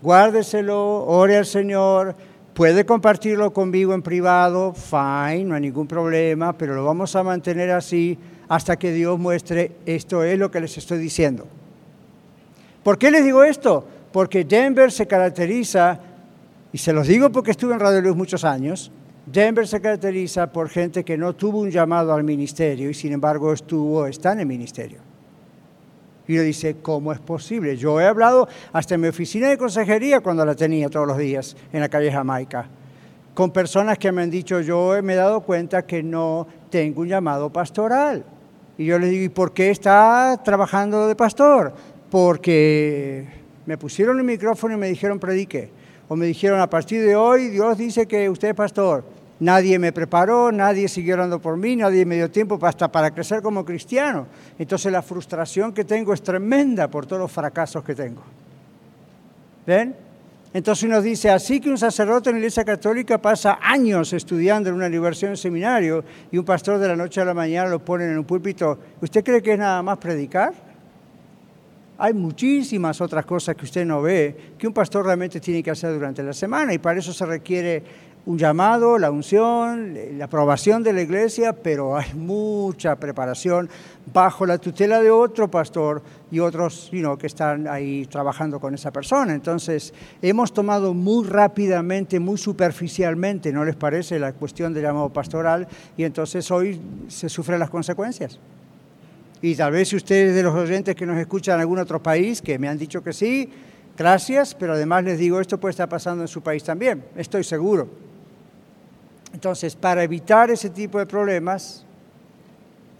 guárdeselo, 0.00 1.04
ore 1.04 1.36
al 1.36 1.46
Señor, 1.46 2.16
puede 2.54 2.86
compartirlo 2.86 3.52
conmigo 3.52 3.92
en 3.92 4.02
privado, 4.02 4.72
fine, 4.72 5.44
no 5.44 5.54
hay 5.54 5.60
ningún 5.60 5.86
problema, 5.86 6.54
pero 6.54 6.74
lo 6.74 6.84
vamos 6.84 7.14
a 7.14 7.22
mantener 7.22 7.70
así 7.70 8.18
hasta 8.48 8.76
que 8.76 8.92
Dios 8.92 9.18
muestre 9.18 9.72
esto 9.86 10.24
es 10.24 10.38
lo 10.38 10.50
que 10.50 10.60
les 10.60 10.76
estoy 10.78 10.98
diciendo. 10.98 11.46
¿Por 12.82 12.98
qué 12.98 13.10
les 13.10 13.22
digo 13.22 13.44
esto? 13.44 13.86
Porque 14.12 14.44
Denver 14.44 14.90
se 14.90 15.06
caracteriza, 15.06 16.00
y 16.72 16.78
se 16.78 16.92
los 16.92 17.06
digo 17.06 17.30
porque 17.30 17.50
estuve 17.50 17.74
en 17.74 17.80
Radio 17.80 18.00
Luz 18.00 18.16
muchos 18.16 18.44
años, 18.44 18.90
Denver 19.26 19.66
se 19.66 19.80
caracteriza 19.80 20.50
por 20.50 20.68
gente 20.68 21.04
que 21.04 21.16
no 21.16 21.34
tuvo 21.34 21.60
un 21.60 21.70
llamado 21.70 22.12
al 22.12 22.24
ministerio 22.24 22.90
y 22.90 22.94
sin 22.94 23.12
embargo 23.12 23.52
estuvo, 23.52 24.06
está 24.06 24.32
en 24.32 24.40
el 24.40 24.46
ministerio. 24.46 24.98
Y 26.26 26.34
uno 26.34 26.42
dice, 26.42 26.76
¿cómo 26.80 27.12
es 27.12 27.18
posible? 27.18 27.76
Yo 27.76 28.00
he 28.00 28.06
hablado 28.06 28.48
hasta 28.72 28.94
en 28.94 29.00
mi 29.00 29.08
oficina 29.08 29.48
de 29.48 29.58
consejería 29.58 30.20
cuando 30.20 30.44
la 30.44 30.54
tenía 30.54 30.88
todos 30.88 31.06
los 31.06 31.18
días 31.18 31.56
en 31.72 31.80
la 31.80 31.88
calle 31.88 32.12
Jamaica, 32.12 32.68
con 33.34 33.50
personas 33.50 33.98
que 33.98 34.12
me 34.12 34.22
han 34.22 34.30
dicho, 34.30 34.60
yo 34.60 34.94
me 35.02 35.14
he 35.14 35.16
dado 35.16 35.40
cuenta 35.40 35.86
que 35.86 36.02
no 36.02 36.46
tengo 36.70 37.02
un 37.02 37.08
llamado 37.08 37.50
pastoral. 37.50 38.24
Y 38.78 38.86
yo 38.86 38.98
les 38.98 39.10
digo, 39.10 39.24
¿y 39.24 39.28
por 39.28 39.52
qué 39.52 39.70
está 39.70 40.40
trabajando 40.44 41.06
de 41.06 41.14
pastor? 41.16 41.74
Porque 42.10 43.26
me 43.66 43.76
pusieron 43.76 44.18
el 44.18 44.24
micrófono 44.24 44.74
y 44.74 44.78
me 44.78 44.88
dijeron, 44.88 45.18
predique. 45.18 45.70
O 46.10 46.16
me 46.16 46.26
dijeron, 46.26 46.60
a 46.60 46.68
partir 46.68 47.04
de 47.04 47.14
hoy 47.14 47.50
Dios 47.50 47.78
dice 47.78 48.04
que 48.04 48.28
usted 48.28 48.48
es 48.48 48.54
pastor. 48.56 49.04
Nadie 49.38 49.78
me 49.78 49.92
preparó, 49.92 50.50
nadie 50.50 50.88
siguió 50.88 51.14
orando 51.14 51.40
por 51.40 51.56
mí, 51.56 51.76
nadie 51.76 52.04
me 52.04 52.16
dio 52.16 52.28
tiempo 52.28 52.58
hasta 52.66 52.90
para 52.90 53.12
crecer 53.12 53.42
como 53.42 53.64
cristiano. 53.64 54.26
Entonces 54.58 54.90
la 54.90 55.02
frustración 55.02 55.72
que 55.72 55.84
tengo 55.84 56.12
es 56.12 56.20
tremenda 56.20 56.88
por 56.88 57.06
todos 57.06 57.22
los 57.22 57.30
fracasos 57.30 57.84
que 57.84 57.94
tengo. 57.94 58.22
¿Ven? 59.64 59.94
Entonces 60.52 60.82
uno 60.82 61.00
dice, 61.00 61.30
así 61.30 61.60
que 61.60 61.70
un 61.70 61.78
sacerdote 61.78 62.30
en 62.30 62.34
la 62.34 62.40
iglesia 62.40 62.64
católica 62.64 63.18
pasa 63.18 63.60
años 63.62 64.12
estudiando 64.12 64.68
en 64.68 64.74
una 64.74 64.86
universidad, 64.86 65.28
en 65.28 65.34
un 65.34 65.36
seminario, 65.36 66.04
y 66.32 66.38
un 66.38 66.44
pastor 66.44 66.80
de 66.80 66.88
la 66.88 66.96
noche 66.96 67.20
a 67.20 67.24
la 67.24 67.34
mañana 67.34 67.70
lo 67.70 67.78
ponen 67.84 68.10
en 68.10 68.18
un 68.18 68.24
púlpito, 68.24 68.76
¿usted 69.00 69.22
cree 69.22 69.40
que 69.40 69.52
es 69.52 69.58
nada 69.60 69.80
más 69.80 69.98
predicar? 69.98 70.69
Hay 72.02 72.14
muchísimas 72.14 72.98
otras 73.02 73.26
cosas 73.26 73.54
que 73.54 73.66
usted 73.66 73.84
no 73.84 74.00
ve 74.00 74.54
que 74.56 74.66
un 74.66 74.72
pastor 74.72 75.04
realmente 75.04 75.38
tiene 75.38 75.62
que 75.62 75.70
hacer 75.70 75.92
durante 75.92 76.22
la 76.22 76.32
semana 76.32 76.72
y 76.72 76.78
para 76.78 76.98
eso 76.98 77.12
se 77.12 77.26
requiere 77.26 77.82
un 78.24 78.38
llamado, 78.38 78.96
la 78.96 79.10
unción, 79.10 79.94
la 80.16 80.24
aprobación 80.24 80.82
de 80.82 80.94
la 80.94 81.02
iglesia, 81.02 81.52
pero 81.52 81.98
hay 81.98 82.14
mucha 82.14 82.96
preparación 82.96 83.68
bajo 84.10 84.46
la 84.46 84.56
tutela 84.56 85.02
de 85.02 85.10
otro 85.10 85.50
pastor 85.50 86.02
y 86.30 86.38
otros 86.38 86.90
que 87.18 87.26
están 87.26 87.68
ahí 87.68 88.06
trabajando 88.06 88.60
con 88.60 88.74
esa 88.74 88.90
persona. 88.90 89.34
Entonces, 89.34 89.92
hemos 90.22 90.54
tomado 90.54 90.94
muy 90.94 91.26
rápidamente, 91.26 92.18
muy 92.18 92.38
superficialmente, 92.38 93.52
¿no 93.52 93.62
les 93.62 93.76
parece?, 93.76 94.18
la 94.18 94.32
cuestión 94.32 94.72
del 94.72 94.84
llamado 94.84 95.10
pastoral 95.10 95.68
y 95.98 96.04
entonces 96.04 96.50
hoy 96.50 96.80
se 97.08 97.28
sufren 97.28 97.58
las 97.58 97.68
consecuencias. 97.68 98.40
Y 99.42 99.54
tal 99.54 99.72
vez 99.72 99.92
ustedes 99.92 100.34
de 100.34 100.42
los 100.42 100.54
oyentes 100.54 100.94
que 100.94 101.06
nos 101.06 101.16
escuchan 101.18 101.54
en 101.56 101.60
algún 101.62 101.78
otro 101.78 102.02
país, 102.02 102.42
que 102.42 102.58
me 102.58 102.68
han 102.68 102.76
dicho 102.76 103.02
que 103.02 103.12
sí, 103.12 103.50
gracias, 103.96 104.54
pero 104.54 104.74
además 104.74 105.04
les 105.04 105.18
digo, 105.18 105.40
esto 105.40 105.58
puede 105.58 105.70
estar 105.70 105.88
pasando 105.88 106.22
en 106.22 106.28
su 106.28 106.42
país 106.42 106.62
también, 106.62 107.04
estoy 107.16 107.42
seguro. 107.44 107.88
Entonces, 109.32 109.76
para 109.76 110.02
evitar 110.02 110.50
ese 110.50 110.70
tipo 110.70 110.98
de 110.98 111.06
problemas, 111.06 111.86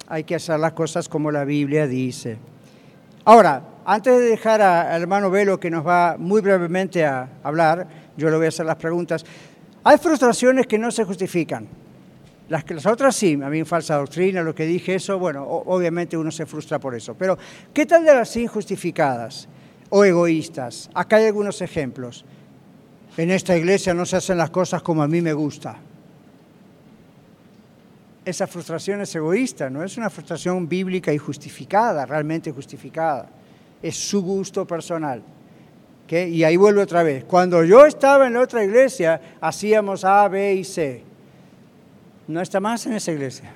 hay 0.08 0.24
que 0.24 0.34
hacer 0.34 0.58
las 0.58 0.72
cosas 0.72 1.08
como 1.08 1.30
la 1.30 1.44
Biblia 1.44 1.86
dice. 1.86 2.38
Ahora, 3.24 3.62
antes 3.84 4.18
de 4.18 4.24
dejar 4.24 4.62
al 4.62 5.02
hermano 5.02 5.30
Velo, 5.30 5.60
que 5.60 5.70
nos 5.70 5.86
va 5.86 6.16
muy 6.18 6.40
brevemente 6.40 7.04
a 7.04 7.28
hablar, 7.42 7.86
yo 8.16 8.30
le 8.30 8.36
voy 8.36 8.46
a 8.46 8.48
hacer 8.48 8.64
las 8.64 8.76
preguntas. 8.76 9.24
Hay 9.84 9.98
frustraciones 9.98 10.66
que 10.66 10.78
no 10.78 10.90
se 10.90 11.04
justifican. 11.04 11.66
Las, 12.50 12.68
las 12.70 12.84
otras 12.84 13.16
sí, 13.16 13.38
a 13.42 13.48
mí 13.48 13.64
falsa 13.64 13.96
doctrina, 13.96 14.42
lo 14.42 14.54
que 14.54 14.66
dije, 14.66 14.96
eso, 14.96 15.18
bueno, 15.18 15.44
obviamente 15.46 16.18
uno 16.18 16.30
se 16.30 16.44
frustra 16.44 16.78
por 16.78 16.94
eso. 16.94 17.14
Pero, 17.14 17.38
¿qué 17.72 17.86
tal 17.86 18.04
de 18.04 18.14
las 18.14 18.36
injustificadas 18.36 19.48
o 19.88 20.04
egoístas? 20.04 20.90
Acá 20.92 21.16
hay 21.16 21.26
algunos 21.26 21.62
ejemplos. 21.62 22.26
En 23.16 23.30
esta 23.30 23.56
iglesia 23.56 23.94
no 23.94 24.04
se 24.04 24.16
hacen 24.16 24.36
las 24.36 24.50
cosas 24.50 24.82
como 24.82 25.02
a 25.02 25.08
mí 25.08 25.22
me 25.22 25.32
gusta 25.32 25.78
esa 28.24 28.46
frustración 28.46 29.00
es 29.00 29.14
egoísta, 29.14 29.70
no 29.70 29.82
es 29.82 29.96
una 29.96 30.10
frustración 30.10 30.68
bíblica 30.68 31.12
y 31.12 31.18
justificada, 31.18 32.06
realmente 32.06 32.52
justificada. 32.52 33.28
Es 33.82 33.96
su 33.96 34.22
gusto 34.22 34.66
personal. 34.66 35.22
Y 36.10 36.42
ahí 36.42 36.56
vuelvo 36.56 36.82
otra 36.82 37.02
vez. 37.02 37.24
Cuando 37.24 37.62
yo 37.64 37.86
estaba 37.86 38.26
en 38.26 38.34
la 38.34 38.40
otra 38.40 38.64
iglesia, 38.64 39.20
hacíamos 39.40 40.04
A, 40.04 40.26
B 40.28 40.54
y 40.54 40.64
C. 40.64 41.04
No 42.28 42.40
está 42.40 42.60
más 42.60 42.86
en 42.86 42.92
esa 42.94 43.12
iglesia. 43.12 43.52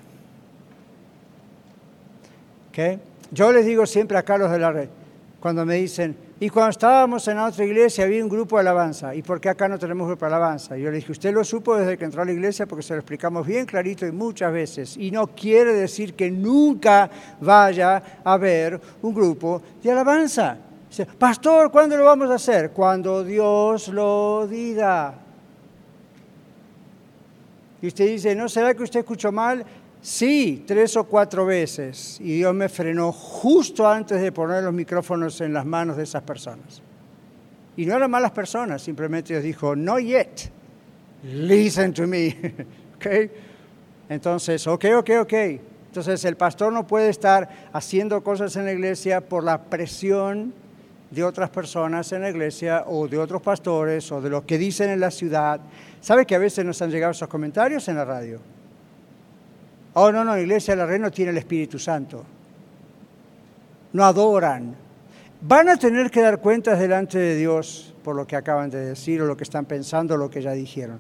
Yo 3.31 3.53
les 3.53 3.65
digo 3.65 3.87
siempre 3.87 4.19
a 4.19 4.23
Carlos 4.23 4.51
de 4.51 4.59
la 4.59 4.73
Red, 4.73 4.89
cuando 5.41 5.65
me 5.65 5.77
dicen, 5.77 6.17
y 6.41 6.49
cuando 6.49 6.71
estábamos 6.71 7.27
en 7.29 7.39
otra 7.39 7.65
iglesia 7.65 8.05
había 8.05 8.23
un 8.23 8.29
grupo 8.29 8.57
de 8.57 8.63
alabanza. 8.63 9.15
¿Y 9.15 9.23
por 9.23 9.41
qué 9.41 9.49
acá 9.49 9.69
no 9.69 9.79
tenemos 9.79 10.07
grupo 10.09 10.27
de 10.27 10.35
alabanza? 10.35 10.77
yo 10.77 10.91
le 10.91 10.97
dije, 10.97 11.13
usted 11.13 11.33
lo 11.33 11.45
supo 11.45 11.77
desde 11.77 11.97
que 11.97 12.05
entró 12.05 12.23
a 12.23 12.25
la 12.25 12.33
iglesia 12.33 12.67
porque 12.67 12.83
se 12.83 12.95
lo 12.95 13.01
explicamos 13.01 13.47
bien 13.47 13.65
clarito 13.65 14.07
y 14.07 14.13
muchas 14.13 14.53
veces. 14.53 14.97
Y 14.97 15.11
no 15.11 15.29
quiere 15.29 15.73
decir 15.73 16.15
que 16.15 16.31
nunca 16.31 17.09
vaya 17.41 18.03
a 18.25 18.33
haber 18.35 18.81
un 19.03 19.15
grupo 19.15 19.63
de 19.83 19.93
alabanza. 19.93 20.59
Pastor, 21.19 21.71
¿cuándo 21.71 21.97
lo 21.97 22.05
vamos 22.05 22.31
a 22.31 22.35
hacer? 22.35 22.71
Cuando 22.71 23.25
Dios 23.25 23.89
lo 23.89 24.47
diga. 24.47 25.24
Y 27.85 27.89
usted 27.89 28.07
dice, 28.07 28.35
¿no 28.35 28.49
será 28.49 28.73
que 28.73 28.83
usted 28.83 29.01
escuchó 29.01 29.31
mal? 29.31 29.63
Sí, 30.01 30.65
tres 30.67 30.97
o 30.97 31.05
cuatro 31.05 31.45
veces. 31.45 32.19
Y 32.19 32.39
Dios 32.39 32.55
me 32.55 32.71
frenó 32.71 33.13
justo 33.13 33.87
antes 33.87 34.23
de 34.23 34.33
poner 34.33 34.65
los 34.65 34.73
micrófonos 34.73 35.39
en 35.43 35.53
las 35.53 35.67
manos 35.67 35.99
de 35.99 36.05
esas 36.05 36.23
personas. 36.23 36.81
Y 37.77 37.85
no 37.85 37.95
eran 37.95 38.11
malas 38.11 38.31
personas, 38.31 38.81
simplemente 38.81 39.35
Dios 39.35 39.45
dijo, 39.45 39.77
no 39.77 39.99
yet, 39.99 40.51
listen 41.25 41.93
to 41.93 42.07
me. 42.07 42.55
¿Okay? 42.97 43.31
Entonces, 44.09 44.67
ok, 44.67 44.87
ok, 45.01 45.11
ok. 45.21 45.35
Entonces 45.89 46.25
el 46.25 46.39
pastor 46.39 46.73
no 46.73 46.87
puede 46.87 47.11
estar 47.11 47.69
haciendo 47.75 48.25
cosas 48.25 48.57
en 48.57 48.65
la 48.65 48.73
iglesia 48.73 49.21
por 49.21 49.45
la 49.45 49.65
presión 49.65 50.55
de 51.15 51.23
otras 51.23 51.49
personas 51.49 52.11
en 52.13 52.23
la 52.23 52.31
iglesia 52.31 52.85
o 52.87 53.07
de 53.07 53.17
otros 53.17 53.41
pastores 53.41 54.11
o 54.11 54.21
de 54.21 54.29
lo 54.29 54.45
que 54.45 54.59
dicen 54.59 54.91
en 54.91 55.01
la 55.01 55.11
ciudad. 55.11 55.61
¿Sabe 56.01 56.27
que 56.27 56.35
a 56.35 56.39
veces 56.39 56.65
nos 56.65 56.83
han 56.83 56.91
llegado 56.91 57.13
esos 57.13 57.29
comentarios 57.29 57.87
en 57.89 57.97
la 57.97 58.05
radio? 58.05 58.41
Oh, 59.95 60.11
no, 60.11 60.25
no, 60.25 60.33
la 60.33 60.41
iglesia 60.41 60.75
de 60.75 60.79
la 60.79 60.87
red 60.87 61.01
no 61.01 61.11
tiene 61.13 61.31
el 61.31 61.39
Espíritu 61.39 61.79
Santo. 61.79 62.25
No 63.93 64.05
adoran. 64.05 64.75
Van 65.41 65.69
a 65.69 65.77
tener 65.77 66.11
que 66.11 66.21
dar 66.21 66.41
cuentas 66.41 66.81
delante 66.81 67.19
de 67.19 67.37
Dios 67.37 67.95
por 68.03 68.17
lo 68.17 68.27
que 68.27 68.35
acaban 68.35 68.71
de 68.71 68.81
decir 68.81 69.23
o 69.23 69.27
lo 69.27 69.37
que 69.37 69.45
están 69.45 69.67
pensando 69.67 70.15
o 70.15 70.17
lo 70.17 70.29
que 70.29 70.43
ya 70.43 70.51
dijeron. 70.51 70.99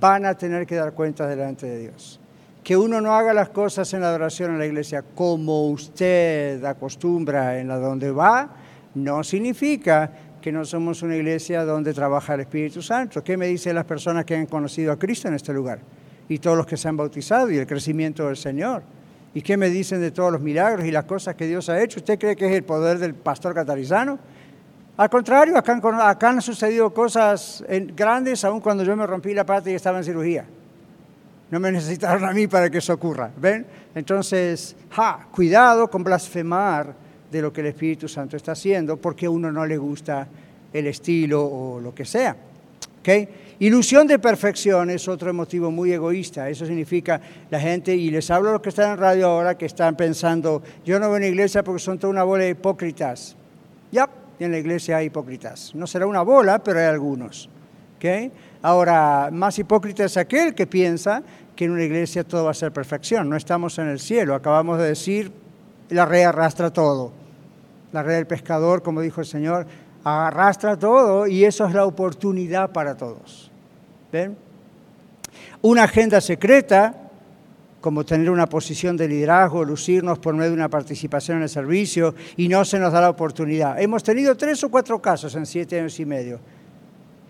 Van 0.00 0.24
a 0.24 0.34
tener 0.34 0.66
que 0.66 0.76
dar 0.76 0.92
cuentas 0.92 1.28
delante 1.28 1.66
de 1.66 1.78
Dios. 1.80 2.18
Que 2.64 2.76
uno 2.76 3.00
no 3.00 3.14
haga 3.14 3.34
las 3.34 3.50
cosas 3.50 3.92
en 3.92 4.00
la 4.00 4.08
adoración 4.08 4.52
en 4.52 4.58
la 4.58 4.66
iglesia 4.66 5.04
como 5.14 5.68
usted 5.68 6.64
acostumbra 6.64 7.58
en 7.58 7.68
la 7.68 7.76
donde 7.76 8.10
va, 8.10 8.48
no 8.94 9.22
significa 9.22 10.10
que 10.40 10.50
no 10.50 10.64
somos 10.64 11.02
una 11.02 11.16
iglesia 11.16 11.64
donde 11.64 11.92
trabaja 11.92 12.34
el 12.34 12.40
Espíritu 12.40 12.82
Santo. 12.82 13.22
¿Qué 13.22 13.36
me 13.36 13.46
dicen 13.46 13.74
las 13.74 13.84
personas 13.84 14.24
que 14.24 14.34
han 14.34 14.46
conocido 14.46 14.92
a 14.92 14.98
Cristo 14.98 15.28
en 15.28 15.34
este 15.34 15.52
lugar? 15.52 15.80
Y 16.28 16.38
todos 16.38 16.56
los 16.56 16.66
que 16.66 16.76
se 16.76 16.88
han 16.88 16.96
bautizado 16.96 17.50
y 17.50 17.58
el 17.58 17.66
crecimiento 17.66 18.26
del 18.26 18.36
Señor. 18.36 18.82
¿Y 19.34 19.42
qué 19.42 19.56
me 19.56 19.68
dicen 19.68 20.00
de 20.00 20.10
todos 20.10 20.32
los 20.32 20.40
milagros 20.40 20.84
y 20.86 20.90
las 20.90 21.04
cosas 21.04 21.34
que 21.36 21.46
Dios 21.46 21.68
ha 21.68 21.80
hecho? 21.82 22.00
¿Usted 22.00 22.18
cree 22.18 22.34
que 22.34 22.46
es 22.46 22.52
el 22.52 22.64
poder 22.64 22.98
del 22.98 23.14
pastor 23.14 23.54
catarizano? 23.54 24.18
Al 24.96 25.08
contrario, 25.08 25.56
acá, 25.56 26.28
han 26.28 26.42
sucedido 26.42 26.92
cosas 26.92 27.64
grandes 27.96 28.44
aun 28.44 28.60
cuando 28.60 28.82
yo 28.82 28.96
me 28.96 29.06
rompí 29.06 29.32
la 29.32 29.46
pata 29.46 29.70
y 29.70 29.74
estaba 29.74 29.98
en 29.98 30.04
cirugía. 30.04 30.44
No 31.50 31.60
me 31.60 31.70
necesitaron 31.72 32.24
a 32.24 32.32
mí 32.32 32.46
para 32.46 32.70
que 32.70 32.78
eso 32.78 32.92
ocurra. 32.92 33.30
¿Ven? 33.36 33.66
Entonces, 33.94 34.76
ja, 34.90 35.26
cuidado 35.30 35.88
con 35.88 36.02
blasfemar 36.02 36.94
de 37.30 37.42
lo 37.42 37.52
que 37.52 37.60
el 37.60 37.68
Espíritu 37.68 38.08
Santo 38.08 38.36
está 38.36 38.52
haciendo 38.52 38.96
porque 38.96 39.26
a 39.26 39.30
uno 39.30 39.52
no 39.52 39.64
le 39.66 39.78
gusta 39.78 40.28
el 40.72 40.86
estilo 40.86 41.44
o 41.44 41.80
lo 41.80 41.94
que 41.94 42.04
sea. 42.04 42.36
¿Okay? 43.00 43.28
Ilusión 43.60 44.06
de 44.06 44.18
perfección 44.18 44.90
es 44.90 45.08
otro 45.08 45.32
motivo 45.32 45.70
muy 45.70 45.92
egoísta. 45.92 46.48
Eso 46.48 46.66
significa 46.66 47.20
la 47.50 47.58
gente, 47.58 47.94
y 47.94 48.10
les 48.10 48.30
hablo 48.30 48.50
a 48.50 48.52
los 48.52 48.62
que 48.62 48.68
están 48.70 48.92
en 48.92 48.98
radio 48.98 49.28
ahora, 49.28 49.56
que 49.56 49.66
están 49.66 49.96
pensando, 49.96 50.62
yo 50.84 50.98
no 51.00 51.08
voy 51.08 51.16
a 51.18 51.20
la 51.20 51.26
iglesia 51.26 51.62
porque 51.62 51.80
son 51.80 51.98
toda 51.98 52.10
una 52.10 52.24
bola 52.24 52.44
de 52.44 52.50
hipócritas. 52.50 53.36
Ya, 53.90 54.08
en 54.38 54.50
la 54.50 54.58
iglesia 54.58 54.98
hay 54.98 55.06
hipócritas. 55.06 55.74
No 55.74 55.86
será 55.86 56.06
una 56.06 56.22
bola, 56.22 56.62
pero 56.62 56.78
hay 56.78 56.86
algunos. 56.86 57.48
¿Okay? 57.96 58.32
Ahora, 58.62 59.30
más 59.32 59.58
hipócrita 59.58 60.04
es 60.04 60.16
aquel 60.16 60.54
que 60.54 60.66
piensa 60.66 61.22
que 61.54 61.66
en 61.66 61.72
una 61.72 61.84
iglesia 61.84 62.24
todo 62.24 62.44
va 62.44 62.50
a 62.52 62.54
ser 62.54 62.72
perfección. 62.72 63.28
No 63.28 63.36
estamos 63.36 63.78
en 63.78 63.88
el 63.88 64.00
cielo. 64.00 64.34
Acabamos 64.34 64.78
de 64.78 64.88
decir, 64.88 65.32
la 65.90 66.06
red 66.06 66.24
arrastra 66.24 66.70
todo 66.70 67.19
la 67.92 68.02
red 68.02 68.14
del 68.14 68.26
pescador, 68.26 68.82
como 68.82 69.00
dijo 69.00 69.20
el 69.20 69.26
Señor, 69.26 69.66
arrastra 70.04 70.78
todo 70.78 71.26
y 71.26 71.44
eso 71.44 71.66
es 71.66 71.74
la 71.74 71.84
oportunidad 71.84 72.70
para 72.70 72.96
todos. 72.96 73.50
¿Ven? 74.12 74.36
Una 75.62 75.84
agenda 75.84 76.20
secreta, 76.20 76.94
como 77.80 78.04
tener 78.04 78.30
una 78.30 78.46
posición 78.46 78.96
de 78.96 79.08
liderazgo, 79.08 79.64
lucirnos 79.64 80.18
por 80.18 80.34
medio 80.34 80.50
de 80.50 80.56
una 80.56 80.68
participación 80.68 81.38
en 81.38 81.44
el 81.44 81.48
servicio 81.48 82.14
y 82.36 82.48
no 82.48 82.64
se 82.64 82.78
nos 82.78 82.92
da 82.92 83.00
la 83.00 83.10
oportunidad. 83.10 83.80
Hemos 83.80 84.02
tenido 84.02 84.36
tres 84.36 84.62
o 84.64 84.70
cuatro 84.70 85.00
casos 85.00 85.34
en 85.34 85.46
siete 85.46 85.78
años 85.78 85.98
y 86.00 86.06
medio 86.06 86.40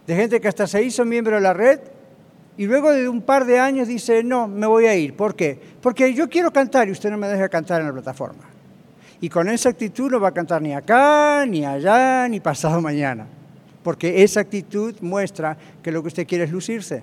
de 0.06 0.16
gente 0.16 0.40
que 0.40 0.48
hasta 0.48 0.66
se 0.66 0.82
hizo 0.82 1.04
miembro 1.04 1.36
de 1.36 1.40
la 1.40 1.52
red 1.52 1.78
y 2.56 2.66
luego 2.66 2.90
de 2.90 3.08
un 3.08 3.22
par 3.22 3.44
de 3.44 3.58
años 3.60 3.86
dice, 3.86 4.24
no, 4.24 4.48
me 4.48 4.66
voy 4.66 4.86
a 4.86 4.94
ir. 4.94 5.14
¿Por 5.14 5.36
qué? 5.36 5.58
Porque 5.80 6.12
yo 6.12 6.28
quiero 6.28 6.52
cantar 6.52 6.88
y 6.88 6.90
usted 6.90 7.10
no 7.10 7.16
me 7.16 7.28
deja 7.28 7.48
cantar 7.48 7.80
en 7.80 7.86
la 7.86 7.92
plataforma. 7.92 8.49
Y 9.20 9.28
con 9.28 9.48
esa 9.48 9.68
actitud 9.68 10.10
no 10.10 10.20
va 10.20 10.28
a 10.28 10.34
cantar 10.34 10.62
ni 10.62 10.72
acá, 10.72 11.44
ni 11.46 11.64
allá, 11.64 12.26
ni 12.28 12.40
pasado 12.40 12.80
mañana. 12.80 13.26
Porque 13.82 14.22
esa 14.22 14.40
actitud 14.40 14.94
muestra 15.00 15.56
que 15.82 15.92
lo 15.92 16.02
que 16.02 16.08
usted 16.08 16.26
quiere 16.26 16.44
es 16.44 16.50
lucirse. 16.50 17.02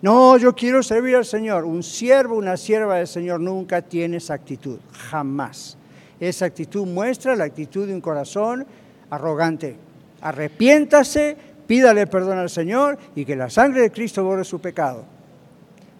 No, 0.00 0.36
yo 0.36 0.54
quiero 0.54 0.82
servir 0.82 1.16
al 1.16 1.24
Señor. 1.24 1.64
Un 1.64 1.82
siervo, 1.82 2.36
una 2.36 2.56
sierva 2.56 2.96
del 2.96 3.06
Señor 3.06 3.40
nunca 3.40 3.82
tiene 3.82 4.18
esa 4.18 4.34
actitud, 4.34 4.78
jamás. 5.10 5.76
Esa 6.20 6.44
actitud 6.44 6.86
muestra 6.86 7.34
la 7.34 7.44
actitud 7.44 7.86
de 7.86 7.94
un 7.94 8.00
corazón 8.00 8.66
arrogante. 9.10 9.76
Arrepiéntase, 10.20 11.36
pídale 11.66 12.06
perdón 12.06 12.38
al 12.38 12.50
Señor 12.50 12.98
y 13.14 13.24
que 13.24 13.34
la 13.34 13.50
sangre 13.50 13.82
de 13.82 13.90
Cristo 13.90 14.22
borre 14.22 14.44
su 14.44 14.60
pecado. 14.60 15.04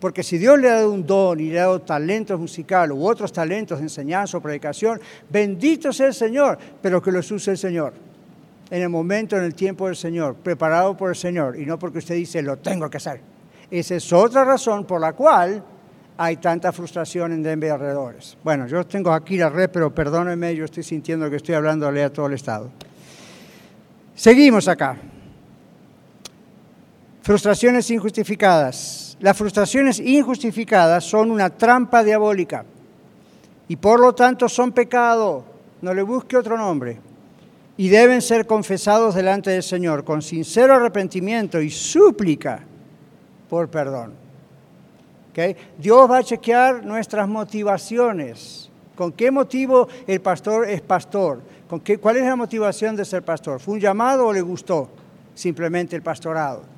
Porque 0.04 0.22
si 0.22 0.36
Dios 0.36 0.58
le 0.58 0.68
ha 0.68 0.74
dado 0.74 0.90
un 0.92 1.06
don 1.06 1.40
y 1.40 1.44
le 1.44 1.58
ha 1.58 1.62
dado 1.62 1.80
talentos 1.80 2.38
musicales 2.38 2.94
u 2.94 3.06
otros 3.06 3.32
talentos 3.32 3.78
de 3.78 3.84
enseñanza 3.84 4.36
o 4.36 4.42
predicación, 4.42 5.00
bendito 5.30 5.94
sea 5.94 6.08
el 6.08 6.12
Señor, 6.12 6.58
pero 6.82 7.00
que 7.00 7.10
los 7.10 7.30
use 7.30 7.52
el 7.52 7.56
Señor. 7.56 7.94
En 8.68 8.82
el 8.82 8.90
momento, 8.90 9.34
en 9.34 9.44
el 9.44 9.54
tiempo 9.54 9.86
del 9.86 9.96
Señor, 9.96 10.34
preparado 10.34 10.94
por 10.94 11.08
el 11.08 11.16
Señor, 11.16 11.58
y 11.58 11.64
no 11.64 11.78
porque 11.78 12.00
usted 12.00 12.16
dice, 12.16 12.42
lo 12.42 12.58
tengo 12.58 12.90
que 12.90 12.98
hacer. 12.98 13.22
Esa 13.70 13.94
es 13.94 14.12
otra 14.12 14.44
razón 14.44 14.84
por 14.84 15.00
la 15.00 15.14
cual 15.14 15.64
hay 16.18 16.36
tanta 16.36 16.70
frustración 16.70 17.32
en 17.32 17.42
Denver 17.42 17.72
alrededores. 17.72 18.36
Bueno, 18.44 18.66
yo 18.66 18.84
tengo 18.86 19.10
aquí 19.10 19.38
la 19.38 19.48
red, 19.48 19.70
pero 19.70 19.94
perdónenme, 19.94 20.54
yo 20.54 20.66
estoy 20.66 20.82
sintiendo 20.82 21.30
que 21.30 21.36
estoy 21.36 21.54
hablando 21.54 21.88
a 21.88 22.10
todo 22.10 22.26
el 22.26 22.34
Estado. 22.34 22.70
Seguimos 24.14 24.68
acá. 24.68 24.98
Frustraciones 27.22 27.90
injustificadas. 27.90 29.03
Las 29.24 29.38
frustraciones 29.38 30.00
injustificadas 30.00 31.02
son 31.02 31.30
una 31.30 31.48
trampa 31.48 32.04
diabólica 32.04 32.62
y 33.66 33.74
por 33.74 33.98
lo 33.98 34.14
tanto 34.14 34.50
son 34.50 34.70
pecado. 34.70 35.42
No 35.80 35.94
le 35.94 36.02
busque 36.02 36.36
otro 36.36 36.58
nombre. 36.58 37.00
Y 37.78 37.88
deben 37.88 38.20
ser 38.20 38.46
confesados 38.46 39.14
delante 39.14 39.48
del 39.48 39.62
Señor 39.62 40.04
con 40.04 40.20
sincero 40.20 40.74
arrepentimiento 40.74 41.58
y 41.58 41.70
súplica 41.70 42.60
por 43.48 43.70
perdón. 43.70 44.12
Dios 45.78 46.10
va 46.10 46.18
a 46.18 46.22
chequear 46.22 46.84
nuestras 46.84 47.26
motivaciones. 47.26 48.68
¿Con 48.94 49.10
qué 49.10 49.30
motivo 49.30 49.88
el 50.06 50.20
pastor 50.20 50.68
es 50.68 50.82
pastor? 50.82 51.40
¿Con 51.66 51.80
qué, 51.80 51.96
¿Cuál 51.96 52.18
es 52.18 52.24
la 52.24 52.36
motivación 52.36 52.94
de 52.94 53.06
ser 53.06 53.22
pastor? 53.22 53.58
¿Fue 53.58 53.72
un 53.72 53.80
llamado 53.80 54.26
o 54.26 54.32
le 54.34 54.42
gustó 54.42 54.90
simplemente 55.34 55.96
el 55.96 56.02
pastorado? 56.02 56.73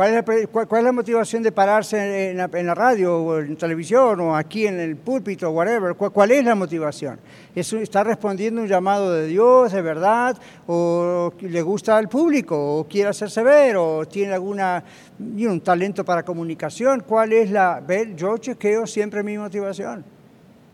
¿Cuál 0.00 0.14
es, 0.14 0.84
la, 0.84 0.92
motivación 0.92 1.42
de 1.42 1.52
pararse 1.52 2.30
en 2.30 2.38
la, 2.38 2.74
radio 2.74 3.18
o 3.18 3.38
en 3.38 3.54
televisión 3.54 4.18
o 4.20 4.34
aquí 4.34 4.66
en 4.66 4.80
el 4.80 4.96
púlpito 4.96 5.50
o 5.50 5.52
whatever? 5.52 5.94
¿Cuál, 5.94 6.30
es 6.30 6.42
la 6.42 6.54
motivación? 6.54 7.20
¿Está 7.54 8.02
respondiendo 8.02 8.62
un 8.62 8.66
llamado 8.66 9.12
de 9.12 9.26
Dios 9.26 9.72
de 9.72 9.82
verdad? 9.82 10.38
¿O 10.66 11.34
le 11.40 11.60
gusta 11.60 11.98
al 11.98 12.08
público? 12.08 12.78
¿O 12.78 12.88
quiere 12.88 13.10
hacerse 13.10 13.42
ver? 13.42 13.76
¿O 13.76 14.06
tiene 14.06 14.32
alguna, 14.32 14.82
un 15.18 15.60
talento 15.60 16.02
para 16.02 16.24
comunicación? 16.24 17.04
¿Cuál 17.06 17.34
es 17.34 17.50
la...? 17.50 17.82
Yo 18.16 18.38
chequeo 18.38 18.86
siempre 18.86 19.22
mi 19.22 19.36
motivación. 19.36 20.02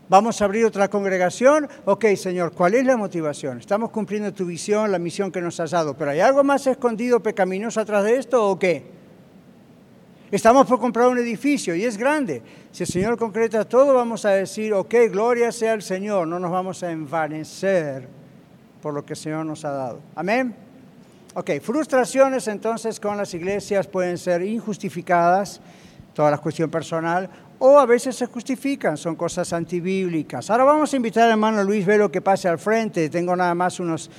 ¿Vamos 0.07 0.41
a 0.41 0.45
abrir 0.45 0.63
otra 0.63 0.87
congregación? 0.87 1.67
Ok, 1.83 2.05
Señor, 2.15 2.53
¿cuál 2.53 2.75
es 2.75 2.85
la 2.85 2.95
motivación? 2.95 3.59
Estamos 3.59 3.89
cumpliendo 3.89 4.31
tu 4.31 4.45
visión, 4.45 4.89
la 4.89 4.99
misión 4.99 5.33
que 5.33 5.41
nos 5.41 5.59
has 5.59 5.71
dado, 5.71 5.95
pero 5.97 6.11
¿hay 6.11 6.21
algo 6.21 6.45
más 6.45 6.65
escondido, 6.65 7.19
pecaminoso 7.19 7.81
atrás 7.81 8.05
de 8.05 8.15
esto 8.15 8.49
o 8.49 8.57
qué? 8.57 8.95
Estamos 10.29 10.67
por 10.67 10.77
comprar 10.77 11.07
un 11.07 11.17
edificio 11.17 11.73
y 11.73 11.85
es 11.85 11.95
grande. 11.95 12.41
Si 12.73 12.83
el 12.83 12.89
Señor 12.89 13.17
concreta 13.17 13.63
todo, 13.63 13.93
vamos 13.93 14.25
a 14.25 14.31
decir, 14.31 14.73
ok, 14.73 14.93
gloria 15.09 15.53
sea 15.53 15.71
al 15.71 15.81
Señor, 15.81 16.27
no 16.27 16.37
nos 16.37 16.51
vamos 16.51 16.83
a 16.83 16.91
envanecer 16.91 18.09
por 18.81 18.93
lo 18.93 19.05
que 19.05 19.13
el 19.13 19.17
Señor 19.17 19.45
nos 19.45 19.63
ha 19.63 19.71
dado. 19.71 19.99
Amén. 20.15 20.53
Ok, 21.33 21.51
frustraciones 21.61 22.47
entonces 22.49 22.99
con 22.99 23.15
las 23.15 23.33
iglesias 23.33 23.87
pueden 23.87 24.17
ser 24.17 24.41
injustificadas, 24.41 25.61
toda 26.13 26.31
la 26.31 26.39
cuestión 26.39 26.69
personal, 26.69 27.29
o 27.59 27.79
a 27.79 27.85
veces 27.85 28.15
se 28.15 28.25
justifican, 28.25 28.97
son 28.97 29.15
cosas 29.15 29.53
antibíblicas. 29.53 30.49
Ahora 30.49 30.65
vamos 30.65 30.91
a 30.91 30.97
invitar 30.97 31.23
al 31.23 31.31
hermano 31.31 31.63
Luis 31.63 31.85
Velo 31.85 32.11
que 32.11 32.21
pase 32.21 32.49
al 32.49 32.59
frente, 32.59 33.09
tengo 33.09 33.33
nada 33.33 33.55
más 33.55 33.79
unos 33.79 34.11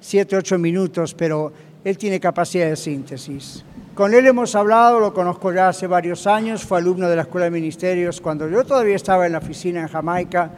7, 0.00 0.36
8 0.36 0.58
minutos, 0.58 1.14
pero 1.14 1.52
él 1.84 1.96
tiene 1.96 2.18
capacidad 2.18 2.68
de 2.68 2.76
síntesis. 2.76 3.64
Con 3.94 4.14
él 4.14 4.26
hemos 4.26 4.54
hablado, 4.54 5.00
lo 5.00 5.12
conozco 5.12 5.52
ya 5.52 5.68
hace 5.68 5.86
varios 5.86 6.26
años, 6.26 6.64
fue 6.64 6.78
alumno 6.78 7.10
de 7.10 7.16
la 7.16 7.22
Escuela 7.22 7.44
de 7.44 7.50
Ministerios 7.50 8.22
cuando 8.22 8.48
yo 8.48 8.64
todavía 8.64 8.96
estaba 8.96 9.26
en 9.26 9.32
la 9.32 9.38
oficina 9.38 9.80
en 9.80 9.88
Jamaica 9.88 10.50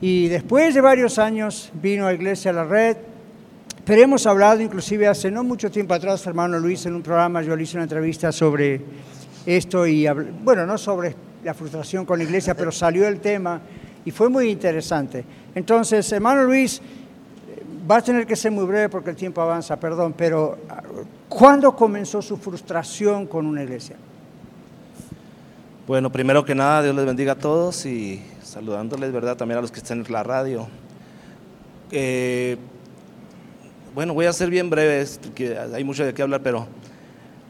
y 0.00 0.26
después 0.26 0.74
de 0.74 0.80
varios 0.80 1.20
años 1.20 1.70
vino 1.80 2.08
a 2.08 2.12
Iglesia 2.12 2.52
La 2.52 2.64
Red, 2.64 2.96
pero 3.84 4.02
hemos 4.02 4.26
hablado 4.26 4.60
inclusive 4.60 5.06
hace 5.06 5.30
no 5.30 5.44
mucho 5.44 5.70
tiempo 5.70 5.94
atrás, 5.94 6.26
hermano 6.26 6.58
Luis, 6.58 6.84
en 6.86 6.96
un 6.96 7.02
programa 7.02 7.42
yo 7.42 7.54
le 7.54 7.62
hice 7.62 7.76
una 7.76 7.84
entrevista 7.84 8.32
sobre 8.32 8.80
esto 9.46 9.86
y, 9.86 10.08
bueno, 10.42 10.66
no 10.66 10.76
sobre 10.76 11.14
la 11.44 11.54
frustración 11.54 12.04
con 12.04 12.18
la 12.18 12.24
iglesia, 12.24 12.56
pero 12.56 12.72
salió 12.72 13.06
el 13.06 13.20
tema 13.20 13.60
y 14.04 14.10
fue 14.10 14.28
muy 14.28 14.50
interesante. 14.50 15.24
Entonces, 15.54 16.10
hermano 16.10 16.42
Luis, 16.42 16.82
va 17.88 17.98
a 17.98 18.02
tener 18.02 18.26
que 18.26 18.34
ser 18.34 18.50
muy 18.50 18.64
breve 18.64 18.88
porque 18.88 19.10
el 19.10 19.16
tiempo 19.16 19.40
avanza, 19.40 19.78
perdón, 19.78 20.12
pero 20.16 20.58
¿cuándo 21.34 21.74
comenzó 21.74 22.22
su 22.22 22.36
frustración 22.36 23.26
con 23.26 23.46
una 23.46 23.62
iglesia? 23.62 23.96
Bueno, 25.86 26.10
primero 26.10 26.44
que 26.44 26.54
nada, 26.54 26.82
Dios 26.82 26.94
les 26.94 27.04
bendiga 27.04 27.32
a 27.32 27.38
todos 27.38 27.84
y 27.84 28.22
saludándoles, 28.42 29.12
¿verdad? 29.12 29.36
También 29.36 29.58
a 29.58 29.60
los 29.60 29.70
que 29.70 29.80
están 29.80 30.04
en 30.06 30.12
la 30.12 30.22
radio. 30.22 30.68
Eh, 31.90 32.56
bueno, 33.94 34.14
voy 34.14 34.26
a 34.26 34.32
ser 34.32 34.48
bien 34.48 34.70
breve, 34.70 35.04
que 35.34 35.58
hay 35.58 35.84
mucho 35.84 36.04
de 36.04 36.14
qué 36.14 36.22
hablar, 36.22 36.40
pero 36.42 36.66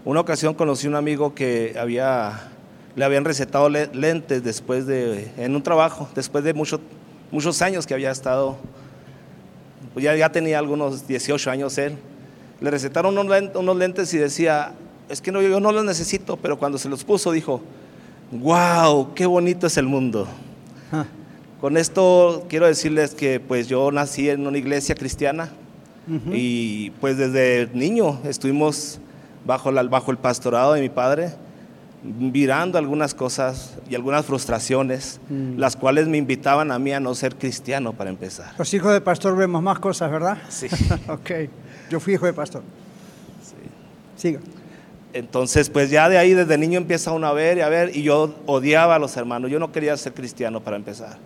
una 0.05 0.21
ocasión 0.21 0.55
conocí 0.55 0.87
a 0.87 0.91
un 0.91 0.97
amigo 0.97 1.35
que 1.35 1.77
había, 1.79 2.49
le 2.97 3.05
habían 3.05 3.25
recetado 3.25 3.69
lentes 3.69 4.43
después 4.43 4.87
de, 4.87 5.31
en 5.37 5.55
un 5.55 5.63
trabajo, 5.63 6.09
después 6.15 6.43
de 6.43 6.55
mucho, 6.55 6.81
muchos 7.31 7.63
años 7.63 7.87
que 7.87 7.95
había 7.95 8.11
estado, 8.11 8.57
pues 9.93 10.05
ya, 10.05 10.17
ya 10.17 10.33
tenía 10.33 10.59
algunos 10.59 11.07
18 11.07 11.51
años 11.51 11.79
él. 11.79 11.99
Le 12.65 12.71
recetaron 12.71 13.19
unos 13.19 13.77
lentes 13.77 14.15
y 14.15 14.17
decía, 14.17 14.73
es 15.11 15.21
que 15.21 15.31
no, 15.31 15.43
yo 15.43 15.61
no 15.61 15.71
los 15.71 15.85
necesito, 15.85 16.39
pero 16.39 16.59
cuando 16.59 16.79
se 16.79 16.89
los 16.89 17.05
puso 17.05 17.31
dijo, 17.31 17.61
wow, 18.33 19.13
qué 19.13 19.27
bonito 19.27 19.67
es 19.67 19.77
el 19.77 19.85
mundo. 19.85 20.27
Ah. 20.91 21.05
Con 21.61 21.77
esto 21.77 22.47
quiero 22.49 22.67
decirles 22.67 23.15
que 23.15 23.39
pues 23.39 23.69
yo 23.69 23.93
nací 23.93 24.31
en 24.31 24.47
una 24.47 24.57
iglesia 24.57 24.95
cristiana 24.95 25.51
y 26.33 26.89
pues 27.03 27.19
desde 27.19 27.69
niño 27.75 28.19
estuvimos 28.25 28.99
bajo, 29.45 29.71
bajo 29.71 30.11
el 30.11 30.17
pastorado 30.17 30.73
de 30.73 30.81
mi 30.81 30.89
padre, 30.89 31.35
mirando 32.03 32.79
algunas 32.79 33.13
cosas 33.13 33.77
y 33.91 33.95
algunas 33.95 34.25
frustraciones, 34.25 35.21
mm. 35.29 35.59
las 35.59 35.77
cuales 35.77 36.09
me 36.09 36.17
invitaban 36.17 36.73
a 36.73 36.79
mí 36.79 36.95
a 36.95 37.01
no 37.01 37.15
ser 37.15 37.37
cristiano 37.37 37.93
para 37.93 38.09
empezar. 38.09 38.53
Los 38.57 38.73
hijos 38.73 38.91
de 38.95 39.03
pastor 39.03 39.37
vemos 39.37 39.63
más 39.63 39.79
cosas, 39.81 40.11
¿verdad? 40.11 40.39
Sí. 40.49 40.67
ok, 41.09 41.31
yo 41.91 42.01
fui 42.01 42.15
hijo 42.15 42.27
de 42.27 42.33
pastor. 42.33 42.63
Sí. 43.43 43.55
Siga. 44.17 44.41
Entonces, 45.13 45.71
pues 45.71 45.91
ya 45.91 46.09
de 46.09 46.19
ahí 46.19 46.35
desde 46.35 46.59
niño 46.59 46.77
empieza 46.77 47.13
uno 47.13 47.27
a 47.29 47.33
ver 47.33 47.59
y 47.59 47.61
a 47.61 47.69
ver, 47.69 47.97
y 47.97 48.03
yo 48.03 48.35
odiaba 48.47 48.97
a 48.97 48.99
los 48.99 49.17
hermanos, 49.17 49.51
yo 49.51 49.61
no 49.61 49.71
quería 49.71 49.97
ser 49.97 50.13
cristiano 50.13 50.61
para 50.61 50.77
empezar. 50.77 51.19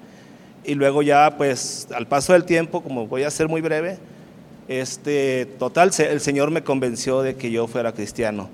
Y 0.62 0.74
luego 0.74 1.00
ya, 1.02 1.36
pues 1.38 1.88
al 1.94 2.06
paso 2.06 2.34
del 2.34 2.44
tiempo, 2.44 2.82
como 2.82 3.06
voy 3.06 3.22
a 3.22 3.30
ser 3.30 3.48
muy 3.48 3.62
breve, 3.62 3.98
este, 4.68 5.46
total, 5.58 5.90
el 5.98 6.20
Señor 6.20 6.50
me 6.50 6.62
convenció 6.62 7.22
de 7.22 7.36
que 7.36 7.50
yo 7.50 7.66
fuera 7.66 7.92
cristiano. 7.92 8.50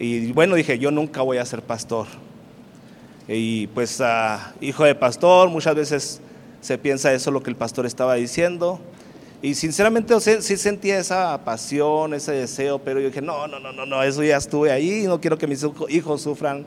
Y 0.00 0.32
bueno, 0.32 0.56
dije, 0.56 0.80
yo 0.80 0.90
nunca 0.90 1.22
voy 1.22 1.38
a 1.38 1.44
ser 1.46 1.62
pastor. 1.62 2.08
Y 3.28 3.68
pues, 3.68 4.02
hijo 4.60 4.84
de 4.84 4.96
pastor, 4.96 5.48
muchas 5.48 5.76
veces 5.76 6.20
se 6.60 6.76
piensa 6.78 7.12
eso 7.12 7.30
lo 7.30 7.44
que 7.44 7.50
el 7.50 7.56
pastor 7.56 7.86
estaba 7.86 8.14
diciendo. 8.16 8.80
Y 9.42 9.56
sinceramente 9.56 10.14
sí 10.20 10.56
sentía 10.56 10.98
esa 11.00 11.36
pasión, 11.44 12.14
ese 12.14 12.30
deseo, 12.30 12.78
pero 12.78 13.00
yo 13.00 13.08
dije, 13.08 13.20
no, 13.20 13.48
no, 13.48 13.58
no, 13.58 13.72
no, 13.72 13.84
no, 13.84 14.02
eso 14.04 14.22
ya 14.22 14.36
estuve 14.36 14.70
ahí, 14.70 15.02
no 15.08 15.20
quiero 15.20 15.36
que 15.36 15.48
mis 15.48 15.66
hijos 15.88 16.22
sufran 16.22 16.64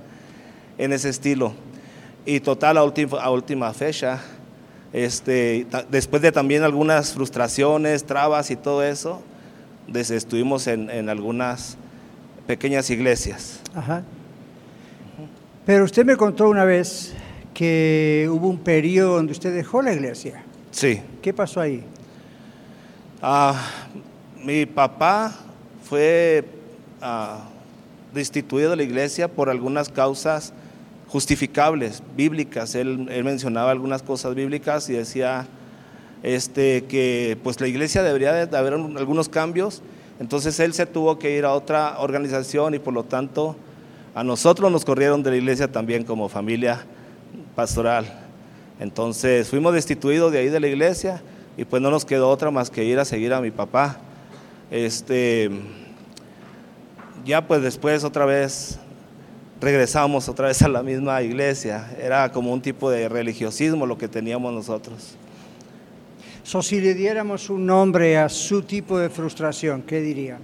en 0.77 0.91
ese 0.91 1.07
estilo. 1.07 1.53
Y 2.25 2.41
total, 2.41 2.77
a 2.77 2.83
última, 2.83 3.21
a 3.21 3.31
última 3.31 3.73
fecha, 3.73 4.21
este, 4.91 5.65
después 5.89 6.21
de 6.21 6.33
también 6.33 6.63
algunas 6.63 7.13
frustraciones, 7.13 8.03
trabas 8.03 8.51
y 8.51 8.57
todo 8.57 8.83
eso, 8.83 9.21
estuvimos 9.93 10.67
en, 10.67 10.89
en 10.89 11.07
algunas 11.07 11.77
pequeñas 12.45 12.89
iglesias. 12.89 13.61
Ajá. 13.73 14.03
Pero 15.65 15.85
usted 15.85 16.05
me 16.05 16.17
contó 16.17 16.49
una 16.49 16.65
vez 16.65 17.13
que 17.53 18.27
hubo 18.29 18.49
un 18.49 18.59
periodo 18.59 19.15
donde 19.15 19.31
usted 19.31 19.55
dejó 19.55 19.81
la 19.81 19.93
iglesia. 19.93 20.43
Sí. 20.71 21.01
¿Qué 21.21 21.33
pasó 21.33 21.61
ahí? 21.61 21.83
Ah, 23.21 23.71
mi 24.43 24.65
papá 24.65 25.33
fue 25.83 26.43
ah, 27.01 27.45
destituido 28.13 28.71
de 28.71 28.75
la 28.75 28.83
iglesia 28.83 29.29
por 29.29 29.49
algunas 29.49 29.89
causas 29.89 30.53
justificables, 31.07 32.03
bíblicas. 32.17 32.75
Él, 32.75 33.09
mencionaba 33.23 33.71
algunas 33.71 34.03
cosas 34.03 34.35
bíblicas 34.35 34.89
y 34.89 34.93
decía 34.93 35.47
este, 36.23 36.83
que 36.85 37.37
pues 37.41 37.59
la 37.61 37.67
iglesia 37.67 38.03
debería 38.03 38.33
de 38.33 38.57
haber 38.57 38.73
algunos 38.73 39.29
cambios. 39.29 39.81
Entonces 40.19 40.59
él 40.59 40.73
se 40.73 40.85
tuvo 40.85 41.17
que 41.17 41.37
ir 41.37 41.45
a 41.45 41.53
otra 41.53 41.99
organización 41.99 42.73
y 42.73 42.79
por 42.79 42.93
lo 42.93 43.03
tanto 43.03 43.55
a 44.13 44.23
nosotros 44.23 44.71
nos 44.71 44.83
corrieron 44.83 45.23
de 45.23 45.31
la 45.31 45.37
iglesia 45.37 45.71
también 45.71 46.03
como 46.03 46.27
familia 46.27 46.85
pastoral. 47.55 48.05
Entonces 48.79 49.49
fuimos 49.49 49.73
destituidos 49.73 50.33
de 50.33 50.39
ahí 50.39 50.49
de 50.49 50.59
la 50.59 50.67
iglesia 50.67 51.21
y 51.57 51.65
pues 51.65 51.81
no 51.81 51.89
nos 51.89 52.05
quedó 52.05 52.29
otra 52.29 52.51
más 52.51 52.69
que 52.69 52.83
ir 52.83 52.99
a 52.99 53.05
seguir 53.05 53.33
a 53.33 53.41
mi 53.41 53.51
papá. 53.51 53.97
Este, 54.71 55.49
ya 57.23 57.45
pues 57.47 57.61
después 57.61 58.03
otra 58.03 58.25
vez 58.25 58.79
regresamos 59.61 60.27
otra 60.27 60.47
vez 60.47 60.61
a 60.61 60.67
la 60.67 60.83
misma 60.83 61.21
iglesia. 61.21 61.89
Era 61.99 62.31
como 62.31 62.51
un 62.51 62.61
tipo 62.61 62.89
de 62.89 63.07
religiosismo 63.09 63.85
lo 63.85 63.97
que 63.97 64.07
teníamos 64.07 64.53
nosotros. 64.53 65.15
So, 66.43 66.61
si 66.61 66.79
le 66.79 66.93
diéramos 66.93 67.49
un 67.49 67.65
nombre 67.65 68.17
a 68.17 68.29
su 68.29 68.61
tipo 68.61 68.99
de 68.99 69.09
frustración, 69.09 69.81
¿qué 69.81 69.99
diría? 70.01 70.37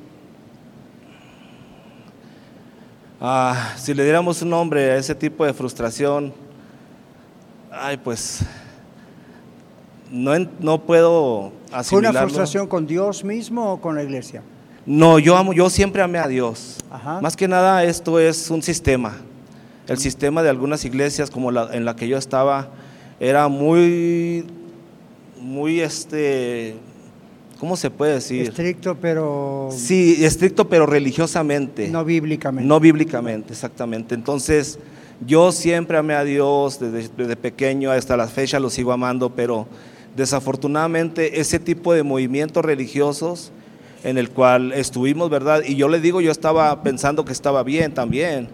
Ah, 3.20 3.76
si 3.78 3.94
le 3.94 4.04
diéramos 4.04 4.42
un 4.42 4.50
nombre 4.50 4.92
a 4.92 4.98
ese 4.98 5.14
tipo 5.14 5.46
de 5.46 5.54
frustración, 5.54 6.34
ay, 7.72 7.98
pues 7.98 8.40
no, 10.12 10.34
no 10.60 10.82
puedo 10.82 11.54
asimilarlo. 11.72 11.84
¿Fue 11.86 12.00
una 12.00 12.14
frustración 12.14 12.68
con 12.68 12.86
Dios 12.86 13.24
mismo 13.24 13.74
o 13.74 13.82
con 13.82 13.96
la 13.96 14.04
iglesia? 14.04 14.44
No, 14.86 15.20
yo 15.20 15.38
amo, 15.38 15.54
yo 15.54 15.70
siempre 15.70 16.02
amé 16.02 16.20
a 16.20 16.28
Dios. 16.28 16.78
Más 17.22 17.36
que 17.36 17.48
nada 17.48 17.84
esto 17.84 18.20
es 18.20 18.50
un 18.50 18.62
sistema. 18.62 19.18
El 19.88 19.98
sistema 19.98 20.44
de 20.44 20.50
algunas 20.50 20.86
iglesias 20.86 21.30
como 21.30 21.52
la 21.52 21.70
en 21.74 21.86
la 21.86 21.96
que 21.96 22.08
yo 22.08 22.18
estaba 22.18 22.70
era 23.20 23.48
muy 23.48 24.46
muy 25.40 25.82
este 25.82 26.76
¿cómo 27.60 27.76
se 27.76 27.90
puede 27.90 28.14
decir? 28.14 28.44
Estricto, 28.50 28.98
pero 29.00 29.70
Sí, 29.72 30.24
estricto 30.24 30.68
pero 30.68 30.86
religiosamente. 30.86 31.88
No 31.90 32.04
bíblicamente. 32.04 32.68
No 32.68 32.80
bíblicamente, 32.80 33.54
exactamente. 33.54 34.16
Entonces, 34.16 34.80
yo 35.26 35.52
siempre 35.52 35.98
amé 35.98 36.16
a 36.16 36.24
Dios 36.24 36.80
desde, 36.80 37.10
desde 37.16 37.36
pequeño 37.36 37.92
hasta 37.92 38.18
la 38.18 38.28
fecha 38.28 38.60
lo 38.60 38.70
sigo 38.70 38.92
amando, 38.92 39.30
pero 39.30 39.68
desafortunadamente 40.16 41.40
ese 41.40 41.60
tipo 41.60 41.94
de 41.94 42.04
movimientos 42.04 42.64
religiosos 42.64 43.52
en 44.04 44.18
el 44.18 44.30
cual 44.30 44.74
estuvimos, 44.74 45.30
¿verdad? 45.30 45.62
Y 45.66 45.76
yo 45.76 45.88
le 45.88 46.00
digo, 46.00 46.22
yo 46.22 46.32
estaba 46.32 46.82
pensando 46.84 47.24
que 47.26 47.34
estaba 47.34 47.64
bien 47.64 47.94
también. 47.94 48.50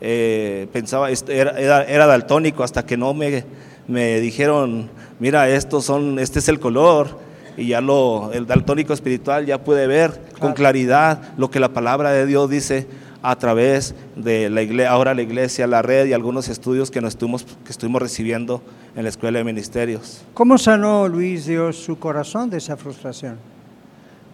Eh, 0.00 0.66
pensaba, 0.72 1.08
era, 1.10 1.84
era, 1.84 2.06
daltónico 2.06 2.62
hasta 2.62 2.84
que 2.84 2.96
no 2.96 3.14
me, 3.14 3.44
me 3.88 4.20
dijeron, 4.20 4.90
mira, 5.18 5.48
estos 5.48 5.84
son, 5.84 6.18
este 6.18 6.40
es 6.40 6.48
el 6.48 6.60
color. 6.60 7.18
Y 7.56 7.68
ya 7.68 7.80
lo, 7.80 8.32
el 8.32 8.46
daltónico 8.46 8.92
espiritual 8.92 9.46
ya 9.46 9.62
pude 9.62 9.86
ver 9.86 10.20
con 10.40 10.54
claridad 10.54 11.20
lo 11.36 11.50
que 11.50 11.60
la 11.60 11.68
palabra 11.68 12.10
de 12.10 12.26
Dios 12.26 12.50
dice 12.50 12.86
a 13.22 13.36
través 13.36 13.94
de 14.16 14.50
la 14.50 14.60
iglesia, 14.60 14.90
ahora 14.90 15.14
la 15.14 15.22
iglesia, 15.22 15.66
la 15.66 15.80
red 15.80 16.06
y 16.06 16.12
algunos 16.12 16.48
estudios 16.48 16.90
que, 16.90 17.00
nos 17.00 17.14
estuvimos, 17.14 17.46
que 17.64 17.70
estuvimos 17.70 18.02
recibiendo 18.02 18.60
en 18.96 19.02
la 19.02 19.08
escuela 19.08 19.38
de 19.38 19.44
ministerios. 19.44 20.22
¿Cómo 20.34 20.56
sanó 20.58 21.08
Luis 21.08 21.46
Dios 21.46 21.76
su 21.76 21.98
corazón 21.98 22.50
de 22.50 22.58
esa 22.58 22.76
frustración? 22.76 23.38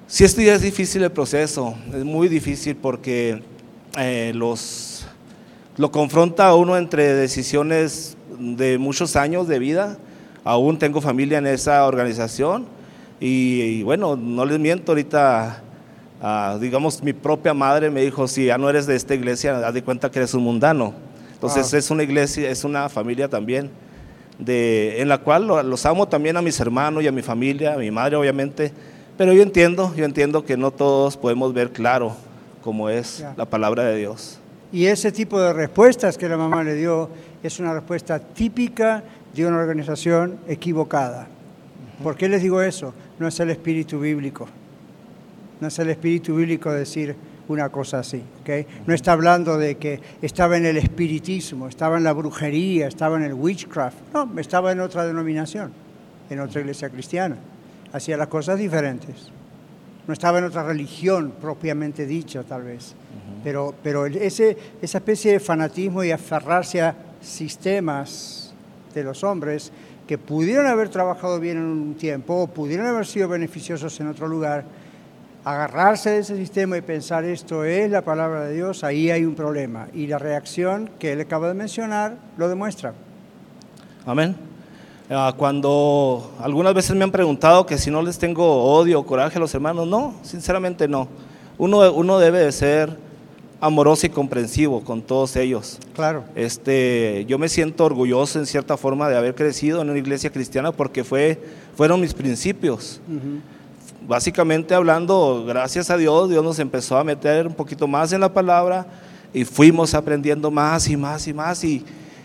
Sí, 0.07 0.25
este 0.25 0.53
es 0.53 0.61
difícil 0.61 1.03
el 1.03 1.13
proceso, 1.13 1.75
es 1.95 2.05
muy 2.05 2.29
difícil 2.29 2.77
porque 2.77 3.43
eh, 3.97 4.33
los, 4.35 5.07
lo 5.77 5.91
confronta 5.91 6.49
a 6.49 6.55
uno 6.57 6.77
entre 6.77 7.15
decisiones 7.15 8.17
de 8.39 8.79
muchos 8.79 9.17
años 9.17 9.47
de 9.47 9.59
vida. 9.59 9.99
Aún 10.43 10.79
tengo 10.79 11.01
familia 11.01 11.39
en 11.39 11.47
esa 11.47 11.87
organización 11.87 12.67
y, 13.21 13.83
bueno, 13.83 14.17
no 14.17 14.47
les 14.47 14.59
miento, 14.59 14.93
ahorita, 14.93 15.63
ah, 16.23 16.59
digamos, 16.61 17.03
mi 17.03 17.13
propia 17.13 17.53
madre 17.53 17.91
me 17.91 18.03
dijo, 18.03 18.27
si 18.27 18.47
ya 18.47 18.57
no 18.57 18.71
eres 18.71 18.87
de 18.87 18.97
esta 18.97 19.15
iglesia, 19.15 19.59
haz 19.67 19.75
de 19.75 19.83
cuenta 19.83 20.11
que 20.11 20.19
eres 20.19 20.33
un 20.33 20.43
mundano. 20.43 20.95
Entonces 21.35 21.73
es 21.75 21.91
una 21.91 22.03
iglesia, 22.03 22.51
es 22.51 22.65
una 22.65 22.89
familia 22.89 23.29
también, 23.29 23.71
de, 24.41 25.01
en 25.01 25.09
la 25.09 25.18
cual 25.18 25.47
los 25.47 25.86
amo 25.86 26.09
también 26.09 26.36
a 26.36 26.43
mis 26.43 26.59
hermanos 26.59 27.03
y 27.03 27.07
a 27.07 27.12
mi 27.12 27.22
familia, 27.22 27.74
a 27.74 27.76
mi 27.76 27.91
madre 27.91 28.16
obviamente 28.16 28.72
pero 29.20 29.34
yo 29.34 29.43
entiendo, 29.43 29.95
yo 29.95 30.07
entiendo 30.07 30.47
que 30.47 30.57
no 30.57 30.70
todos 30.70 31.18
podemos 31.18 31.53
ver 31.53 31.72
claro 31.72 32.16
cómo 32.62 32.88
es 32.88 33.22
la 33.36 33.45
palabra 33.45 33.84
de 33.84 33.99
Dios. 33.99 34.41
Y 34.72 34.86
ese 34.86 35.12
tipo 35.12 35.38
de 35.38 35.53
respuestas 35.53 36.16
que 36.16 36.26
la 36.26 36.38
mamá 36.38 36.64
le 36.64 36.74
dio 36.74 37.11
es 37.43 37.61
una 37.61 37.74
respuesta 37.74 38.18
típica 38.18 39.05
de 39.34 39.45
una 39.45 39.59
organización 39.59 40.38
equivocada. 40.49 41.28
¿Por 42.03 42.16
qué 42.16 42.30
les 42.30 42.41
digo 42.41 42.62
eso? 42.62 42.95
No 43.18 43.28
es 43.28 43.38
el 43.41 43.51
espíritu 43.51 44.01
bíblico. 44.01 44.49
No 45.61 45.68
es 45.68 45.78
el 45.78 45.91
espíritu 45.91 46.36
bíblico 46.36 46.72
decir, 46.72 47.14
una 47.53 47.68
cosa 47.68 48.01
así. 48.01 48.22
¿okay? 48.42 48.66
No 48.86 48.94
está 48.94 49.12
hablando 49.12 49.59
de 49.59 49.76
que 49.76 50.01
estaba 50.22 50.57
en 50.57 50.66
el 50.66 50.76
espiritismo, 50.76 51.68
estaba 51.68 51.96
en 51.96 52.05
la 52.05 52.12
brujería, 52.12 52.86
estaba 52.88 53.16
en 53.16 53.24
el 53.24 53.34
witchcraft. 53.34 53.96
No, 54.14 54.30
estaba 54.38 54.72
en 54.72 54.80
otra 54.80 55.07
denominación, 55.07 55.72
en 56.28 56.40
otra 56.40 56.61
iglesia 56.61 56.88
cristiana. 56.90 57.36
Hacía 57.92 58.16
las 58.16 58.28
cosas 58.28 58.59
diferentes. 58.59 59.30
No 60.07 60.12
estaba 60.12 60.38
en 60.38 60.44
otra 60.44 60.62
religión 60.62 61.32
propiamente 61.40 62.07
dicha, 62.07 62.42
tal 62.42 62.62
vez. 62.62 62.94
Pero, 63.44 63.74
pero 63.82 64.07
ese, 64.07 64.57
esa 64.82 64.98
especie 64.98 65.32
de 65.32 65.40
fanatismo 65.40 66.05
y 66.05 66.11
aferrarse 66.11 66.82
a 66.82 66.94
sistemas 67.20 68.53
de 68.94 69.05
los 69.05 69.22
hombres 69.24 69.72
que 70.07 70.18
pudieron 70.18 70.66
haber 70.66 70.88
trabajado 70.88 71.38
bien 71.38 71.57
en 71.57 71.64
un 71.64 71.94
tiempo 71.94 72.34
o 72.34 72.46
pudieron 72.48 72.86
haber 72.86 73.07
sido 73.07 73.28
beneficiosos 73.28 74.01
en 74.01 74.09
otro 74.09 74.26
lugar, 74.26 74.64
agarrarse 75.45 76.11
de 76.11 76.18
ese 76.18 76.36
sistema 76.36 76.76
y 76.76 76.82
pensar 76.82 77.24
esto 77.24 77.64
es 77.64 77.91
la 77.91 78.03
palabra 78.03 78.45
de 78.45 78.55
Dios, 78.55 78.84
ahí 78.84 79.11
hay 79.11 79.24
un 79.24 79.34
problema. 79.34 79.88
Y 79.95 80.07
la 80.07 80.18
reacción 80.18 80.91
que 80.99 81.12
él 81.12 81.20
acaba 81.20 81.49
de 81.49 81.55
mencionar 81.55 82.16
lo 82.36 82.49
demuestra. 82.49 82.93
Amén. 84.07 84.36
Ah, 85.09 85.34
cuando 85.36 86.32
algunas 86.41 86.72
veces 86.72 86.95
me 86.95 87.05
han 87.05 87.11
preguntado 87.11 87.66
que 87.66 87.78
si 87.78 87.91
no 87.91 88.01
les 88.03 88.18
tengo 88.18 88.62
odio 88.64 89.01
o 89.01 89.07
coraje 89.07 89.38
a 89.38 89.41
los 89.41 89.53
hermanos, 89.55 89.86
no, 89.86 90.14
sinceramente 90.22 90.86
no. 90.86 91.09
Uno, 91.59 91.93
uno 91.93 92.18
debe 92.18 92.38
de 92.38 92.53
ser 92.53 92.97
amoroso 93.61 94.07
y 94.07 94.11
comprensivo 94.11 94.82
con 94.82 95.03
todos 95.03 95.36
ellos. 95.36 95.78
Claro. 95.95 96.24
Este, 96.34 97.24
yo 97.28 97.38
me 97.38 97.49
siento 97.49 97.84
orgulloso 97.84 98.38
en 98.38 98.47
cierta 98.47 98.76
forma 98.76 99.09
de 99.09 99.16
haber 99.16 99.34
crecido 99.34 99.82
en 99.82 99.91
una 99.91 99.99
iglesia 99.99 100.30
cristiana 100.30 100.72
porque 100.72 101.05
fue, 101.05 101.38
fueron 101.76 102.01
mis 102.01 102.14
principios. 102.14 103.01
Básicamente 104.07 104.74
hablando, 104.74 105.44
gracias 105.46 105.90
a 105.90 105.96
Dios, 105.96 106.30
Dios 106.30 106.42
nos 106.42 106.59
empezó 106.59 106.96
a 106.96 107.05
meter 107.05 107.46
un 107.46 107.55
poquito 107.55 107.86
más 107.86 108.12
en 108.12 108.20
la 108.20 108.32
palabra 108.32 108.86
y 109.32 109.44
fuimos 109.44 109.94
aprendiendo 109.94 110.51
más 110.51 110.88
y 110.88 110.96
más 110.96 111.28
y 111.28 111.34
más 111.34 111.62
y, 111.64 111.84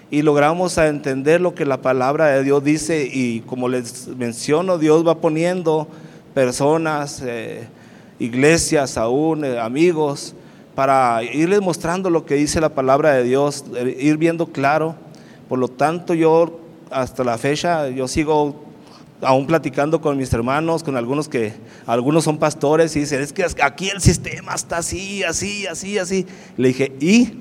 y 0.09 0.21
logramos 0.21 0.77
a 0.77 0.87
entender 0.87 1.41
lo 1.41 1.53
que 1.53 1.65
la 1.65 1.81
palabra 1.81 2.27
de 2.27 2.43
Dios 2.43 2.63
dice 2.63 3.09
y 3.11 3.41
como 3.41 3.67
les 3.67 4.07
menciono, 4.07 4.77
Dios 4.77 5.05
va 5.05 5.15
poniendo 5.19 5.87
personas, 6.33 7.21
eh, 7.25 7.67
iglesias 8.19 8.97
aún, 8.97 9.43
eh, 9.43 9.59
amigos, 9.59 10.33
para 10.75 11.23
irles 11.23 11.61
mostrando 11.61 12.09
lo 12.09 12.25
que 12.25 12.35
dice 12.35 12.61
la 12.61 12.69
palabra 12.69 13.13
de 13.13 13.23
Dios, 13.23 13.65
eh, 13.75 13.97
ir 13.99 14.17
viendo 14.17 14.47
claro. 14.47 14.95
Por 15.49 15.59
lo 15.59 15.67
tanto, 15.67 16.13
yo 16.13 16.59
hasta 16.89 17.23
la 17.23 17.37
fecha, 17.37 17.89
yo 17.89 18.07
sigo 18.07 18.64
aún 19.21 19.47
platicando 19.47 20.01
con 20.01 20.17
mis 20.17 20.31
hermanos, 20.33 20.83
con 20.83 20.97
algunos 20.97 21.29
que, 21.29 21.53
algunos 21.85 22.23
son 22.23 22.37
pastores 22.37 22.95
y 22.95 23.01
dicen, 23.01 23.21
es 23.21 23.33
que 23.33 23.45
aquí 23.61 23.89
el 23.89 24.01
sistema 24.01 24.53
está 24.53 24.77
así, 24.77 25.23
así, 25.23 25.65
así, 25.67 25.97
así. 25.97 26.25
Le 26.57 26.69
dije, 26.69 26.91
¿y? 26.99 27.33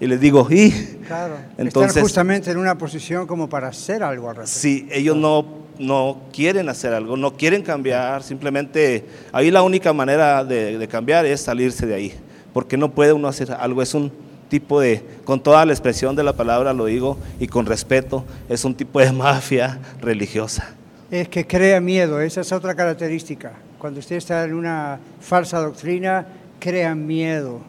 Y 0.00 0.06
les 0.06 0.20
digo, 0.20 0.46
¿y? 0.50 0.70
Claro. 1.06 1.36
Entonces, 1.58 1.90
Están 1.90 2.02
justamente 2.02 2.50
en 2.50 2.56
una 2.58 2.76
posición 2.76 3.26
como 3.26 3.48
para 3.48 3.68
hacer 3.68 4.02
algo 4.02 4.28
al 4.30 4.36
respecto. 4.36 4.60
Sí, 4.60 4.88
ellos 4.90 5.16
no, 5.16 5.44
no 5.78 6.22
quieren 6.32 6.68
hacer 6.68 6.94
algo, 6.94 7.16
no 7.16 7.36
quieren 7.36 7.62
cambiar, 7.62 8.22
simplemente 8.22 9.04
ahí 9.32 9.50
la 9.50 9.62
única 9.62 9.92
manera 9.92 10.44
de, 10.44 10.78
de 10.78 10.88
cambiar 10.88 11.26
es 11.26 11.40
salirse 11.40 11.86
de 11.86 11.94
ahí, 11.94 12.14
porque 12.52 12.76
no 12.76 12.90
puede 12.90 13.12
uno 13.12 13.28
hacer 13.28 13.52
algo, 13.52 13.82
es 13.82 13.94
un 13.94 14.10
tipo 14.52 14.80
de, 14.80 15.02
con 15.24 15.42
toda 15.42 15.64
la 15.64 15.72
expresión 15.72 16.14
de 16.14 16.22
la 16.22 16.34
palabra 16.34 16.74
lo 16.74 16.84
digo 16.84 17.16
y 17.40 17.46
con 17.46 17.64
respeto, 17.64 18.22
es 18.50 18.66
un 18.66 18.74
tipo 18.74 19.00
de 19.00 19.10
mafia 19.24 19.78
religiosa. 20.02 20.74
Es 21.10 21.30
que 21.30 21.46
crea 21.46 21.80
miedo, 21.80 22.20
esa 22.20 22.42
es 22.42 22.52
otra 22.52 22.74
característica. 22.74 23.54
Cuando 23.78 24.00
usted 24.00 24.16
está 24.16 24.44
en 24.44 24.52
una 24.52 25.00
falsa 25.20 25.58
doctrina, 25.58 26.26
crea 26.60 26.94
miedo. 26.94 27.60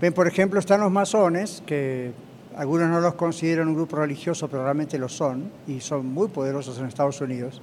Ven, 0.00 0.14
por 0.14 0.26
ejemplo, 0.26 0.58
están 0.58 0.80
los 0.80 0.90
masones, 0.90 1.62
que 1.66 2.12
algunos 2.56 2.88
no 2.88 3.00
los 3.00 3.14
consideran 3.14 3.68
un 3.68 3.74
grupo 3.74 3.96
religioso, 3.96 4.48
pero 4.48 4.62
realmente 4.64 4.98
lo 4.98 5.10
son, 5.10 5.50
y 5.66 5.80
son 5.80 6.06
muy 6.06 6.28
poderosos 6.28 6.78
en 6.78 6.86
Estados 6.86 7.20
Unidos. 7.20 7.60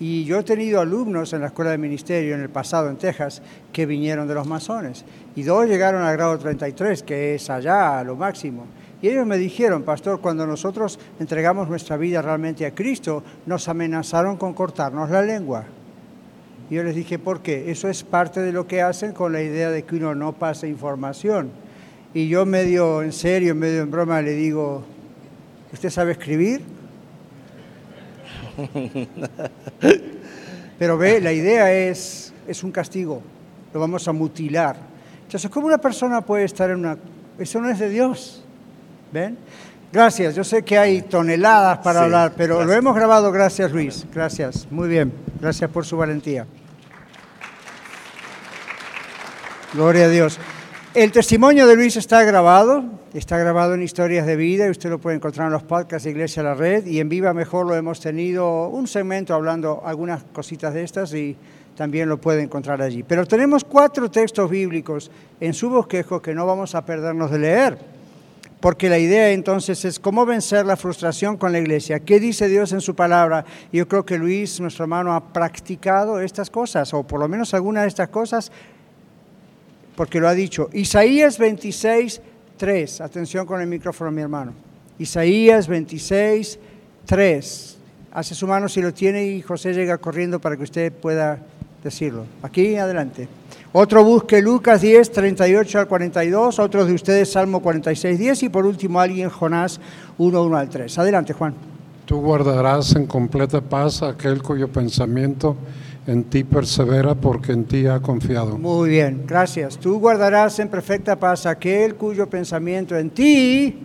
Y 0.00 0.24
yo 0.24 0.38
he 0.38 0.42
tenido 0.42 0.80
alumnos 0.80 1.34
en 1.34 1.42
la 1.42 1.48
escuela 1.48 1.72
de 1.72 1.78
ministerio 1.78 2.34
en 2.34 2.40
el 2.40 2.48
pasado 2.48 2.88
en 2.88 2.96
Texas 2.96 3.42
que 3.70 3.84
vinieron 3.84 4.26
de 4.26 4.34
los 4.34 4.46
masones. 4.46 5.04
Y 5.36 5.42
dos 5.42 5.66
llegaron 5.68 6.00
al 6.00 6.16
grado 6.16 6.38
33, 6.38 7.02
que 7.02 7.34
es 7.34 7.50
allá 7.50 8.02
lo 8.02 8.16
máximo. 8.16 8.64
Y 9.02 9.08
ellos 9.08 9.26
me 9.26 9.36
dijeron, 9.36 9.82
pastor, 9.82 10.22
cuando 10.22 10.46
nosotros 10.46 10.98
entregamos 11.18 11.68
nuestra 11.68 11.98
vida 11.98 12.22
realmente 12.22 12.64
a 12.64 12.74
Cristo, 12.74 13.22
nos 13.44 13.68
amenazaron 13.68 14.38
con 14.38 14.54
cortarnos 14.54 15.10
la 15.10 15.20
lengua. 15.20 15.64
Y 16.70 16.76
yo 16.76 16.82
les 16.82 16.94
dije, 16.94 17.18
¿por 17.18 17.40
qué? 17.42 17.70
Eso 17.70 17.86
es 17.88 18.02
parte 18.02 18.40
de 18.40 18.52
lo 18.52 18.66
que 18.66 18.80
hacen 18.80 19.12
con 19.12 19.34
la 19.34 19.42
idea 19.42 19.70
de 19.70 19.82
que 19.82 19.96
uno 19.96 20.14
no 20.14 20.32
pase 20.32 20.66
información. 20.66 21.50
Y 22.14 22.28
yo 22.28 22.46
medio 22.46 23.02
en 23.02 23.12
serio, 23.12 23.54
medio 23.54 23.82
en 23.82 23.90
broma, 23.90 24.22
le 24.22 24.32
digo, 24.32 24.82
¿usted 25.74 25.90
sabe 25.90 26.12
escribir? 26.12 26.79
Pero 30.78 30.96
ve, 30.98 31.20
la 31.20 31.32
idea 31.32 31.72
es, 31.72 32.32
es 32.46 32.62
un 32.64 32.72
castigo, 32.72 33.22
lo 33.72 33.80
vamos 33.80 34.06
a 34.08 34.12
mutilar. 34.12 34.76
Entonces, 35.24 35.50
¿cómo 35.50 35.66
una 35.66 35.78
persona 35.78 36.20
puede 36.20 36.44
estar 36.44 36.70
en 36.70 36.76
una... 36.78 36.96
Eso 37.38 37.60
no 37.60 37.70
es 37.70 37.78
de 37.78 37.88
Dios, 37.88 38.42
¿ven? 39.12 39.38
Gracias, 39.92 40.34
yo 40.34 40.44
sé 40.44 40.62
que 40.62 40.78
hay 40.78 41.02
toneladas 41.02 41.78
para 41.78 42.04
hablar, 42.04 42.32
pero 42.36 42.64
lo 42.64 42.72
hemos 42.72 42.94
grabado, 42.94 43.32
gracias 43.32 43.72
Luis, 43.72 44.06
gracias, 44.14 44.68
muy 44.70 44.88
bien, 44.88 45.12
gracias 45.40 45.68
por 45.68 45.84
su 45.84 45.96
valentía. 45.96 46.46
Gloria 49.72 50.04
a 50.04 50.08
Dios. 50.08 50.38
El 50.92 51.12
testimonio 51.12 51.68
de 51.68 51.76
Luis 51.76 51.96
está 51.96 52.24
grabado, 52.24 52.82
está 53.14 53.38
grabado 53.38 53.74
en 53.74 53.82
Historias 53.82 54.26
de 54.26 54.34
Vida 54.34 54.66
y 54.66 54.70
usted 54.70 54.90
lo 54.90 54.98
puede 54.98 55.14
encontrar 55.14 55.46
en 55.46 55.52
los 55.52 55.62
podcasts 55.62 56.02
de 56.02 56.10
Iglesia 56.10 56.42
La 56.42 56.54
Red 56.54 56.84
y 56.86 56.98
en 56.98 57.08
Viva 57.08 57.32
Mejor 57.32 57.64
lo 57.64 57.76
hemos 57.76 58.00
tenido 58.00 58.66
un 58.66 58.88
segmento 58.88 59.32
hablando 59.32 59.82
algunas 59.84 60.24
cositas 60.32 60.74
de 60.74 60.82
estas 60.82 61.14
y 61.14 61.36
también 61.76 62.08
lo 62.08 62.20
puede 62.20 62.42
encontrar 62.42 62.82
allí. 62.82 63.04
Pero 63.04 63.24
tenemos 63.24 63.62
cuatro 63.62 64.10
textos 64.10 64.50
bíblicos 64.50 65.12
en 65.38 65.54
su 65.54 65.70
bosquejo 65.70 66.20
que 66.20 66.34
no 66.34 66.44
vamos 66.44 66.74
a 66.74 66.84
perdernos 66.84 67.30
de 67.30 67.38
leer, 67.38 67.78
porque 68.58 68.88
la 68.88 68.98
idea 68.98 69.30
entonces 69.30 69.84
es 69.84 70.00
cómo 70.00 70.26
vencer 70.26 70.66
la 70.66 70.76
frustración 70.76 71.36
con 71.36 71.52
la 71.52 71.60
iglesia. 71.60 72.00
¿Qué 72.00 72.18
dice 72.18 72.48
Dios 72.48 72.72
en 72.72 72.80
su 72.80 72.96
palabra? 72.96 73.44
Yo 73.72 73.86
creo 73.86 74.04
que 74.04 74.18
Luis, 74.18 74.58
nuestro 74.60 74.86
hermano, 74.86 75.14
ha 75.14 75.32
practicado 75.32 76.18
estas 76.20 76.50
cosas, 76.50 76.92
o 76.94 77.04
por 77.04 77.20
lo 77.20 77.28
menos 77.28 77.54
algunas 77.54 77.84
de 77.84 77.88
estas 77.88 78.08
cosas 78.08 78.50
porque 79.96 80.20
lo 80.20 80.28
ha 80.28 80.34
dicho. 80.34 80.68
Isaías 80.72 81.38
26, 81.38 82.20
3. 82.56 83.00
Atención 83.00 83.46
con 83.46 83.60
el 83.60 83.66
micrófono, 83.66 84.10
mi 84.10 84.22
hermano. 84.22 84.52
Isaías 84.98 85.66
26, 85.66 86.58
3. 87.06 87.76
Hace 88.12 88.34
su 88.34 88.46
mano 88.46 88.68
si 88.68 88.82
lo 88.82 88.92
tiene 88.92 89.24
y 89.26 89.42
José 89.42 89.72
llega 89.72 89.98
corriendo 89.98 90.40
para 90.40 90.56
que 90.56 90.64
usted 90.64 90.92
pueda 90.92 91.38
decirlo. 91.82 92.26
Aquí, 92.42 92.76
adelante. 92.76 93.28
Otro 93.72 94.02
busque 94.02 94.42
Lucas 94.42 94.80
10, 94.80 95.12
38 95.12 95.78
al 95.78 95.86
42. 95.86 96.58
Otros 96.58 96.88
de 96.88 96.94
ustedes 96.94 97.30
Salmo 97.30 97.60
46, 97.62 98.18
10. 98.18 98.42
Y 98.42 98.48
por 98.48 98.66
último 98.66 99.00
alguien 99.00 99.30
Jonás 99.30 99.80
1, 100.18 100.42
1 100.42 100.56
al 100.56 100.68
3. 100.68 100.98
Adelante, 100.98 101.32
Juan. 101.32 101.54
Tú 102.04 102.20
guardarás 102.20 102.96
en 102.96 103.06
completa 103.06 103.60
paz 103.60 104.02
aquel 104.02 104.42
cuyo 104.42 104.66
pensamiento 104.66 105.56
en 106.10 106.24
ti 106.24 106.42
persevera 106.42 107.14
porque 107.14 107.52
en 107.52 107.64
ti 107.64 107.86
ha 107.86 108.00
confiado. 108.00 108.58
Muy 108.58 108.90
bien, 108.90 109.22
gracias. 109.28 109.78
Tú 109.78 110.00
guardarás 110.00 110.58
en 110.58 110.68
perfecta 110.68 111.14
paz 111.14 111.46
aquel 111.46 111.94
cuyo 111.94 112.28
pensamiento 112.28 112.96
en 112.96 113.10
ti 113.10 113.78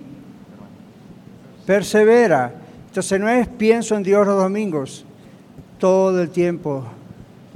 persevera. 1.68 2.52
Entonces 2.88 3.20
no 3.20 3.30
es 3.30 3.48
pienso 3.48 3.96
en 3.96 4.02
Dios 4.02 4.26
los 4.26 4.42
domingos, 4.42 5.06
todo 5.78 6.20
el 6.20 6.32
tiempo 6.32 6.84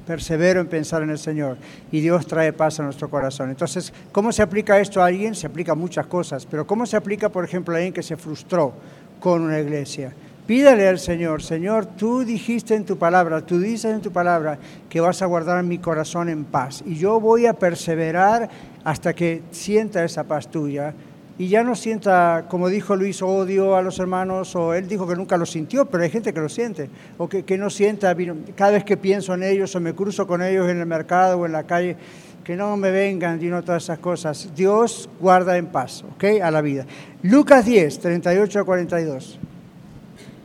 persevero 0.06 0.62
en 0.62 0.68
pensar 0.68 1.02
en 1.02 1.10
el 1.10 1.18
Señor 1.18 1.58
y 1.92 2.02
Dios 2.02 2.28
trae 2.28 2.54
paz 2.54 2.80
a 2.80 2.84
nuestro 2.84 3.10
corazón. 3.10 3.50
Entonces, 3.50 3.92
¿cómo 4.12 4.32
se 4.32 4.44
aplica 4.44 4.80
esto 4.80 5.02
a 5.02 5.08
alguien? 5.08 5.34
Se 5.34 5.48
aplica 5.48 5.72
a 5.72 5.76
muchas 5.76 6.06
cosas, 6.06 6.46
pero 6.46 6.68
¿cómo 6.68 6.86
se 6.86 6.96
aplica, 6.96 7.30
por 7.30 7.44
ejemplo, 7.44 7.74
a 7.74 7.78
alguien 7.78 7.94
que 7.94 8.04
se 8.04 8.18
frustró 8.18 8.74
con 9.20 9.42
una 9.42 9.60
iglesia? 9.60 10.14
Pídale 10.50 10.88
al 10.88 10.98
Señor, 10.98 11.44
Señor, 11.44 11.86
tú 11.86 12.26
dijiste 12.26 12.74
en 12.74 12.84
tu 12.84 12.98
palabra, 12.98 13.46
tú 13.46 13.60
dices 13.60 13.94
en 13.94 14.02
tu 14.02 14.12
palabra 14.12 14.58
que 14.90 15.00
vas 15.00 15.22
a 15.22 15.28
guardar 15.28 15.64
mi 15.64 15.78
corazón 15.78 16.28
en 16.28 16.44
paz. 16.44 16.82
Y 16.88 16.96
yo 16.96 17.20
voy 17.20 17.46
a 17.46 17.54
perseverar 17.54 18.50
hasta 18.84 19.14
que 19.14 19.44
sienta 19.52 20.04
esa 20.04 20.24
paz 20.24 20.50
tuya. 20.50 20.96
Y 21.38 21.50
ya 21.50 21.62
no 21.62 21.76
sienta, 21.76 22.48
como 22.50 22.68
dijo 22.68 22.96
Luis, 22.96 23.22
odio 23.22 23.76
a 23.76 23.84
los 23.84 24.00
hermanos, 24.00 24.56
o 24.56 24.74
él 24.74 24.88
dijo 24.88 25.08
que 25.08 25.16
nunca 25.16 25.38
lo 25.38 25.46
sintió, 25.46 25.86
pero 25.86 26.04
hay 26.04 26.10
gente 26.10 26.34
que 26.34 26.40
lo 26.40 26.50
siente, 26.50 26.90
o 27.20 27.30
que, 27.30 27.58
no 27.60 27.70
sienta, 27.70 28.18
cada 28.56 28.72
vez 28.72 28.84
que 28.84 28.98
pienso 28.98 29.36
en 29.36 29.44
ellos 29.44 29.76
o 29.76 29.80
me 29.80 29.94
cruzo 29.94 30.26
con 30.26 30.42
ellos 30.42 30.68
en 30.68 30.80
el 30.80 30.88
mercado 30.88 31.38
o 31.38 31.46
en 31.46 31.52
la 31.52 31.66
calle, 31.66 31.96
que 32.44 32.56
no 32.56 32.76
me 32.76 32.90
vengan, 32.90 33.40
y 33.40 33.50
no 33.50 33.62
todas 33.62 33.84
esas 33.84 34.00
cosas. 34.00 34.50
Dios 34.56 35.12
guarda 35.20 35.58
en 35.58 35.68
paz, 35.68 36.04
¿ok? 36.16 36.42
A 36.42 36.50
la 36.50 36.62
vida. 36.62 36.88
Lucas 37.22 37.68
10, 37.68 38.00
38 38.00 38.62
a 38.62 38.64
42. 38.64 39.40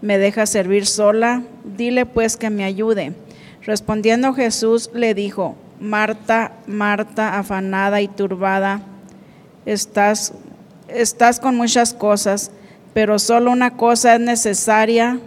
me 0.00 0.18
deja 0.18 0.46
servir 0.46 0.86
sola? 0.86 1.42
Dile 1.64 2.06
pues 2.06 2.36
que 2.36 2.50
me 2.50 2.64
ayude. 2.64 3.12
Respondiendo 3.62 4.32
Jesús 4.32 4.90
le 4.94 5.14
dijo, 5.14 5.56
Marta, 5.80 6.52
Marta, 6.66 7.38
afanada 7.38 8.00
y 8.00 8.08
turbada, 8.08 8.82
estás, 9.66 10.32
estás 10.88 11.40
con 11.40 11.56
muchas 11.56 11.92
cosas, 11.92 12.50
pero 12.94 13.18
solo 13.18 13.50
una 13.50 13.76
cosa 13.76 14.14
es 14.14 14.20
necesaria 14.20 15.20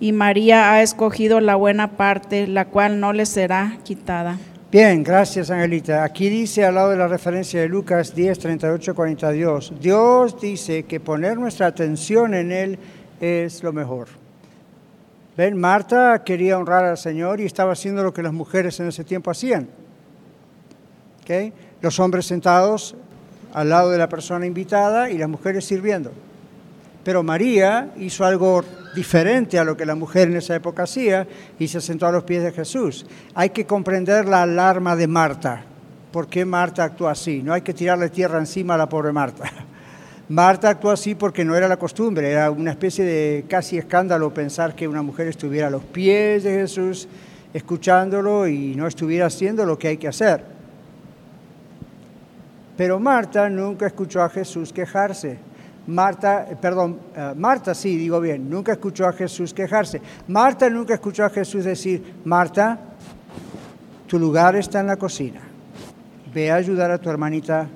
y 0.00 0.12
María 0.12 0.72
ha 0.72 0.82
escogido 0.82 1.40
la 1.40 1.54
buena 1.54 1.92
parte, 1.96 2.46
la 2.46 2.66
cual 2.66 3.00
no 3.00 3.12
le 3.12 3.26
será 3.26 3.78
quitada. 3.84 4.38
Bien, 4.70 5.04
gracias 5.04 5.50
Angelita. 5.50 6.02
Aquí 6.02 6.28
dice 6.28 6.64
al 6.64 6.74
lado 6.74 6.90
de 6.90 6.96
la 6.96 7.06
referencia 7.06 7.60
de 7.60 7.68
Lucas 7.68 8.12
10, 8.12 8.38
38, 8.40 8.94
42, 8.94 9.72
Dios 9.80 10.40
dice 10.40 10.82
que 10.82 10.98
poner 10.98 11.38
nuestra 11.38 11.68
atención 11.68 12.34
en 12.34 12.50
Él 12.50 12.78
es 13.24 13.62
lo 13.62 13.72
mejor. 13.72 14.08
Ven, 15.36 15.58
Marta 15.58 16.22
quería 16.24 16.58
honrar 16.58 16.84
al 16.84 16.98
Señor 16.98 17.40
y 17.40 17.46
estaba 17.46 17.72
haciendo 17.72 18.02
lo 18.02 18.12
que 18.12 18.22
las 18.22 18.32
mujeres 18.32 18.78
en 18.80 18.88
ese 18.88 19.02
tiempo 19.02 19.30
hacían. 19.30 19.68
¿Okay? 21.22 21.52
Los 21.80 21.98
hombres 22.00 22.26
sentados 22.26 22.94
al 23.54 23.70
lado 23.70 23.90
de 23.90 23.98
la 23.98 24.08
persona 24.08 24.46
invitada 24.46 25.10
y 25.10 25.16
las 25.16 25.28
mujeres 25.28 25.64
sirviendo. 25.64 26.12
Pero 27.02 27.22
María 27.22 27.90
hizo 27.96 28.24
algo 28.24 28.62
diferente 28.94 29.58
a 29.58 29.64
lo 29.64 29.76
que 29.76 29.86
la 29.86 29.94
mujer 29.94 30.28
en 30.28 30.36
esa 30.36 30.54
época 30.54 30.82
hacía 30.82 31.26
y 31.58 31.68
se 31.68 31.80
sentó 31.80 32.06
a 32.06 32.12
los 32.12 32.24
pies 32.24 32.42
de 32.42 32.52
Jesús. 32.52 33.06
Hay 33.34 33.50
que 33.50 33.66
comprender 33.66 34.26
la 34.26 34.42
alarma 34.42 34.96
de 34.96 35.06
Marta. 35.06 35.64
¿Por 36.12 36.28
qué 36.28 36.44
Marta 36.44 36.84
actuó 36.84 37.08
así? 37.08 37.42
No 37.42 37.52
hay 37.54 37.62
que 37.62 37.74
tirarle 37.74 38.10
tierra 38.10 38.38
encima 38.38 38.74
a 38.74 38.78
la 38.78 38.88
pobre 38.88 39.12
Marta. 39.12 39.50
Marta 40.28 40.70
actuó 40.70 40.90
así 40.90 41.14
porque 41.14 41.44
no 41.44 41.54
era 41.54 41.68
la 41.68 41.76
costumbre, 41.76 42.30
era 42.30 42.50
una 42.50 42.70
especie 42.70 43.04
de 43.04 43.44
casi 43.46 43.76
escándalo 43.76 44.32
pensar 44.32 44.74
que 44.74 44.88
una 44.88 45.02
mujer 45.02 45.28
estuviera 45.28 45.66
a 45.66 45.70
los 45.70 45.84
pies 45.84 46.44
de 46.44 46.52
Jesús 46.60 47.06
escuchándolo 47.52 48.48
y 48.48 48.74
no 48.74 48.86
estuviera 48.86 49.26
haciendo 49.26 49.66
lo 49.66 49.78
que 49.78 49.88
hay 49.88 49.96
que 49.98 50.08
hacer. 50.08 50.44
Pero 52.76 52.98
Marta 52.98 53.48
nunca 53.48 53.86
escuchó 53.86 54.22
a 54.22 54.28
Jesús 54.28 54.72
quejarse. 54.72 55.38
Marta, 55.86 56.48
eh, 56.50 56.56
perdón, 56.60 56.98
eh, 57.14 57.34
Marta 57.36 57.74
sí, 57.74 57.96
digo 57.96 58.18
bien, 58.20 58.48
nunca 58.48 58.72
escuchó 58.72 59.06
a 59.06 59.12
Jesús 59.12 59.52
quejarse. 59.52 60.00
Marta 60.26 60.68
nunca 60.70 60.94
escuchó 60.94 61.24
a 61.24 61.30
Jesús 61.30 61.64
decir, 61.64 62.14
Marta, 62.24 62.78
tu 64.06 64.18
lugar 64.18 64.56
está 64.56 64.80
en 64.80 64.86
la 64.86 64.96
cocina. 64.96 65.40
Ve 66.32 66.50
a 66.50 66.56
ayudar 66.56 66.90
a 66.90 66.98
tu 66.98 67.10
hermanita 67.10 67.68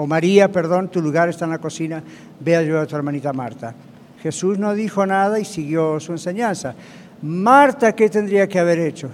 o 0.00 0.06
María, 0.06 0.46
perdón, 0.46 0.86
tu 0.86 1.02
lugar 1.02 1.28
está 1.28 1.44
en 1.44 1.50
la 1.50 1.58
cocina, 1.58 2.00
ve 2.38 2.54
a 2.54 2.60
ayudar 2.60 2.84
a 2.84 2.86
tu 2.86 2.94
hermanita 2.94 3.32
Marta. 3.32 3.74
Jesús 4.22 4.56
no 4.56 4.72
dijo 4.72 5.04
nada 5.04 5.40
y 5.40 5.44
siguió 5.44 5.98
su 5.98 6.12
enseñanza. 6.12 6.72
Marta, 7.20 7.92
¿qué 7.96 8.08
tendría 8.08 8.46
que 8.46 8.60
haber 8.60 8.78
hecho? 8.78 9.10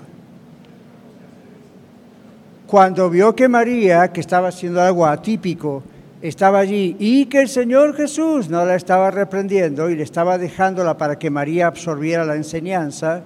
Cuando 2.66 3.08
vio 3.08 3.34
que 3.34 3.48
María, 3.48 4.12
que 4.12 4.20
estaba 4.20 4.48
haciendo 4.48 4.82
algo 4.82 5.06
atípico, 5.06 5.82
estaba 6.20 6.58
allí 6.58 6.96
y 6.98 7.24
que 7.26 7.40
el 7.40 7.48
Señor 7.48 7.96
Jesús 7.96 8.50
no 8.50 8.62
la 8.66 8.74
estaba 8.74 9.10
reprendiendo 9.10 9.88
y 9.88 9.96
le 9.96 10.02
estaba 10.02 10.36
dejándola 10.36 10.98
para 10.98 11.18
que 11.18 11.30
María 11.30 11.66
absorbiera 11.66 12.26
la 12.26 12.36
enseñanza, 12.36 13.22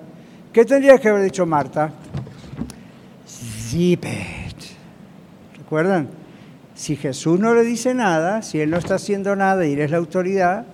¿qué 0.53 0.65
tendría 0.65 0.97
que 0.99 1.09
haber 1.09 1.25
dicho 1.25 1.45
Marta? 1.45 1.91
Zip 3.27 4.05
¿Recuerdan? 5.57 6.28
Si 6.79 6.95
Jesús 6.95 7.41
no 7.41 7.55
le 7.55 7.65
dice 7.65 7.93
nada, 7.93 8.41
si 8.41 8.61
Él 8.61 8.71
no 8.71 8.77
está 8.77 8.95
haciendo 8.95 9.35
nada 9.35 9.67
y 9.67 9.73
Él 9.73 9.81
es 9.81 9.91
la 9.91 9.97
autoridad, 9.97 10.65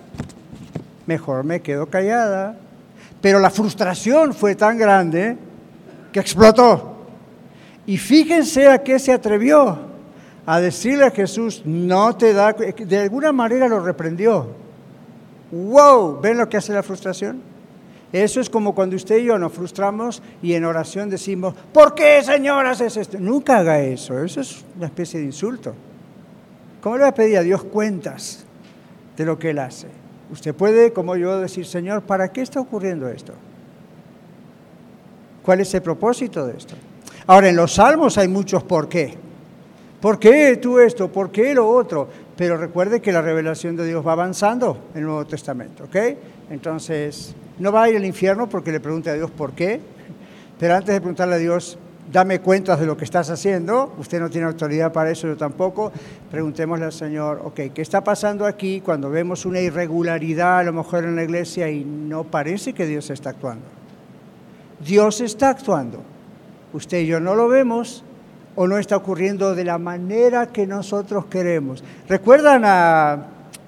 mejor 1.07 1.45
me 1.45 1.63
quedo 1.63 1.87
callada. 1.87 2.59
Pero 3.23 3.39
la 3.39 3.49
frustración 3.49 4.35
fue 4.35 4.55
tan 4.55 4.77
grande 4.77 5.39
que 6.13 6.21
explotó. 6.21 7.07
Y 7.87 7.97
fíjense 7.97 8.69
a 8.69 8.83
qué 8.83 8.99
se 8.99 9.15
atrevió 9.15 9.79
a 10.45 10.61
decirle 10.61 11.07
a 11.07 11.11
Jesús, 11.11 11.63
no 11.65 12.15
te 12.15 12.35
da, 12.35 12.53
de 12.53 12.99
alguna 12.99 13.33
manera 13.33 13.67
lo 13.67 13.81
reprendió. 13.81 14.49
¡Wow! 15.51 16.21
¿Ven 16.21 16.37
lo 16.37 16.51
que 16.51 16.59
hace 16.59 16.75
la 16.75 16.83
frustración? 16.83 17.41
Eso 18.13 18.43
es 18.43 18.51
como 18.51 18.75
cuando 18.75 18.95
usted 18.95 19.17
y 19.21 19.25
yo 19.25 19.39
nos 19.39 19.55
frustramos 19.55 20.23
y 20.43 20.53
en 20.53 20.67
oración 20.67 21.09
decimos, 21.09 21.55
¿por 21.73 21.95
qué 21.95 22.23
Señor 22.23 22.67
haces 22.67 22.95
esto? 22.99 23.19
Nunca 23.19 23.57
haga 23.57 23.81
eso, 23.81 24.23
eso 24.23 24.43
es 24.43 24.63
una 24.77 24.85
especie 24.87 25.19
de 25.19 25.25
insulto. 25.25 25.75
¿Cómo 26.85 26.99
le 26.99 27.05
va 27.05 27.09
a 27.09 27.15
pedir 27.15 27.39
a 27.39 27.43
Dios 27.43 27.65
cuentas 27.65 28.45
de 29.17 29.25
lo 29.25 29.39
que 29.39 29.49
Él 29.49 29.59
hace? 29.59 29.87
Usted 30.31 30.55
puede, 30.55 30.93
como 30.93 31.17
yo, 31.17 31.41
decir, 31.41 31.65
Señor, 31.65 32.03
¿para 32.03 32.31
qué 32.31 32.43
está 32.43 32.61
ocurriendo 32.61 33.09
esto? 33.09 33.33
¿Cuál 35.43 35.61
es 35.61 35.73
el 35.73 35.81
propósito 35.81 36.47
de 36.47 36.59
esto? 36.59 36.75
Ahora, 37.27 37.49
en 37.49 37.57
los 37.57 37.73
salmos 37.73 38.19
hay 38.19 38.29
muchos 38.29 38.65
por 38.65 38.87
qué. 38.87 39.15
¿Por 39.99 40.19
qué 40.19 40.59
tú 40.59 40.79
esto? 40.79 41.11
¿Por 41.11 41.31
qué 41.31 41.55
lo 41.55 41.67
otro? 41.67 42.07
Pero 42.37 42.59
recuerde 42.59 43.01
que 43.01 43.13
la 43.13 43.23
revelación 43.23 43.77
de 43.77 43.87
Dios 43.87 44.07
va 44.07 44.13
avanzando 44.13 44.77
en 44.93 44.99
el 44.99 45.07
Nuevo 45.07 45.25
Testamento, 45.25 45.85
¿ok? 45.85 45.97
Entonces, 46.51 47.35
no 47.59 47.73
va 47.73 47.85
a 47.85 47.89
ir 47.89 47.97
al 47.97 48.05
infierno 48.05 48.47
porque 48.47 48.71
le 48.71 48.81
pregunte 48.81 49.09
a 49.09 49.15
Dios 49.15 49.31
por 49.31 49.53
qué, 49.53 49.81
pero 50.61 50.75
antes 50.75 50.93
de 50.95 51.01
preguntarle 51.01 51.37
a 51.37 51.39
Dios 51.39 51.79
dame 52.13 52.41
cuentas 52.41 52.79
de 52.81 52.87
lo 52.87 52.97
que 52.97 53.05
estás 53.05 53.31
haciendo, 53.31 53.95
usted 53.99 54.21
no 54.21 54.31
tiene 54.31 54.47
autoridad 54.47 54.93
para 54.93 55.11
eso, 55.11 55.27
yo 55.27 55.37
tampoco, 55.37 55.93
preguntémosle 56.31 56.85
al 56.87 56.93
Señor, 56.93 57.41
ok, 57.45 57.61
¿qué 57.75 57.83
está 57.83 58.05
pasando 58.05 58.47
aquí 58.47 58.81
cuando 58.81 59.11
vemos 59.11 59.47
una 59.47 59.61
irregularidad 59.61 60.59
a 60.59 60.63
lo 60.65 60.73
mejor 60.73 61.05
en 61.05 61.17
la 61.17 61.25
iglesia 61.25 61.71
y 61.71 61.85
no 61.85 62.25
parece 62.25 62.73
que 62.73 62.87
Dios 62.87 63.11
está 63.11 63.31
actuando? 63.31 63.65
Dios 64.85 65.21
está 65.21 65.51
actuando, 65.51 66.03
usted 66.73 66.99
y 66.99 67.07
yo 67.07 67.21
no 67.21 67.35
lo 67.35 67.49
vemos 67.49 68.05
o 68.57 68.67
no 68.67 68.79
está 68.79 68.97
ocurriendo 68.97 69.55
de 69.55 69.65
la 69.65 69.79
manera 69.79 70.47
que 70.47 70.67
nosotros 70.67 71.27
queremos. 71.27 71.83
¿Recuerdan 72.09 72.63
a... 72.65 73.19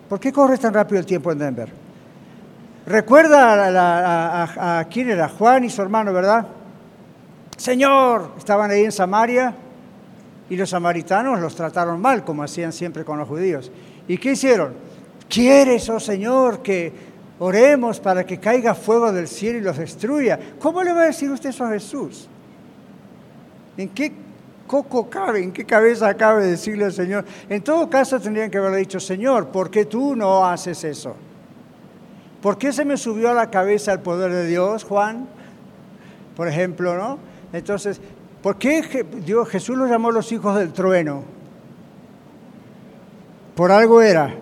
¿Por 0.09 0.21
qué 0.21 0.33
corre 0.33 0.59
tan 0.59 0.73
rápido 0.73 1.01
el 1.01 1.07
tiempo 1.07 1.33
en 1.33 1.39
Denver? 1.39 1.69
¿Recuerda 2.87 4.45
a, 4.45 4.79
a 4.79 4.85
quién 4.85 5.11
era? 5.11 5.29
Juan 5.29 5.65
y 5.65 5.71
su 5.71 5.83
hermano, 5.83 6.13
¿verdad? 6.13 6.47
Señor, 7.57 8.33
estaban 8.37 8.71
ahí 8.71 8.85
en 8.85 8.93
Samaria 8.93 9.55
y 10.49 10.57
los 10.57 10.71
samaritanos 10.71 11.41
los 11.41 11.57
trataron 11.57 12.01
mal, 12.01 12.25
como 12.25 12.43
hacían 12.43 12.73
siempre 12.73 13.05
con 13.05 13.19
los 13.19 13.29
judíos. 13.29 13.73
¿Y 14.07 14.19
qué 14.19 14.33
hicieron? 14.33 14.75
¿Quieres, 15.29 15.89
oh 15.89 15.99
Señor, 15.99 16.63
que 16.63 16.93
oremos 17.39 17.99
para 17.99 18.25
que 18.25 18.39
caiga 18.39 18.75
fuego 18.75 19.13
del 19.13 19.27
cielo 19.27 19.59
y 19.59 19.63
los 19.63 19.79
destruya? 19.79 20.39
¿Cómo 20.61 20.83
le 20.83 20.93
va 20.93 21.03
a 21.03 21.07
decir 21.07 21.31
usted 21.31 21.51
eso 21.51 21.65
a 21.65 21.71
Jesús? 21.71 22.29
¿En 23.77 23.89
qué 23.89 24.13
coco 24.67 25.09
cabe, 25.11 25.43
en 25.43 25.53
qué 25.53 25.65
cabeza 25.65 26.15
cabe 26.15 26.47
decirle 26.47 26.85
al 26.85 26.93
Señor? 26.93 27.25
En 27.49 27.63
todo 27.63 27.91
caso 27.91 28.21
tendrían 28.21 28.51
que 28.51 28.59
haberle 28.59 28.79
dicho, 28.79 29.01
Señor, 29.01 29.49
¿por 29.49 29.71
qué 29.71 29.85
tú 29.85 30.15
no 30.15 30.47
haces 30.47 30.85
eso? 30.85 31.17
¿Por 32.41 32.59
qué 32.59 32.73
se 32.73 32.85
me 32.85 32.97
subió 32.97 33.31
a 33.31 33.35
la 33.35 33.51
cabeza 33.51 33.93
el 33.93 34.01
poder 34.01 34.31
de 34.31 34.47
Dios, 34.47 34.85
Juan? 34.85 35.27
Por 36.37 36.47
ejemplo, 36.47 36.97
¿no? 36.97 37.19
Entonces, 37.53 38.01
¿por 38.43 38.57
qué 38.57 39.05
Dios, 39.25 39.49
Jesús 39.49 39.77
los 39.77 39.89
llamó 39.89 40.11
los 40.11 40.31
hijos 40.33 40.57
del 40.57 40.73
trueno? 40.73 41.23
Por 43.55 43.73
algo 43.73 44.03
era. 44.03 44.35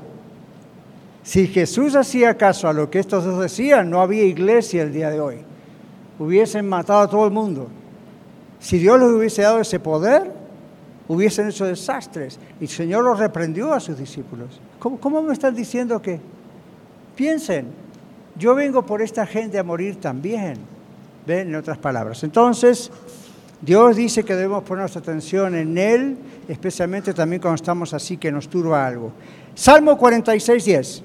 Si 1.23 1.47
Jesús 1.47 1.95
hacía 1.97 2.37
caso 2.37 2.69
a 2.69 2.73
lo 2.73 2.91
que 2.91 2.99
estos 2.99 3.25
dos 3.25 3.41
decían, 3.41 3.89
no 3.89 4.01
había 4.01 4.25
iglesia 4.25 4.83
el 4.83 4.93
día 4.93 5.11
de 5.11 5.21
hoy. 5.21 5.37
Hubiesen 6.19 6.69
matado 6.69 7.01
a 7.01 7.09
todo 7.09 7.25
el 7.25 7.33
mundo. 7.33 7.69
Si 8.59 8.79
Dios 8.79 9.01
les 9.01 9.11
hubiese 9.11 9.43
dado 9.43 9.61
ese 9.61 9.81
poder, 9.81 10.33
hubiesen 11.09 11.49
hecho 11.49 11.65
desastres. 11.65 12.39
Y 12.61 12.65
el 12.65 12.71
Señor 12.71 13.05
los 13.05 13.19
reprendió 13.19 13.73
a 13.73 13.81
sus 13.81 13.97
discípulos. 13.97 14.61
¿Cómo, 14.79 14.99
cómo 14.99 15.23
me 15.23 15.33
están 15.33 15.55
diciendo 15.55 16.03
que? 16.03 16.21
Piensen, 17.17 17.69
yo 18.37 18.55
vengo 18.55 18.85
por 18.85 19.01
esta 19.01 19.27
gente 19.27 19.59
a 19.59 19.63
morir 19.63 20.01
también. 20.01 20.74
¿Ven? 21.27 21.49
En 21.49 21.55
otras 21.57 21.79
palabras. 21.79 22.23
Entonces, 22.25 22.91
Dios 23.61 23.97
dice 23.97 24.25
que 24.25 24.35
debemos 24.35 24.63
poner 24.65 24.83
nuestra 24.83 25.01
atención 25.01 25.55
en 25.55 25.79
Él, 25.79 26.17
especialmente 26.49 27.15
también 27.15 27.41
cuando 27.41 27.57
estamos 27.57 27.95
así 27.95 28.17
que 28.17 28.31
nos 28.31 28.49
turba 28.49 28.87
algo. 28.87 29.13
Salmo 29.55 29.97
46, 29.97 30.65
10. 30.65 31.03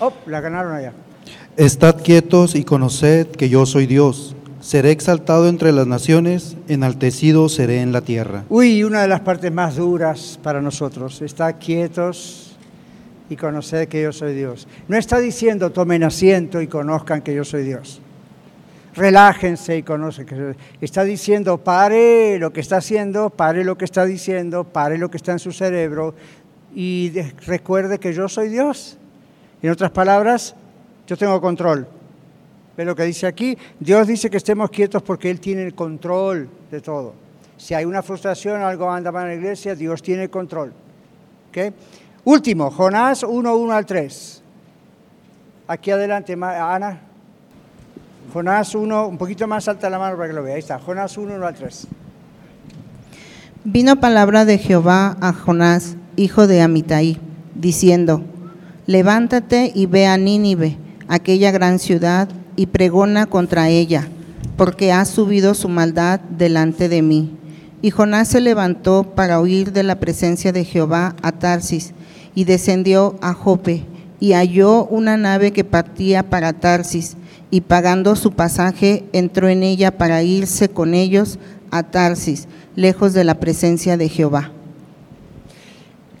Oh, 0.00 0.12
la 0.26 0.40
ganaron 0.40 0.74
allá. 0.74 0.92
Estad 1.56 2.02
quietos 2.02 2.54
y 2.54 2.64
conoced 2.64 3.28
que 3.28 3.48
yo 3.48 3.64
soy 3.66 3.86
Dios. 3.86 4.36
Seré 4.60 4.90
exaltado 4.90 5.48
entre 5.48 5.72
las 5.72 5.86
naciones, 5.86 6.56
enaltecido 6.68 7.48
seré 7.48 7.80
en 7.80 7.92
la 7.92 8.02
tierra. 8.02 8.44
Uy, 8.48 8.84
una 8.84 9.02
de 9.02 9.08
las 9.08 9.20
partes 9.20 9.50
más 9.50 9.76
duras 9.76 10.38
para 10.42 10.60
nosotros, 10.60 11.22
estar 11.22 11.58
quietos 11.58 12.56
y 13.30 13.36
conocer 13.36 13.88
que 13.88 14.02
yo 14.02 14.12
soy 14.12 14.34
Dios. 14.34 14.68
No 14.88 14.96
está 14.96 15.20
diciendo 15.20 15.70
tomen 15.70 16.02
asiento 16.02 16.60
y 16.60 16.66
conozcan 16.66 17.22
que 17.22 17.34
yo 17.34 17.44
soy 17.44 17.62
Dios. 17.62 18.00
Relájense 18.98 19.76
y 19.76 19.82
conocen 19.84 20.26
que. 20.26 20.56
Está 20.80 21.04
diciendo 21.04 21.58
pare 21.58 22.36
lo 22.40 22.52
que 22.52 22.60
está 22.60 22.78
haciendo, 22.78 23.30
pare 23.30 23.62
lo 23.64 23.78
que 23.78 23.84
está 23.84 24.04
diciendo, 24.04 24.64
pare 24.64 24.98
lo 24.98 25.08
que 25.08 25.16
está 25.18 25.30
en 25.30 25.38
su 25.38 25.52
cerebro 25.52 26.14
y 26.74 27.10
de- 27.10 27.32
recuerde 27.46 27.98
que 28.00 28.12
yo 28.12 28.28
soy 28.28 28.48
Dios. 28.48 28.98
En 29.62 29.70
otras 29.70 29.92
palabras, 29.92 30.56
yo 31.06 31.16
tengo 31.16 31.40
control. 31.40 31.86
¿Ve 32.76 32.84
lo 32.84 32.96
que 32.96 33.04
dice 33.04 33.28
aquí? 33.28 33.56
Dios 33.78 34.08
dice 34.08 34.28
que 34.30 34.36
estemos 34.36 34.68
quietos 34.70 35.00
porque 35.02 35.30
Él 35.30 35.38
tiene 35.38 35.62
el 35.62 35.74
control 35.76 36.48
de 36.70 36.80
todo. 36.80 37.14
Si 37.56 37.74
hay 37.74 37.84
una 37.84 38.02
frustración, 38.02 38.62
algo 38.62 38.90
anda 38.90 39.12
mal 39.12 39.24
en 39.24 39.28
la 39.28 39.34
iglesia, 39.36 39.76
Dios 39.76 40.02
tiene 40.02 40.24
el 40.24 40.30
control. 40.30 40.72
¿Ok? 41.50 41.72
Último, 42.24 42.70
Jonás 42.72 43.22
1, 43.22 43.56
1 43.56 43.72
al 43.72 43.86
3. 43.86 44.42
Aquí 45.68 45.90
adelante, 45.92 46.32
Ana. 46.40 47.02
Jonás 48.32 48.74
1, 48.74 49.06
un 49.06 49.16
poquito 49.16 49.46
más 49.46 49.68
alta 49.68 49.88
la 49.88 49.98
mano 49.98 50.16
para 50.16 50.28
que 50.28 50.34
lo 50.34 50.42
vea. 50.42 50.54
Ahí 50.54 50.60
está, 50.60 50.78
Jonás 50.78 51.16
1, 51.16 51.34
1 51.34 51.46
al 51.46 51.54
3. 51.54 51.86
Vino 53.64 54.00
palabra 54.00 54.44
de 54.44 54.58
Jehová 54.58 55.16
a 55.20 55.32
Jonás, 55.32 55.96
hijo 56.16 56.46
de 56.46 56.60
Amitai, 56.60 57.18
diciendo, 57.54 58.22
Levántate 58.86 59.72
y 59.74 59.86
ve 59.86 60.06
a 60.06 60.16
Nínive, 60.16 60.78
aquella 61.08 61.50
gran 61.50 61.78
ciudad, 61.78 62.28
y 62.56 62.66
pregona 62.66 63.26
contra 63.26 63.68
ella, 63.68 64.08
porque 64.56 64.92
ha 64.92 65.04
subido 65.04 65.54
su 65.54 65.68
maldad 65.68 66.20
delante 66.20 66.88
de 66.88 67.02
mí. 67.02 67.36
Y 67.82 67.90
Jonás 67.90 68.28
se 68.28 68.40
levantó 68.40 69.04
para 69.14 69.40
huir 69.40 69.72
de 69.72 69.82
la 69.82 70.00
presencia 70.00 70.52
de 70.52 70.64
Jehová 70.64 71.14
a 71.22 71.32
Tarsis, 71.32 71.92
y 72.34 72.44
descendió 72.44 73.16
a 73.20 73.32
Jope, 73.34 73.84
y 74.20 74.32
halló 74.32 74.86
una 74.86 75.16
nave 75.16 75.52
que 75.52 75.64
partía 75.64 76.28
para 76.30 76.52
Tarsis, 76.54 77.17
y 77.50 77.62
pagando 77.62 78.16
su 78.16 78.32
pasaje, 78.32 79.04
entró 79.12 79.48
en 79.48 79.62
ella 79.62 79.96
para 79.96 80.22
irse 80.22 80.68
con 80.68 80.94
ellos 80.94 81.38
a 81.70 81.82
Tarsis, 81.82 82.48
lejos 82.76 83.12
de 83.12 83.24
la 83.24 83.34
presencia 83.34 83.96
de 83.96 84.08
Jehová. 84.08 84.52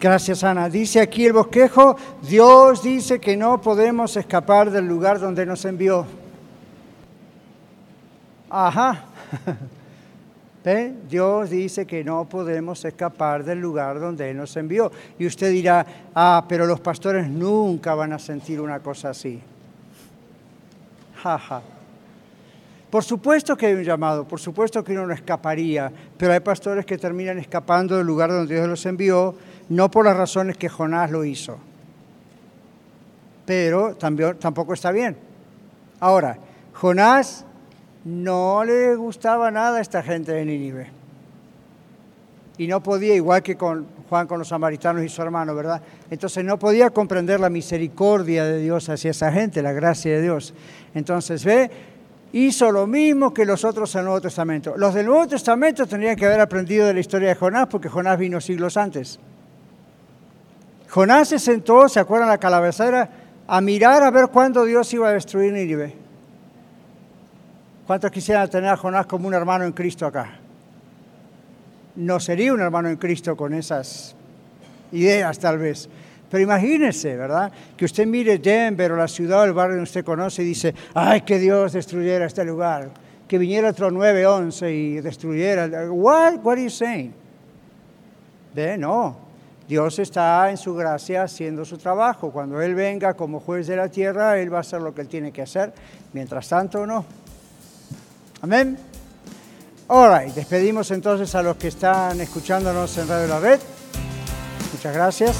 Gracias, 0.00 0.44
Ana. 0.44 0.68
Dice 0.68 1.00
aquí 1.00 1.26
el 1.26 1.32
bosquejo, 1.32 1.96
Dios 2.22 2.82
dice 2.82 3.18
que 3.18 3.36
no 3.36 3.60
podemos 3.60 4.16
escapar 4.16 4.70
del 4.70 4.86
lugar 4.86 5.18
donde 5.18 5.44
nos 5.44 5.64
envió. 5.64 6.06
Ajá. 8.48 9.04
Dios 11.08 11.48
dice 11.48 11.86
que 11.86 12.04
no 12.04 12.28
podemos 12.28 12.84
escapar 12.84 13.42
del 13.42 13.58
lugar 13.58 13.98
donde 13.98 14.30
Él 14.30 14.36
nos 14.36 14.54
envió. 14.56 14.92
Y 15.18 15.26
usted 15.26 15.50
dirá, 15.50 15.86
ah, 16.14 16.44
pero 16.46 16.66
los 16.66 16.80
pastores 16.80 17.28
nunca 17.28 17.94
van 17.94 18.12
a 18.12 18.18
sentir 18.18 18.60
una 18.60 18.80
cosa 18.80 19.10
así. 19.10 19.40
Por 22.90 23.04
supuesto 23.04 23.56
que 23.56 23.66
hay 23.66 23.74
un 23.74 23.84
llamado, 23.84 24.26
por 24.26 24.40
supuesto 24.40 24.82
que 24.82 24.92
uno 24.92 25.06
no 25.06 25.12
escaparía, 25.12 25.92
pero 26.16 26.32
hay 26.32 26.40
pastores 26.40 26.86
que 26.86 26.96
terminan 26.96 27.38
escapando 27.38 27.96
del 27.96 28.06
lugar 28.06 28.30
donde 28.30 28.54
Dios 28.54 28.66
los 28.66 28.86
envió, 28.86 29.34
no 29.68 29.90
por 29.90 30.06
las 30.06 30.16
razones 30.16 30.56
que 30.56 30.70
Jonás 30.70 31.10
lo 31.10 31.24
hizo. 31.24 31.58
Pero 33.44 33.96
tampoco 33.96 34.72
está 34.72 34.90
bien. 34.90 35.16
Ahora, 36.00 36.38
Jonás 36.72 37.44
no 38.04 38.64
le 38.64 38.94
gustaba 38.94 39.50
nada 39.50 39.78
a 39.78 39.80
esta 39.82 40.02
gente 40.02 40.32
de 40.32 40.44
Nínive. 40.44 40.90
Y 42.56 42.66
no 42.68 42.82
podía, 42.82 43.14
igual 43.14 43.42
que 43.42 43.56
con 43.56 43.86
Juan 44.08 44.26
con 44.26 44.38
los 44.38 44.48
samaritanos 44.48 45.04
y 45.04 45.08
su 45.08 45.20
hermano, 45.20 45.54
¿verdad? 45.54 45.82
Entonces 46.10 46.44
no 46.44 46.58
podía 46.58 46.90
comprender 46.90 47.40
la 47.40 47.50
misericordia 47.50 48.44
de 48.44 48.58
Dios 48.58 48.88
hacia 48.88 49.10
esa 49.10 49.30
gente, 49.30 49.62
la 49.62 49.72
gracia 49.72 50.12
de 50.14 50.22
Dios. 50.22 50.54
Entonces, 50.94 51.44
ve, 51.44 51.70
hizo 52.32 52.72
lo 52.72 52.86
mismo 52.86 53.34
que 53.34 53.44
los 53.44 53.64
otros 53.64 53.92
del 53.92 54.04
Nuevo 54.04 54.20
Testamento. 54.20 54.74
Los 54.76 54.94
del 54.94 55.06
Nuevo 55.06 55.26
Testamento 55.28 55.86
tendrían 55.86 56.16
que 56.16 56.26
haber 56.26 56.40
aprendido 56.40 56.86
de 56.86 56.94
la 56.94 57.00
historia 57.00 57.28
de 57.28 57.34
Jonás, 57.34 57.68
porque 57.68 57.88
Jonás 57.88 58.18
vino 58.18 58.40
siglos 58.40 58.76
antes. 58.76 59.18
Jonás 60.88 61.28
se 61.28 61.38
sentó, 61.38 61.88
¿se 61.88 62.00
acuerdan 62.00 62.28
la 62.28 62.38
calabacera? 62.38 63.10
A 63.46 63.60
mirar 63.60 64.02
a 64.02 64.10
ver 64.10 64.28
cuándo 64.28 64.64
Dios 64.64 64.92
iba 64.94 65.08
a 65.08 65.12
destruir 65.12 65.52
Nínive. 65.52 65.94
¿Cuántos 67.86 68.10
quisieran 68.10 68.48
tener 68.48 68.70
a 68.70 68.76
Jonás 68.76 69.06
como 69.06 69.28
un 69.28 69.34
hermano 69.34 69.64
en 69.64 69.72
Cristo 69.72 70.06
acá? 70.06 70.40
No 71.98 72.20
sería 72.20 72.52
un 72.52 72.60
hermano 72.60 72.88
en 72.88 72.96
Cristo 72.96 73.36
con 73.36 73.52
esas 73.54 74.14
ideas 74.92 75.36
tal 75.40 75.58
vez. 75.58 75.88
Pero 76.30 76.44
imagínese, 76.44 77.16
¿verdad? 77.16 77.50
Que 77.76 77.86
usted 77.86 78.06
mire 78.06 78.38
Denver 78.38 78.92
o 78.92 78.96
la 78.96 79.08
ciudad 79.08 79.40
o 79.40 79.44
el 79.44 79.52
barrio 79.52 79.78
que 79.78 79.82
usted 79.82 80.04
conoce 80.04 80.42
y 80.42 80.46
dice, 80.46 80.74
ay, 80.94 81.22
que 81.22 81.40
Dios 81.40 81.72
destruyera 81.72 82.26
este 82.26 82.44
lugar. 82.44 82.90
Que 83.26 83.36
viniera 83.36 83.70
otro 83.70 83.90
911 83.90 84.72
y 84.72 85.00
destruyera. 85.00 85.90
What? 85.90 86.36
What 86.44 86.52
are 86.52 86.62
you 86.62 86.70
saying? 86.70 87.12
¿Ve? 88.54 88.78
No. 88.78 89.16
Dios 89.66 89.98
está 89.98 90.48
en 90.50 90.56
su 90.56 90.76
gracia 90.76 91.24
haciendo 91.24 91.64
su 91.64 91.78
trabajo. 91.78 92.30
Cuando 92.30 92.62
Él 92.62 92.76
venga 92.76 93.14
como 93.14 93.40
juez 93.40 93.66
de 93.66 93.74
la 93.74 93.88
tierra, 93.88 94.38
Él 94.38 94.52
va 94.52 94.58
a 94.58 94.60
hacer 94.60 94.80
lo 94.80 94.94
que 94.94 95.00
Él 95.00 95.08
tiene 95.08 95.32
que 95.32 95.42
hacer. 95.42 95.72
Mientras 96.12 96.48
tanto, 96.48 96.86
no. 96.86 97.04
Amén. 98.40 98.87
All 99.88 100.10
right. 100.10 100.34
Despedimos 100.34 100.90
entonces 100.90 101.34
a 101.34 101.42
los 101.42 101.56
que 101.56 101.68
están 101.68 102.20
escuchándonos 102.20 102.96
en 102.98 103.08
Radio 103.08 103.26
La 103.26 103.40
Red. 103.40 103.60
Muchas 104.72 104.94
gracias. 104.94 105.36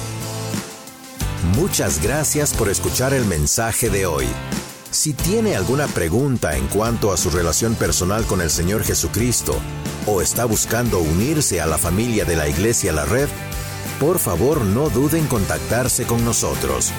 Muchas 1.54 2.02
gracias 2.02 2.54
por 2.54 2.68
escuchar 2.68 3.12
el 3.12 3.26
mensaje 3.26 3.90
de 3.90 4.06
hoy. 4.06 4.26
Si 4.90 5.12
tiene 5.12 5.54
alguna 5.54 5.86
pregunta 5.86 6.56
en 6.56 6.66
cuanto 6.68 7.12
a 7.12 7.18
su 7.18 7.28
relación 7.30 7.74
personal 7.74 8.24
con 8.24 8.40
el 8.40 8.48
Señor 8.48 8.84
Jesucristo 8.84 9.54
o 10.06 10.22
está 10.22 10.46
buscando 10.46 10.98
unirse 10.98 11.60
a 11.60 11.66
la 11.66 11.76
familia 11.76 12.24
de 12.24 12.36
la 12.36 12.48
Iglesia 12.48 12.92
La 12.92 13.04
Red, 13.04 13.28
por 14.00 14.18
favor 14.18 14.64
no 14.64 14.88
duden 14.88 15.24
en 15.24 15.28
contactarse 15.28 16.04
con 16.04 16.24
nosotros. 16.24 16.92